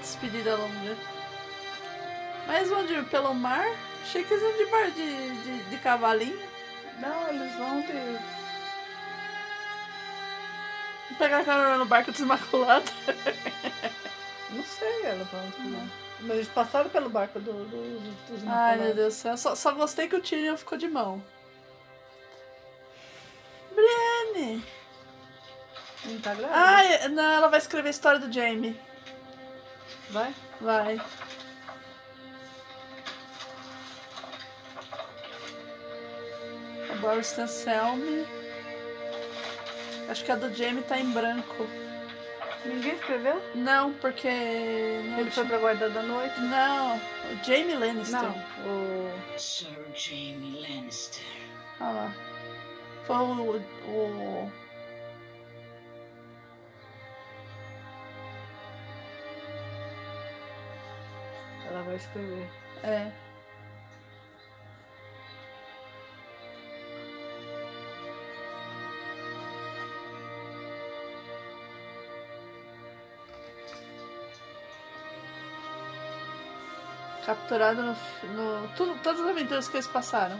despedida 0.03 0.55
longa. 0.55 0.97
Mas 2.45 2.69
vão 2.69 2.85
de 2.85 3.01
pelo 3.03 3.33
mar? 3.33 3.65
Achei 4.03 4.23
que 4.23 4.33
eles 4.33 4.43
iam 4.43 4.57
de 4.57 4.65
bar 4.71 4.91
de, 4.91 5.29
de, 5.43 5.63
de 5.69 5.77
cavalinho. 5.77 6.39
Não, 6.99 7.29
eles 7.29 7.55
vão 7.55 7.81
de. 7.81 8.43
Pegar 11.17 11.45
carona 11.45 11.77
no 11.77 11.85
barco 11.85 12.11
desmaculado. 12.11 12.91
Não 14.51 14.63
sei, 14.63 15.05
ela 15.05 15.23
vão. 15.25 15.69
Não. 15.69 15.89
Mas 16.21 16.31
eles 16.31 16.47
passaram 16.49 16.89
pelo 16.89 17.09
barco 17.09 17.39
do, 17.39 17.51
do, 17.51 18.11
dos 18.27 18.47
Ai, 18.47 18.77
meu 18.77 18.93
Deus 18.93 19.13
do 19.13 19.17
céu. 19.17 19.37
Só, 19.37 19.55
só 19.55 19.71
gostei 19.71 20.07
que 20.07 20.15
o 20.15 20.21
Tyrion 20.21 20.57
ficou 20.57 20.77
de 20.77 20.87
mão. 20.87 21.23
Brienne! 23.73 24.63
Não 26.05 26.19
tá 26.19 26.33
grávida? 26.33 26.57
Ai, 26.57 27.07
não, 27.09 27.23
ela 27.23 27.47
vai 27.47 27.59
escrever 27.59 27.87
a 27.87 27.91
história 27.91 28.19
do 28.19 28.31
Jaime. 28.31 28.79
Vai? 30.13 30.33
Vai. 30.61 31.01
A 36.91 36.95
Boris 37.01 37.27
Selmy. 37.27 38.27
Acho 40.07 40.23
que 40.23 40.31
a 40.31 40.35
do 40.35 40.53
Jaime 40.53 40.83
tá 40.83 40.99
em 40.99 41.09
branco. 41.09 41.65
Ninguém 42.63 42.93
escreveu? 42.93 43.41
Não, 43.55 43.91
porque. 43.93 44.27
Ele 44.27 45.31
foi 45.31 45.45
pra 45.45 45.57
guarda 45.57 45.89
da 45.89 46.03
noite? 46.03 46.39
Não, 46.41 46.95
o 46.95 47.43
Jaime 47.43 47.73
Lannister. 47.73 48.21
Não, 48.21 48.35
o. 48.67 49.39
Sir 49.39 49.67
Jaime 49.95 50.61
Lannister. 50.61 51.23
Olha 51.81 51.91
lá. 51.91 52.15
Foi 53.05 53.15
o. 53.15 53.61
o... 53.87 54.51
vai 61.83 61.95
escrever. 61.95 62.49
É. 62.83 63.11
Capturado 77.25 77.81
no, 77.81 77.93
no 78.33 78.67
tudo, 78.75 78.99
todas 79.01 79.21
as 79.21 79.27
aventuras 79.27 79.69
que 79.69 79.77
eles 79.77 79.87
passaram. 79.87 80.37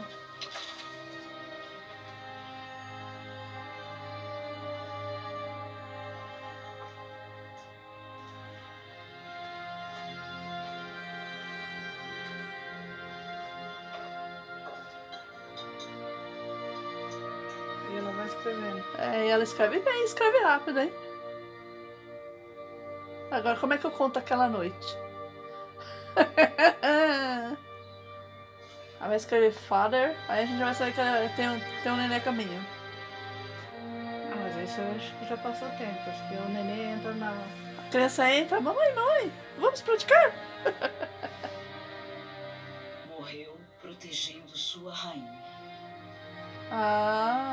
Escreve 19.54 19.78
bem, 19.78 20.04
escreve 20.04 20.38
rápido, 20.42 20.80
hein? 20.80 20.92
Agora, 23.30 23.56
como 23.56 23.72
é 23.72 23.78
que 23.78 23.84
eu 23.84 23.90
conto 23.92 24.18
aquela 24.18 24.48
noite? 24.48 24.98
Aí 29.00 29.08
vai 29.08 29.16
escrever 29.16 29.52
father, 29.52 30.16
aí 30.28 30.44
a 30.44 30.46
gente 30.46 30.58
vai 30.62 30.72
saber 30.74 30.92
que 30.94 31.00
ela 31.00 31.28
tem, 31.36 31.48
um- 31.50 31.60
tem 31.82 31.92
um 31.92 31.96
neném 31.96 32.16
a 32.16 32.20
caminho. 32.20 32.64
Ah, 34.32 34.36
mas 34.42 34.56
isso 34.70 34.80
eu 34.80 34.90
acho 34.96 35.14
que 35.18 35.26
já 35.28 35.36
passou 35.36 35.68
tempo. 35.70 35.98
Acho 36.08 36.28
que 36.28 36.34
o 36.36 36.48
neném 36.48 36.92
entra 36.94 37.12
na. 37.12 37.32
A 37.86 37.90
criança 37.90 38.30
entra, 38.32 38.60
mamãe, 38.62 38.94
mamãe, 38.94 39.30
vamos 39.58 39.82
praticar? 39.82 40.32
Morreu 43.10 43.58
protegendo 43.82 44.56
sua 44.56 44.94
rainha. 44.94 45.38
Ah. 46.72 47.43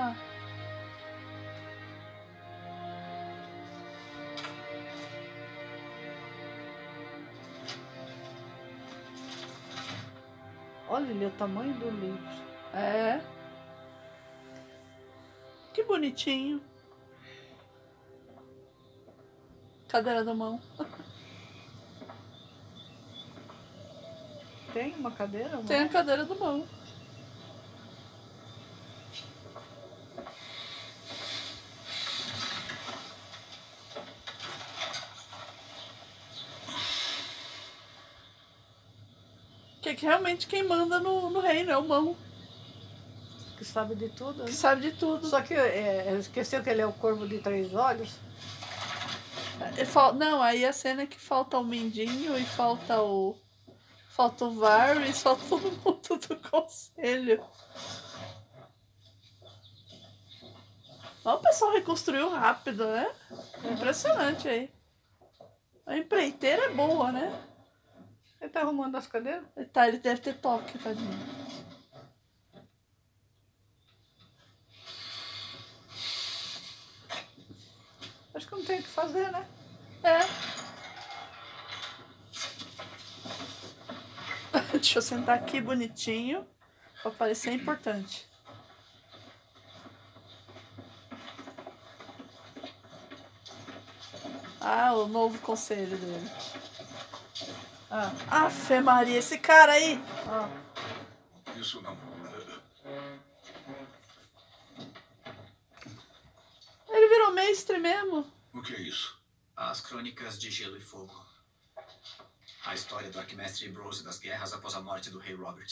Olha 11.22 11.28
o 11.28 11.34
tamanho 11.34 11.72
do 11.76 11.88
livro. 11.88 12.18
É. 12.74 13.22
Que 15.72 15.84
bonitinho. 15.84 16.60
Cadeira 19.88 20.26
da 20.26 20.34
mão. 20.34 20.60
Tem 24.74 24.96
uma 24.96 25.12
cadeira? 25.12 25.60
Uma... 25.60 25.68
Tem 25.68 25.82
a 25.82 25.90
cadeira 25.90 26.26
do 26.26 26.40
mão. 26.40 26.68
Que 40.02 40.08
que 40.08 40.08
realmente 40.08 40.48
quem 40.48 40.64
manda 40.64 41.00
no, 41.00 41.30
no 41.30 41.40
reino 41.40 41.70
é 41.70 41.78
o 41.78 41.88
mão. 41.88 42.18
Que 43.56 43.64
sabe 43.64 43.94
de 43.94 44.10
tudo. 44.10 44.46
Que 44.46 44.50
né? 44.50 44.56
sabe 44.56 44.82
de 44.82 44.94
tudo. 44.94 45.28
Só 45.28 45.44
que 45.44 45.54
é, 45.54 46.18
esqueceu 46.18 46.64
que 46.64 46.72
ele 46.72 46.82
é 46.82 46.88
o 46.88 46.92
corvo 46.92 47.28
de 47.28 47.38
três 47.38 47.72
olhos. 47.76 48.18
Não, 50.18 50.42
aí 50.42 50.66
a 50.66 50.74
cena 50.74 51.04
é 51.04 51.06
que 51.06 51.20
falta 51.20 51.56
o 51.60 51.64
Mindinho 51.64 52.36
e 52.36 52.44
falta 52.44 53.00
o. 53.00 53.38
Falta 54.10 54.46
o 54.46 54.56
Varys, 54.56 55.22
falta 55.22 55.44
todo 55.48 55.72
mundo 55.72 56.28
do 56.28 56.50
conselho. 56.50 57.46
Ó, 61.24 61.36
o 61.36 61.40
pessoal 61.42 61.74
reconstruiu 61.74 62.32
rápido, 62.32 62.88
né? 62.88 63.08
Impressionante 63.72 64.48
aí. 64.48 64.74
A 65.86 65.96
empreiteira 65.96 66.66
é 66.66 66.70
boa, 66.70 67.12
né? 67.12 67.51
Ele 68.42 68.50
tá 68.50 68.62
arrumando 68.62 68.96
as 68.96 69.06
cadeiras? 69.06 69.46
Ele 69.56 69.68
Tá, 69.68 69.88
ele 69.88 70.00
deve 70.00 70.20
ter 70.20 70.34
toque, 70.34 70.80
tadinho. 70.80 71.12
Acho 78.34 78.48
que 78.48 78.56
não 78.56 78.66
tem 78.66 78.80
o 78.80 78.84
que 78.84 78.90
fazer, 78.90 79.32
né? 79.32 79.48
É. 80.04 80.20
Deixa 84.74 84.98
eu 84.98 85.02
sentar 85.04 85.38
aqui 85.38 85.62
bonitinho 85.62 86.48
pra 87.04 87.12
parecer 87.12 87.52
importante. 87.54 88.28
Ah, 94.60 94.94
o 94.94 95.08
novo 95.08 95.38
conselho 95.40 95.98
dele. 95.98 96.30
Ah, 97.94 98.46
Afe 98.46 98.80
Maria, 98.80 99.18
esse 99.20 99.38
cara 99.38 99.74
aí. 99.74 100.00
Ah, 100.28 100.50
Isso 101.58 101.82
não. 101.82 101.98
Ele 106.90 107.08
virou 107.08 107.34
mestre 107.34 107.78
mesmo. 107.80 108.32
O 108.54 108.62
que 108.62 108.74
é 108.74 108.80
isso? 108.82 109.20
As 109.56 109.82
Crônicas 109.82 110.40
de 110.40 110.50
Gelo 110.50 110.78
e 110.78 110.82
Fogo. 110.82 111.26
A 112.66 112.74
história 112.74 113.10
do 113.10 113.20
Arquimestre 113.20 113.68
Ambrose 113.68 114.04
das 114.04 114.20
guerras 114.20 114.54
após 114.54 114.74
a 114.76 114.82
morte 114.82 115.10
do 115.10 115.20
rei 115.20 115.36
Robert. 115.36 115.68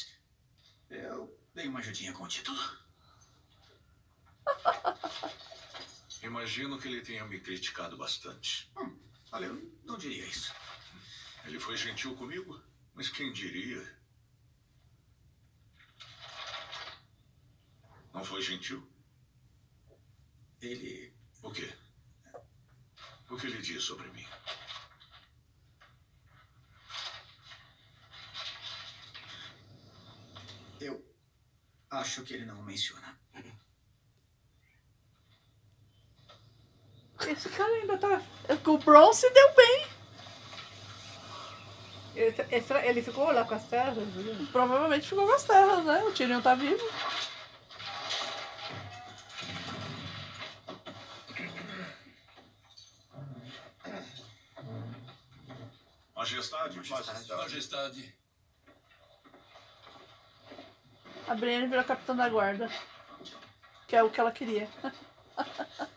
Eu 0.90 1.34
dei 1.54 1.68
uma 1.68 1.80
ajudinha 1.80 2.12
com 2.14 2.24
o 2.24 2.28
título. 2.28 2.60
Imagino 6.22 6.78
que 6.80 6.88
ele 6.88 7.02
tenha 7.02 7.24
me 7.26 7.40
criticado 7.40 7.96
bastante. 7.96 8.70
Hum, 8.78 8.98
olha, 9.32 9.46
eu 9.46 9.72
não 9.86 9.98
diria 9.98 10.26
isso. 10.26 10.52
Ele 11.50 11.60
foi 11.60 11.76
gentil 11.76 12.16
comigo, 12.16 12.64
mas 12.94 13.10
quem 13.10 13.34
diria? 13.34 14.00
Não 18.14 18.24
foi 18.24 18.40
gentil? 18.40 18.88
Ele. 20.62 21.12
O 21.42 21.52
quê? 21.52 21.76
O 23.32 23.36
que 23.36 23.48
ele 23.48 23.64
diz 23.64 23.84
sobre 23.84 24.08
mim? 24.10 24.28
Eu 30.80 31.04
acho 31.90 32.22
que 32.22 32.36
ele 32.36 32.46
não 32.46 32.62
menciona. 32.62 33.20
esse 37.28 37.50
cara 37.50 37.74
ainda 37.74 37.98
tá. 37.98 38.22
O 38.68 38.78
Bron 38.78 39.12
se 39.14 39.28
deu 39.32 39.56
bem. 39.56 39.99
Ele 42.16 43.02
ficou 43.02 43.32
lá 43.32 43.44
com 43.46 43.56
as 43.56 43.64
terras, 43.66 44.08
viu? 44.10 44.48
Provavelmente 44.52 45.08
ficou 45.08 45.28
com 45.28 45.34
as 45.34 45.44
terras, 45.44 45.86
né? 45.86 46.04
O 46.04 46.12
Tyrion 46.12 46.42
tá 46.42 46.56
vivo. 46.56 46.84
Majestade, 56.16 56.78
Majestade. 56.78 57.28
Majestade, 57.30 58.16
A 61.28 61.36
Brienne 61.36 61.68
virou 61.68 61.84
capitã 61.84 62.16
da 62.16 62.28
guarda. 62.28 62.70
Que 63.88 63.96
é 63.96 64.04
o 64.04 64.10
que 64.10 64.20
ela 64.20 64.32
queria. 64.32 64.68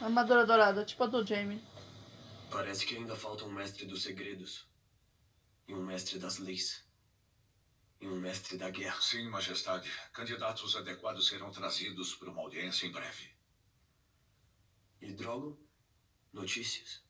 Armadura 0.00 0.46
dourada, 0.46 0.84
tipo 0.84 1.02
a 1.02 1.06
do 1.06 1.26
Jaime. 1.26 1.62
Parece 2.50 2.86
que 2.86 2.96
ainda 2.96 3.16
falta 3.16 3.44
um 3.44 3.52
mestre 3.52 3.84
dos 3.84 4.02
segredos. 4.02 4.66
E 5.66 5.74
um 5.74 5.84
mestre 5.84 6.18
das 6.18 6.38
leis. 6.38 6.84
E 8.00 8.06
um 8.06 8.16
mestre 8.16 8.56
da 8.56 8.70
guerra. 8.70 9.00
Sim, 9.00 9.28
Majestade. 9.28 9.90
Candidatos 10.12 10.76
adequados 10.76 11.26
serão 11.26 11.50
trazidos 11.50 12.14
para 12.14 12.30
uma 12.30 12.42
audiência 12.42 12.86
em 12.86 12.92
breve. 12.92 13.30
E 15.00 15.12
Drogon? 15.12 15.56
Notícias? 16.32 17.02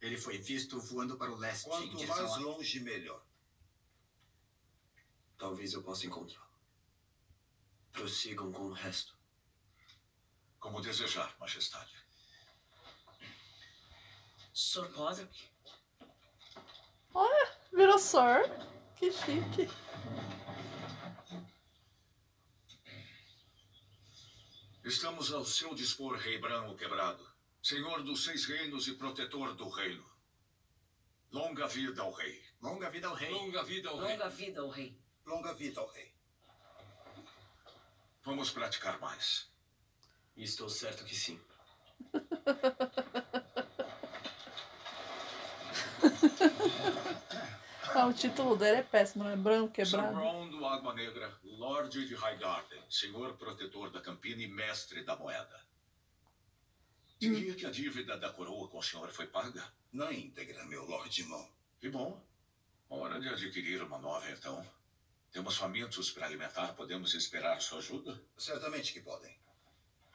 Ele 0.00 0.16
foi 0.16 0.36
visto 0.36 0.78
voando 0.80 1.16
para 1.16 1.30
o 1.32 1.36
leste. 1.36 1.66
em 1.66 1.90
Quanto 1.90 2.06
mais 2.08 2.36
longe, 2.38 2.80
melhor. 2.80 3.24
Talvez 5.38 5.72
eu 5.72 5.82
possa 5.82 6.06
encontrá-lo. 6.06 6.44
Prossigam 7.92 8.52
com 8.52 8.64
o 8.64 8.72
resto. 8.72 9.16
Como 10.58 10.80
desejar, 10.80 11.34
Majestade. 11.38 12.03
Sr. 14.54 14.88
Podrick, 14.92 15.50
Olha, 17.12 17.58
virou 17.72 17.98
Sor. 17.98 18.48
Que 18.94 19.10
chique. 19.10 19.68
Estamos 24.84 25.32
ao 25.32 25.44
seu 25.44 25.74
dispor, 25.74 26.16
Rei 26.16 26.38
Bran 26.38 26.68
o 26.68 26.76
Quebrado, 26.76 27.28
Senhor 27.60 28.04
dos 28.04 28.22
Seis 28.22 28.44
Reinos 28.44 28.86
e 28.86 28.94
Protetor 28.94 29.54
do 29.56 29.68
Reino. 29.68 30.08
Longa 31.32 31.66
vida 31.66 32.02
ao 32.02 32.12
Rei. 32.12 32.44
Longa 32.62 32.88
vida 32.88 33.08
ao 33.08 33.14
rei. 33.14 33.30
longa 33.30 33.62
vida 33.64 33.88
ao 33.88 33.96
rei. 33.98 34.08
longa 34.08 34.28
vida 34.28 34.60
ao 34.60 34.68
rei. 34.68 34.98
Longa 35.26 35.52
vida 35.52 35.80
ao 35.80 35.88
rei. 35.88 36.14
Vamos 38.22 38.50
praticar 38.50 39.00
mais. 39.00 39.50
E 40.36 40.44
estou 40.44 40.68
certo 40.68 41.04
que 41.04 41.14
sim. 41.14 41.40
Ah, 47.96 48.06
o 48.06 48.12
título 48.12 48.56
dele 48.56 48.78
é 48.78 48.82
péssimo, 48.82 49.22
né? 49.22 49.36
Branco 49.36 49.72
Sir 49.76 49.84
quebrado. 49.84 50.16
Bron 50.16 50.48
do 50.48 50.66
Água 50.66 50.92
Negra, 50.94 51.32
Lorde 51.44 52.08
de 52.08 52.16
Highgarden, 52.16 52.82
Senhor 52.90 53.34
Protetor 53.34 53.88
da 53.92 54.00
Campina 54.00 54.42
e 54.42 54.48
Mestre 54.48 55.04
da 55.04 55.14
Moeda. 55.14 55.64
Diria 57.20 57.54
que 57.54 57.64
a 57.64 57.70
dívida 57.70 58.18
da 58.18 58.30
coroa 58.30 58.68
com 58.68 58.78
o 58.78 58.82
senhor 58.82 59.08
foi 59.10 59.28
paga? 59.28 59.64
Na 59.92 60.12
íntegra, 60.12 60.64
meu 60.64 60.84
Lorde 60.84 61.22
Mão. 61.22 61.48
Que 61.78 61.88
bom. 61.88 62.20
Hora 62.88 63.20
de 63.20 63.28
adquirir 63.28 63.80
uma 63.80 63.98
nova, 63.98 64.28
então. 64.28 64.66
Temos 65.30 65.56
famintos 65.56 66.10
para 66.10 66.26
alimentar, 66.26 66.74
podemos 66.74 67.14
esperar 67.14 67.60
sua 67.62 67.78
ajuda? 67.78 68.20
Certamente 68.36 68.92
que 68.92 69.00
podem. 69.00 69.38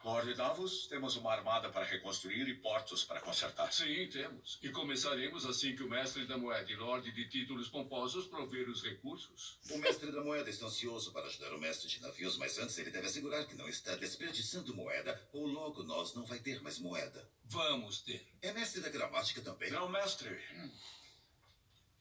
Lord 0.02 0.32
Davos, 0.32 0.86
temos 0.86 1.16
uma 1.16 1.30
armada 1.30 1.68
para 1.68 1.84
reconstruir 1.84 2.48
e 2.48 2.54
portos 2.54 3.04
para 3.04 3.20
consertar. 3.20 3.70
Sim, 3.70 4.08
temos. 4.08 4.58
E 4.62 4.70
começaremos 4.70 5.44
assim 5.44 5.76
que 5.76 5.82
o 5.82 5.90
mestre 5.90 6.26
da 6.26 6.38
moeda 6.38 6.72
e 6.72 6.76
lorde 6.76 7.12
de 7.12 7.28
títulos 7.28 7.68
pomposos 7.68 8.26
prover 8.26 8.66
os 8.70 8.82
recursos. 8.82 9.58
O 9.70 9.76
mestre 9.76 10.10
da 10.10 10.24
moeda 10.24 10.48
está 10.48 10.64
ansioso 10.64 11.12
para 11.12 11.26
ajudar 11.26 11.52
o 11.52 11.60
mestre 11.60 11.86
de 11.86 12.00
navios, 12.00 12.38
mas 12.38 12.58
antes 12.58 12.78
ele 12.78 12.90
deve 12.90 13.08
assegurar 13.08 13.46
que 13.46 13.54
não 13.54 13.68
está 13.68 13.94
desperdiçando 13.94 14.74
moeda, 14.74 15.20
ou 15.34 15.46
logo 15.46 15.82
nós 15.82 16.14
não 16.14 16.24
vai 16.24 16.38
ter 16.38 16.62
mais 16.62 16.78
moeda. 16.78 17.30
Vamos 17.44 18.00
ter. 18.00 18.26
É 18.40 18.54
mestre 18.54 18.80
da 18.80 18.88
gramática 18.88 19.42
também? 19.42 19.70
Não, 19.70 19.86
mestre. 19.86 20.40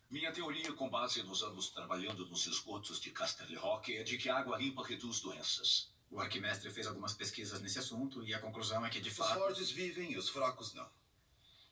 Minha 0.10 0.32
teoria 0.32 0.72
com 0.72 0.90
base 0.90 1.22
nos 1.24 1.44
anos 1.44 1.70
trabalhando 1.70 2.26
nos 2.28 2.48
esgotos 2.48 3.02
de 3.02 3.12
Casterly 3.12 3.56
Rock 3.56 3.96
é 3.96 4.04
de 4.04 4.18
que 4.18 4.30
a 4.30 4.38
água 4.38 4.58
limpa 4.58 4.88
reduz 4.88 5.20
doenças. 5.20 5.99
O 6.12 6.20
arquimestre 6.20 6.70
fez 6.72 6.88
algumas 6.88 7.14
pesquisas 7.14 7.62
nesse 7.62 7.80
assunto 7.80 8.26
e 8.26 8.34
a 8.34 8.40
conclusão 8.40 8.86
é 8.86 8.90
que, 8.90 9.00
de 9.00 9.10
Os 9.10 9.16
fato... 9.16 9.40
fortes 9.40 9.70
vivem 9.70 10.12
e 10.12 10.18
os 10.18 10.30
fracos 10.30 10.74
não. 10.74 10.90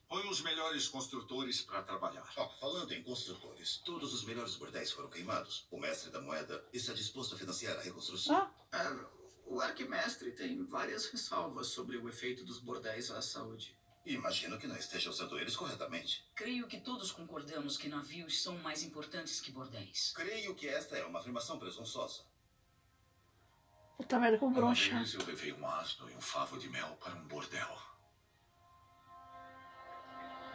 Põe 0.07 0.25
os 0.29 0.41
melhores 0.41 0.87
construtores 0.87 1.61
para 1.61 1.83
trabalhar. 1.83 2.31
Ó, 2.37 2.47
falando 2.59 2.93
em 2.93 3.03
construtores, 3.03 3.77
todos 3.83 4.13
os 4.13 4.23
melhores 4.23 4.55
bordéis 4.55 4.91
foram 4.91 5.09
queimados. 5.09 5.67
O 5.69 5.77
mestre 5.77 6.09
da 6.11 6.21
moeda 6.21 6.63
está 6.71 6.93
disposto 6.93 7.35
a 7.35 7.37
financiar 7.37 7.77
a 7.77 7.81
reconstrução. 7.81 8.49
Ah, 8.71 9.05
o 9.45 9.59
arquimestre 9.59 10.31
tem 10.31 10.63
várias 10.65 11.07
ressalvas 11.07 11.67
sobre 11.67 11.97
o 11.97 12.07
efeito 12.07 12.45
dos 12.45 12.59
bordéis 12.59 13.11
à 13.11 13.21
saúde. 13.21 13.75
Imagino 14.05 14.57
que 14.57 14.67
não 14.67 14.77
esteja 14.77 15.09
usando 15.09 15.37
eles 15.37 15.57
corretamente. 15.57 16.23
Creio 16.33 16.67
que 16.67 16.79
todos 16.79 17.11
concordamos 17.11 17.75
que 17.75 17.89
navios 17.89 18.41
são 18.41 18.57
mais 18.59 18.83
importantes 18.83 19.41
que 19.41 19.51
bordéis. 19.51 20.13
Creio 20.15 20.55
que 20.55 20.69
esta 20.69 20.97
é 20.97 21.03
uma 21.05 21.19
afirmação 21.19 21.59
presunçosa. 21.59 22.21
Puta 23.97 24.19
merda, 24.19 24.37
comprou 24.37 24.65
um 24.65 24.67
Uma 24.67 24.73
vez 24.75 25.13
eu 25.15 25.25
levei 25.25 25.53
um 25.53 25.67
asno 25.67 26.09
e 26.09 26.15
um 26.15 26.21
favo 26.21 26.57
de 26.57 26.69
mel 26.69 26.87
para 27.03 27.13
um 27.15 27.23
bordel. 27.27 27.67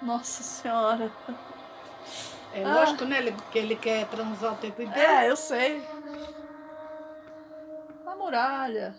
Nossa 0.01 0.43
senhora. 0.43 1.11
É 2.53 2.63
Ah. 2.65 2.75
lógico, 2.75 3.05
né? 3.05 3.19
ele- 3.19 3.33
que 3.51 3.59
ele 3.59 3.77
quer 3.77 4.07
transar 4.09 4.53
o 4.53 4.57
tempo 4.57 4.83
inteiro. 4.83 5.01
É, 5.11 5.29
eu 5.31 5.37
sei. 5.37 5.85
A 8.07 8.15
muralha. 8.15 8.95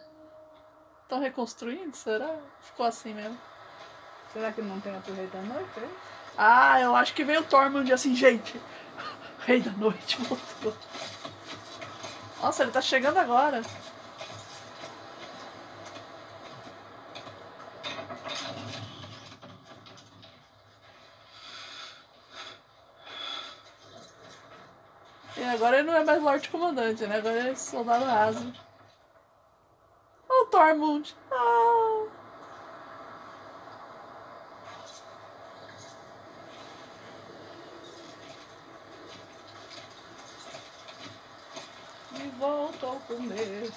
Estão 1.03 1.19
reconstruindo? 1.19 1.95
Será? 1.95 2.35
Ficou 2.61 2.85
assim 2.85 3.13
mesmo. 3.13 3.37
Será 4.33 4.51
que 4.51 4.61
não 4.61 4.79
tem 4.81 4.93
a 4.95 4.99
Rei 4.99 5.27
da 5.27 5.41
Noite? 5.41 5.79
é? 5.79 5.89
Ah, 6.37 6.81
eu 6.81 6.95
acho 6.95 7.13
que 7.13 7.23
veio 7.23 7.41
o 7.41 7.45
Tormund 7.45 7.91
assim, 7.93 8.15
gente. 8.15 8.59
Rei 9.39 9.61
da 9.61 9.71
noite 9.71 10.17
voltou. 10.23 10.75
Nossa, 12.41 12.63
ele 12.63 12.71
tá 12.71 12.81
chegando 12.81 13.17
agora. 13.17 13.61
E 25.35 25.43
agora 25.63 25.79
ele 25.79 25.87
não 25.87 25.95
é 25.95 26.03
mais 26.03 26.21
Lorde 26.21 26.49
Comandante, 26.49 27.05
né? 27.07 27.17
Agora 27.19 27.49
é 27.49 27.55
soldado 27.55 28.03
raso. 28.03 28.53
Olha 30.27 30.43
o 30.43 30.45
Tormund. 30.47 31.15
Ah. 31.31 32.05
E 42.15 42.27
volta 42.37 42.85
ao 42.85 42.95
começo. 42.97 43.71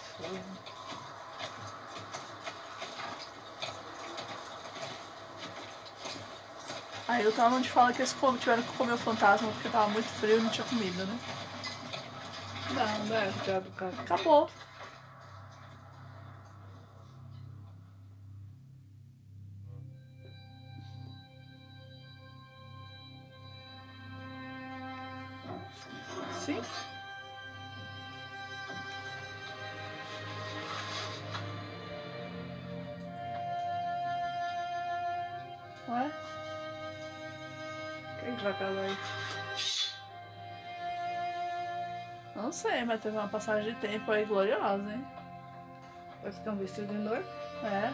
Aí 7.07 7.25
o 7.25 7.31
Tormund 7.31 7.71
fala 7.71 7.93
que 7.93 8.03
eles 8.03 8.17
tiveram 8.41 8.65
que 8.65 8.73
comer 8.77 8.95
o 8.95 8.99
fantasma 8.99 9.53
porque 9.53 9.69
tava 9.69 9.89
muito 9.91 10.09
frio 10.09 10.39
e 10.39 10.43
não 10.43 10.51
tinha 10.51 10.67
comida, 10.67 11.05
né? 11.05 11.17
Não, 12.75 12.99
não 13.07 13.17
é 13.17 13.33
já 13.45 13.61
do 13.61 13.71
cara. 13.73 13.93
Acabou. 14.01 14.51
Sim. 26.45 26.61
Ué? 35.89 36.11
Quem 38.21 38.37
que 38.37 38.43
vai 38.45 38.53
casar 38.53 38.85
aí? 38.85 38.97
Não 42.37 42.53
sei, 42.53 42.85
mas 42.85 43.01
teve 43.01 43.17
uma 43.17 43.29
passagem 43.29 43.73
de 43.73 43.81
tempo 43.81 44.13
aí 44.13 44.27
gloriosa, 44.27 44.93
hein? 44.93 45.07
Eles 46.23 46.37
estão 46.37 46.55
vestidos 46.55 46.91
de 46.91 46.99
noiva? 46.99 47.27
É. 47.65 47.91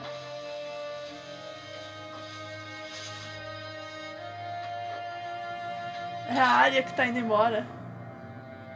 É 6.34 6.40
a 6.40 6.48
área 6.48 6.82
que 6.82 6.92
tá 6.92 7.06
indo 7.06 7.20
embora. 7.20 7.64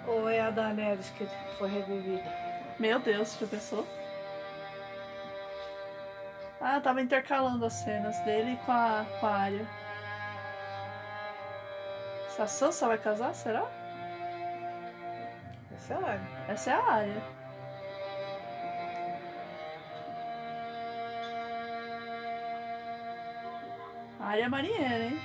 Ou 0.06 0.28
é 0.28 0.40
a 0.40 0.50
Daenerys 0.50 1.10
que 1.10 1.26
foi 1.58 1.68
revivida? 1.68 2.22
Meu 2.78 3.00
Deus, 3.00 3.36
já 3.40 3.46
pensou? 3.46 3.84
Ah, 6.60 6.80
tava 6.80 7.02
intercalando 7.02 7.64
as 7.64 7.72
cenas 7.72 8.18
dele 8.20 8.56
com 8.64 8.72
a, 8.72 9.04
com 9.18 9.26
a 9.26 9.34
área. 9.34 9.66
Se 12.28 12.40
a 12.40 12.46
Sansa 12.46 12.86
vai 12.86 12.98
casar, 12.98 13.34
será? 13.34 13.66
Essa 15.86 15.94
é 15.94 15.96
a 15.96 16.08
área. 16.08 16.20
Essa 16.48 16.70
é 16.70 16.74
a 16.74 16.92
área. 16.92 17.22
A 24.18 24.26
área 24.26 24.48
marinheira, 24.48 25.04
hein? 25.04 25.20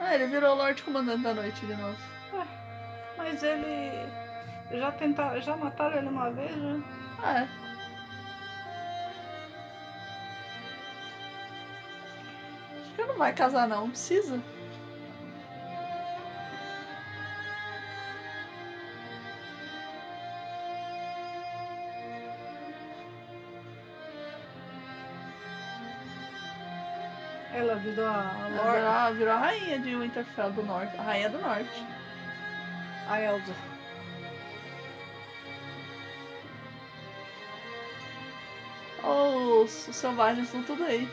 Ah, 0.00 0.14
ele 0.14 0.26
virou 0.26 0.54
Lorde 0.54 0.82
Comandante 0.82 1.22
da 1.22 1.32
Noite 1.32 1.64
de 1.64 1.74
novo. 1.74 1.96
Mas 3.16 3.42
ele. 3.42 4.06
Já 4.70 4.92
tentaram, 4.92 5.40
já 5.40 5.56
mataram 5.56 5.96
ele 5.96 6.08
uma 6.08 6.30
vez, 6.30 6.54
né? 6.54 6.82
Ah, 7.22 7.40
é. 7.40 7.67
Vai 13.18 13.32
casar 13.34 13.68
não, 13.68 13.82
não 13.82 13.90
precisa. 13.90 14.40
Ela 27.52 27.76
virou 27.76 28.06
a, 28.06 28.20
a 28.30 28.48
Ela 28.48 28.56
Lorde. 28.62 28.76
virou, 28.78 28.90
a- 28.90 29.10
virou 29.10 29.32
a 29.34 29.38
rainha 29.38 29.78
de 29.78 29.96
Winterfell 29.96 30.52
do 30.52 30.62
Norte. 30.62 30.96
A 30.96 31.02
rainha 31.02 31.30
do 31.30 31.38
Norte. 31.38 31.86
A. 33.08 33.18
Oh, 39.02 39.62
os, 39.62 39.88
os 39.88 39.96
selvagens 39.96 40.46
estão 40.46 40.62
tudo 40.62 40.84
aí. 40.84 41.08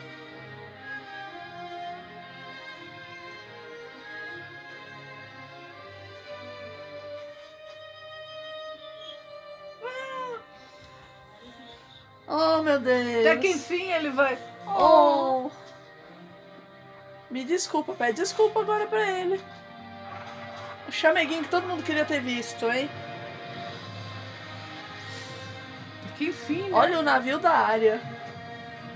Até 13.36 13.48
que 13.48 13.54
enfim 13.54 13.90
ele 13.92 14.10
vai. 14.10 14.38
Oh. 14.66 15.50
Me 17.30 17.44
desculpa, 17.44 17.92
pede 17.92 18.20
desculpa 18.20 18.60
agora 18.60 18.86
pra 18.86 19.10
ele. 19.10 19.40
O 20.88 20.92
chameguinho 20.92 21.42
que 21.42 21.50
todo 21.50 21.66
mundo 21.66 21.82
queria 21.82 22.04
ter 22.04 22.20
visto, 22.20 22.70
hein? 22.70 22.88
Que 26.16 26.26
enfim, 26.26 26.62
né? 26.62 26.70
Olha 26.72 26.98
o 26.98 27.02
navio 27.02 27.38
da 27.38 27.50
área. 27.50 28.00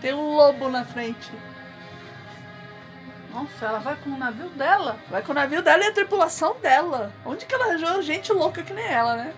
Tem 0.01 0.15
um 0.15 0.35
lobo 0.35 0.69
na 0.69 0.85
frente. 0.85 1.31
Nossa, 3.33 3.67
ela 3.67 3.79
vai 3.79 3.97
com 3.97 4.11
o 4.11 4.19
navio 4.19 4.49
dela. 4.51 4.99
Vai 5.09 5.23
com 5.23 5.33
o 5.33 5.35
navio 5.35 5.63
dela 5.63 5.85
e 5.85 5.89
a 5.89 5.93
tripulação 5.93 6.57
dela. 6.61 7.13
Onde 7.25 7.47
que 7.47 7.55
ela 7.55 7.67
arranjou 7.67 8.03
gente 8.03 8.33
louca 8.33 8.63
que 8.63 8.73
nem 8.73 8.87
ela, 8.87 9.17
né? 9.17 9.35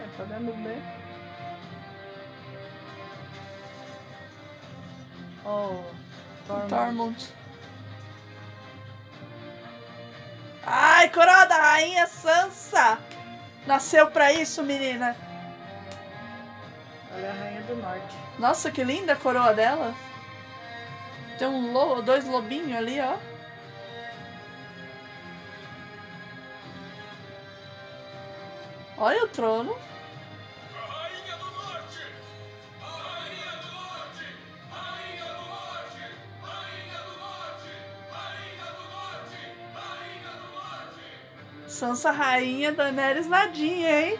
É, 0.00 0.16
tá 0.16 0.24
vendo 0.24 0.52
bem? 0.62 1.01
Oh, 5.44 5.82
Tormund. 6.46 6.68
Tormund. 6.68 7.28
coroa 11.12 11.44
da 11.44 11.56
rainha 11.56 12.06
Sansa! 12.06 12.98
Nasceu 13.66 14.10
pra 14.10 14.32
isso, 14.32 14.62
menina. 14.62 15.16
Ela 17.10 17.26
é 17.26 17.30
a 17.30 17.34
rainha 17.34 17.62
do 17.62 17.76
norte. 17.76 18.16
Nossa, 18.38 18.70
que 18.70 18.82
linda 18.82 19.12
a 19.12 19.16
coroa 19.16 19.52
dela. 19.52 19.94
Tem 21.38 21.46
um 21.48 21.72
lo 21.72 22.02
dois 22.02 22.24
lobinhos 22.24 22.76
ali, 22.76 23.00
ó. 23.00 23.16
Olha 28.96 29.24
o 29.24 29.28
trono. 29.28 29.76
Sansa 41.82 42.12
rainha, 42.12 42.70
Daenerys 42.70 43.26
nadinha, 43.26 43.90
hein? 44.06 44.18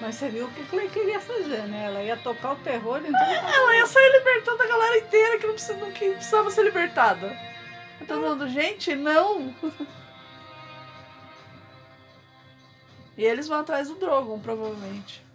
Mas 0.00 0.14
você 0.14 0.28
viu 0.28 0.46
o 0.46 0.50
que 0.52 0.76
ele 0.76 0.88
queria 0.88 1.18
fazer, 1.18 1.62
né? 1.66 1.86
Ela 1.86 2.02
ia 2.02 2.16
tocar 2.16 2.52
o 2.52 2.56
terror 2.56 2.98
em 2.98 3.06
tudo. 3.06 3.16
Ela 3.16 3.74
ia 3.76 3.86
sair 3.86 4.12
libertando 4.12 4.62
a 4.62 4.66
galera 4.66 4.98
inteira 4.98 5.38
que 5.38 5.46
não, 5.46 5.54
precisa, 5.54 5.76
não 5.78 5.90
que 5.90 6.10
precisava 6.10 6.50
ser 6.50 6.62
libertada. 6.62 7.36
Todo 8.06 8.20
mundo, 8.20 8.48
gente, 8.48 8.94
não! 8.94 9.52
E 13.16 13.24
eles 13.24 13.48
vão 13.48 13.58
atrás 13.58 13.88
do 13.88 13.96
Drogon, 13.96 14.38
provavelmente. 14.38 15.26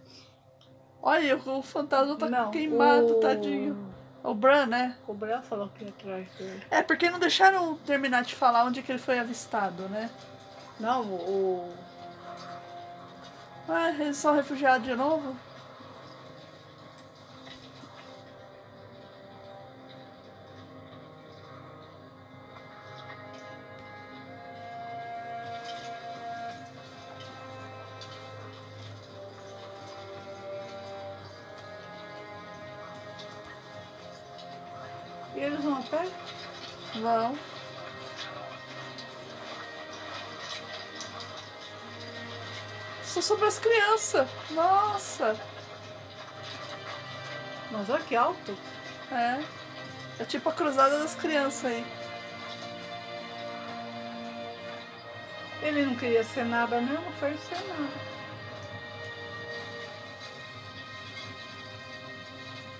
Olha, 1.02 1.36
o 1.36 1.62
fantasma 1.62 2.16
tá 2.16 2.30
Não, 2.30 2.50
queimado, 2.50 3.18
o- 3.18 3.20
tadinho. 3.20 3.93
O 4.24 4.34
Bran, 4.34 4.68
né? 4.68 4.95
O 5.06 5.14
Bran 5.14 5.41
falou 5.41 5.70
que 5.70 5.84
ia 5.84 5.90
atrás 5.90 6.28
dele. 6.38 6.64
É, 6.72 6.82
porque 6.82 7.10
não 7.10 7.20
deixaram 7.20 7.76
terminar 7.80 8.24
de 8.24 8.34
falar 8.34 8.64
onde 8.64 8.82
que 8.82 8.91
ele 8.91 9.00
foi 9.00 9.20
avistado, 9.20 9.84
né? 9.90 10.10
Não, 10.80 11.04
o. 11.04 11.74
Ah, 13.68 13.90
eles 13.91 14.18
são 14.18 14.34
refugiados 14.34 14.88
de 14.88 14.95
novo? 14.95 15.36
Vão. 37.04 37.38
Só 43.04 43.22
sobre 43.22 43.46
as 43.46 43.60
crianças. 43.60 44.30
Nossa. 44.52 45.38
Mas 47.72 47.90
olha 47.90 48.04
que 48.06 48.16
alto. 48.16 48.58
É. 49.12 49.44
É 50.18 50.24
tipo 50.24 50.48
a 50.48 50.54
cruzada 50.54 51.00
das 51.00 51.14
crianças 51.14 51.66
aí. 51.66 51.86
Ele 55.62 55.86
não 55.86 55.96
queria 55.96 56.24
ser 56.24 56.46
nada 56.46 56.80
mesmo, 56.80 57.12
foi 57.20 57.36
ser 57.38 57.60
nada. 57.68 58.12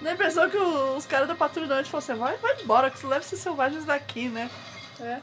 Dá 0.04 0.10
a 0.10 0.14
impressão 0.14 0.50
que 0.50 0.58
os 0.58 1.06
caras 1.06 1.28
da 1.28 1.36
patrulha 1.36 1.68
da 1.68 1.76
noite 1.76 1.90
falaram 1.90 2.12
assim, 2.12 2.20
vai, 2.20 2.38
vai 2.38 2.62
embora, 2.62 2.92
que 2.92 3.00
você 3.00 3.08
leva 3.08 3.24
esses 3.24 3.40
selvagens 3.40 3.86
daqui, 3.86 4.28
né? 4.28 4.50
É. 5.00 5.22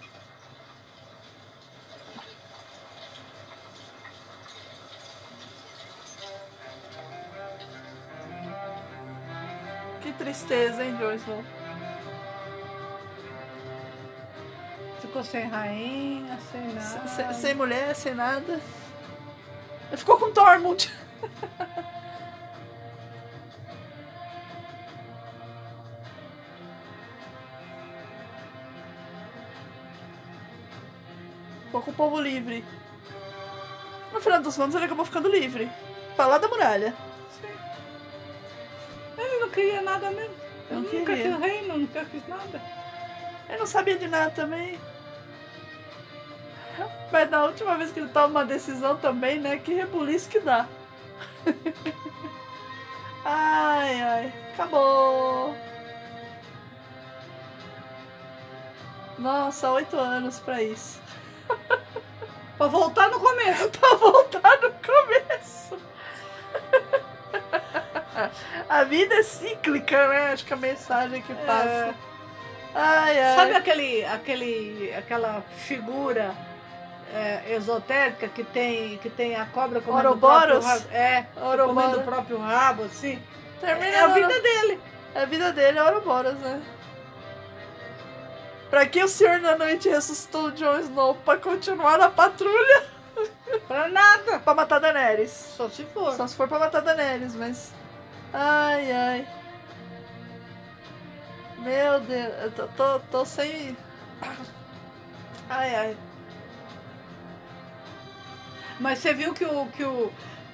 Que 10.02 10.12
tristeza, 10.12 10.82
hein, 10.84 10.96
Snow? 11.16 11.44
Ficou 15.00 15.24
sem 15.24 15.46
rainha, 15.46 16.38
sem 16.50 16.80
Se- 16.80 16.94
nada. 17.18 17.34
se- 17.34 17.40
sem 17.40 17.54
mulher, 17.54 17.94
sem 17.94 18.14
nada. 18.14 18.60
Ficou 19.96 20.16
com 20.18 20.32
Tormund. 20.32 20.90
Ficou 31.70 31.82
com 31.82 31.90
o 31.92 31.94
povo 31.94 32.20
livre. 32.20 32.64
No 34.12 34.20
final 34.20 34.42
dos 34.42 34.56
contos, 34.56 34.74
ele 34.74 34.86
acabou 34.86 35.04
ficando 35.04 35.28
livre. 35.28 35.70
Pra 36.16 36.26
lá 36.26 36.36
da 36.36 36.48
muralha. 36.48 36.92
Ele 39.16 39.38
não 39.38 39.48
queria 39.50 39.80
nada 39.80 40.10
mesmo. 40.10 40.34
Não 40.68 40.78
Ele 40.82 40.98
nunca 40.98 41.14
queria. 41.14 41.30
quis 41.30 41.40
reino, 41.40 41.78
nunca 41.78 42.04
quis 42.06 42.26
nada. 42.26 42.60
Ele 43.48 43.58
não 43.58 43.66
sabia 43.66 43.96
de 43.96 44.08
nada 44.08 44.32
também. 44.32 44.80
Mas 47.12 47.30
na 47.30 47.44
última 47.44 47.76
vez 47.76 47.92
que 47.92 48.00
ele 48.00 48.08
toma 48.08 48.26
uma 48.26 48.44
decisão 48.44 48.96
também, 48.96 49.38
né? 49.38 49.56
Que 49.58 49.72
rebuliço 49.72 50.28
que 50.28 50.40
dá. 50.40 50.66
ai, 53.24 54.02
ai. 54.02 54.32
Acabou. 54.54 55.54
Nossa, 59.16 59.70
oito 59.70 59.96
anos 59.96 60.40
pra 60.40 60.60
isso. 60.60 61.00
Pra 62.58 62.66
voltar 62.66 63.10
no 63.10 63.20
começo. 63.20 63.68
pra 63.78 63.94
voltar 63.96 64.58
no 64.60 64.72
começo. 64.72 65.78
a 68.68 68.84
vida 68.84 69.14
é 69.14 69.22
cíclica, 69.22 70.08
né? 70.08 70.32
Acho 70.32 70.44
que 70.44 70.52
a 70.52 70.56
mensagem 70.56 71.22
que 71.22 71.34
passa. 71.34 71.94
Ai, 72.74 73.20
ai. 73.20 73.36
Sabe 73.36 73.54
aquele, 73.54 74.04
aquele, 74.04 74.94
aquela 74.94 75.42
figura 75.56 76.34
é, 77.12 77.54
esotérica 77.54 78.28
que 78.28 78.44
tem, 78.44 78.98
que 78.98 79.10
tem 79.10 79.36
a 79.36 79.46
cobra 79.46 79.80
comendo 79.80 80.12
o 80.12 80.18
próprio 80.18 80.54
Ouroboros? 80.54 80.64
rabo? 80.64 80.84
É, 80.92 81.26
Ouroboros. 81.36 81.74
comendo 81.74 81.98
o 81.98 82.04
próprio 82.04 82.38
rabo, 82.38 82.84
assim. 82.84 83.20
Termina 83.60 83.96
é 83.96 84.00
a 84.00 84.06
vida 84.08 84.40
dele. 84.40 84.80
É 85.14 85.22
a 85.22 85.24
vida 85.24 85.52
dele, 85.52 85.78
é 85.78 85.82
Ouroboros, 85.82 86.34
né? 86.34 86.62
Pra 88.70 88.86
que 88.86 89.02
o 89.02 89.08
Senhor 89.08 89.40
da 89.40 89.58
Noite 89.58 89.88
ressuscitou 89.88 90.44
o 90.46 90.52
Jon 90.52 90.78
Snow? 90.78 91.14
Pra 91.16 91.36
continuar 91.36 91.98
na 91.98 92.08
patrulha? 92.08 92.84
pra 93.66 93.88
nada. 93.88 94.38
Pra 94.38 94.54
matar 94.54 94.78
Daenerys. 94.78 95.30
Só 95.56 95.68
se 95.68 95.84
for. 95.86 96.14
Só 96.14 96.26
se 96.26 96.36
for 96.36 96.46
pra 96.48 96.58
matar 96.58 96.80
Daenerys, 96.80 97.34
mas... 97.34 97.72
Ai, 98.32 98.92
ai. 98.92 99.28
Meu 101.58 102.00
Deus, 102.00 102.32
eu 102.42 102.52
tô, 102.52 102.68
tô, 102.68 103.00
tô 103.10 103.24
sem... 103.24 103.76
Ai, 105.48 105.74
ai. 105.74 105.96
Mas 108.78 109.00
você 109.00 109.12
viu 109.12 109.34
que 109.34 109.44
o, 109.44 109.66
que 109.66 109.84
o, 109.84 110.10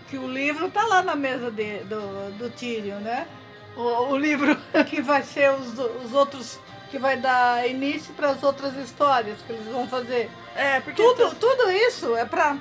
que 0.09 0.18
o 0.18 0.26
livro 0.26 0.68
tá 0.70 0.84
lá 0.84 1.02
na 1.02 1.14
mesa 1.14 1.51
de, 1.51 1.80
do, 1.84 2.36
do 2.38 2.51
Tyrion, 2.51 2.98
né? 2.98 3.28
O, 3.76 3.82
o 3.82 4.16
livro. 4.16 4.56
Que 4.88 5.01
vai 5.01 5.22
ser 5.22 5.52
os, 5.52 5.78
os 5.78 6.12
outros. 6.12 6.59
Que 6.90 6.98
vai 6.98 7.16
dar 7.16 7.68
início 7.68 8.14
para 8.14 8.30
as 8.30 8.42
outras 8.42 8.74
histórias 8.76 9.40
que 9.42 9.52
eles 9.52 9.66
vão 9.66 9.88
fazer. 9.88 10.30
É, 10.54 10.80
porque... 10.80 11.02
Tudo, 11.02 11.34
tudo 11.34 11.70
isso 11.70 12.16
é 12.16 12.24
pra. 12.24 12.56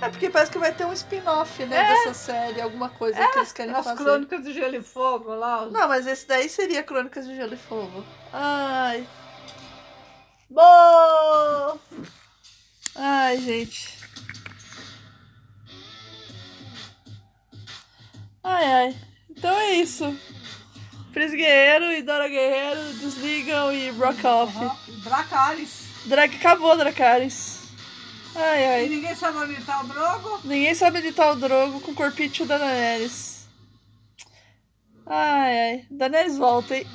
É 0.00 0.08
porque 0.08 0.30
parece 0.30 0.50
que 0.50 0.58
vai 0.58 0.72
ter 0.72 0.86
um 0.86 0.92
spin-off, 0.94 1.62
né, 1.66 1.76
É. 1.76 1.88
dessa 2.06 2.14
série, 2.14 2.60
alguma 2.60 2.88
coisa 2.88 3.18
que 3.28 3.38
eles 3.38 3.52
querem 3.52 3.74
As 3.74 3.84
fazer. 3.84 4.02
crônicas 4.02 4.42
de 4.44 4.54
Gelo 4.54 4.76
e 4.76 4.82
Fogo 4.82 5.34
lá. 5.34 5.66
Não, 5.66 5.86
mas 5.88 6.06
esse 6.06 6.26
daí 6.26 6.48
seria 6.48 6.82
Crônicas 6.82 7.26
de 7.26 7.34
Gelo 7.36 7.52
e 7.52 7.56
Fogo. 7.58 8.02
Ai. 8.32 9.06
Boa! 10.48 11.78
Ai, 12.96 13.36
gente. 13.38 13.98
Ai, 18.42 18.64
ai. 18.72 18.96
Então 19.28 19.50
é 19.54 19.72
isso. 19.74 20.16
Pris 21.12 21.32
Guerreiro 21.32 21.92
e 21.92 22.02
Dora 22.02 22.28
Guerreiro 22.28 22.94
desligam 22.94 23.72
e 23.72 23.90
rock 23.90 24.24
off. 24.26 24.54
Dracarys. 25.02 25.88
Drag 26.06 26.34
acabou, 26.36 26.76
Dracarys. 26.76 27.60
Ai, 28.34 28.62
E 28.62 28.64
ai. 28.66 28.88
ninguém 28.88 29.14
sabe 29.14 29.38
onde 29.38 29.64
tá 29.64 29.80
o 29.82 29.88
Drogo. 29.88 30.40
Ninguém 30.44 30.74
sabe 30.74 30.98
editar 31.00 31.32
o 31.32 31.36
Drogo 31.36 31.80
com 31.80 31.90
o 31.90 31.94
corpite 31.94 32.44
da 32.44 32.58
Daenerys. 32.58 33.48
Ai, 35.04 35.58
ai. 35.58 35.86
Daenerys 35.90 36.38
volta, 36.38 36.76
hein? 36.76 36.86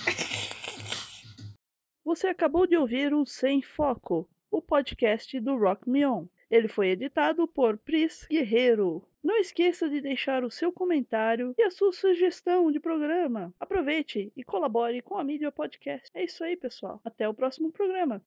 Você 2.06 2.28
acabou 2.28 2.66
de 2.66 2.78
ouvir 2.78 3.14
o 3.14 3.26
Sem 3.26 3.62
Foco, 3.62 4.30
o 4.50 4.62
podcast 4.62 5.38
do 5.42 5.58
Rock 5.58 5.90
Me 5.90 6.06
On. 6.06 6.26
Ele 6.50 6.68
foi 6.68 6.90
editado 6.90 7.48
por 7.48 7.78
Pris 7.78 8.26
Guerreiro. 8.30 9.04
Não 9.24 9.38
esqueça 9.38 9.90
de 9.90 10.00
deixar 10.00 10.44
o 10.44 10.52
seu 10.52 10.72
comentário 10.72 11.56
e 11.58 11.64
a 11.64 11.72
sua 11.72 11.92
sugestão 11.92 12.72
de 12.72 12.80
programa. 12.80 13.52
Aproveite 13.60 14.32
e 14.38 14.44
colabore 14.44 15.02
com 15.02 15.18
a 15.18 15.24
mídia 15.24 15.52
podcast. 15.52 16.12
É 16.14 16.24
isso 16.24 16.44
aí, 16.44 16.56
pessoal. 16.56 17.02
Até 17.04 17.28
o 17.28 17.34
próximo 17.34 17.72
programa. 17.72 18.22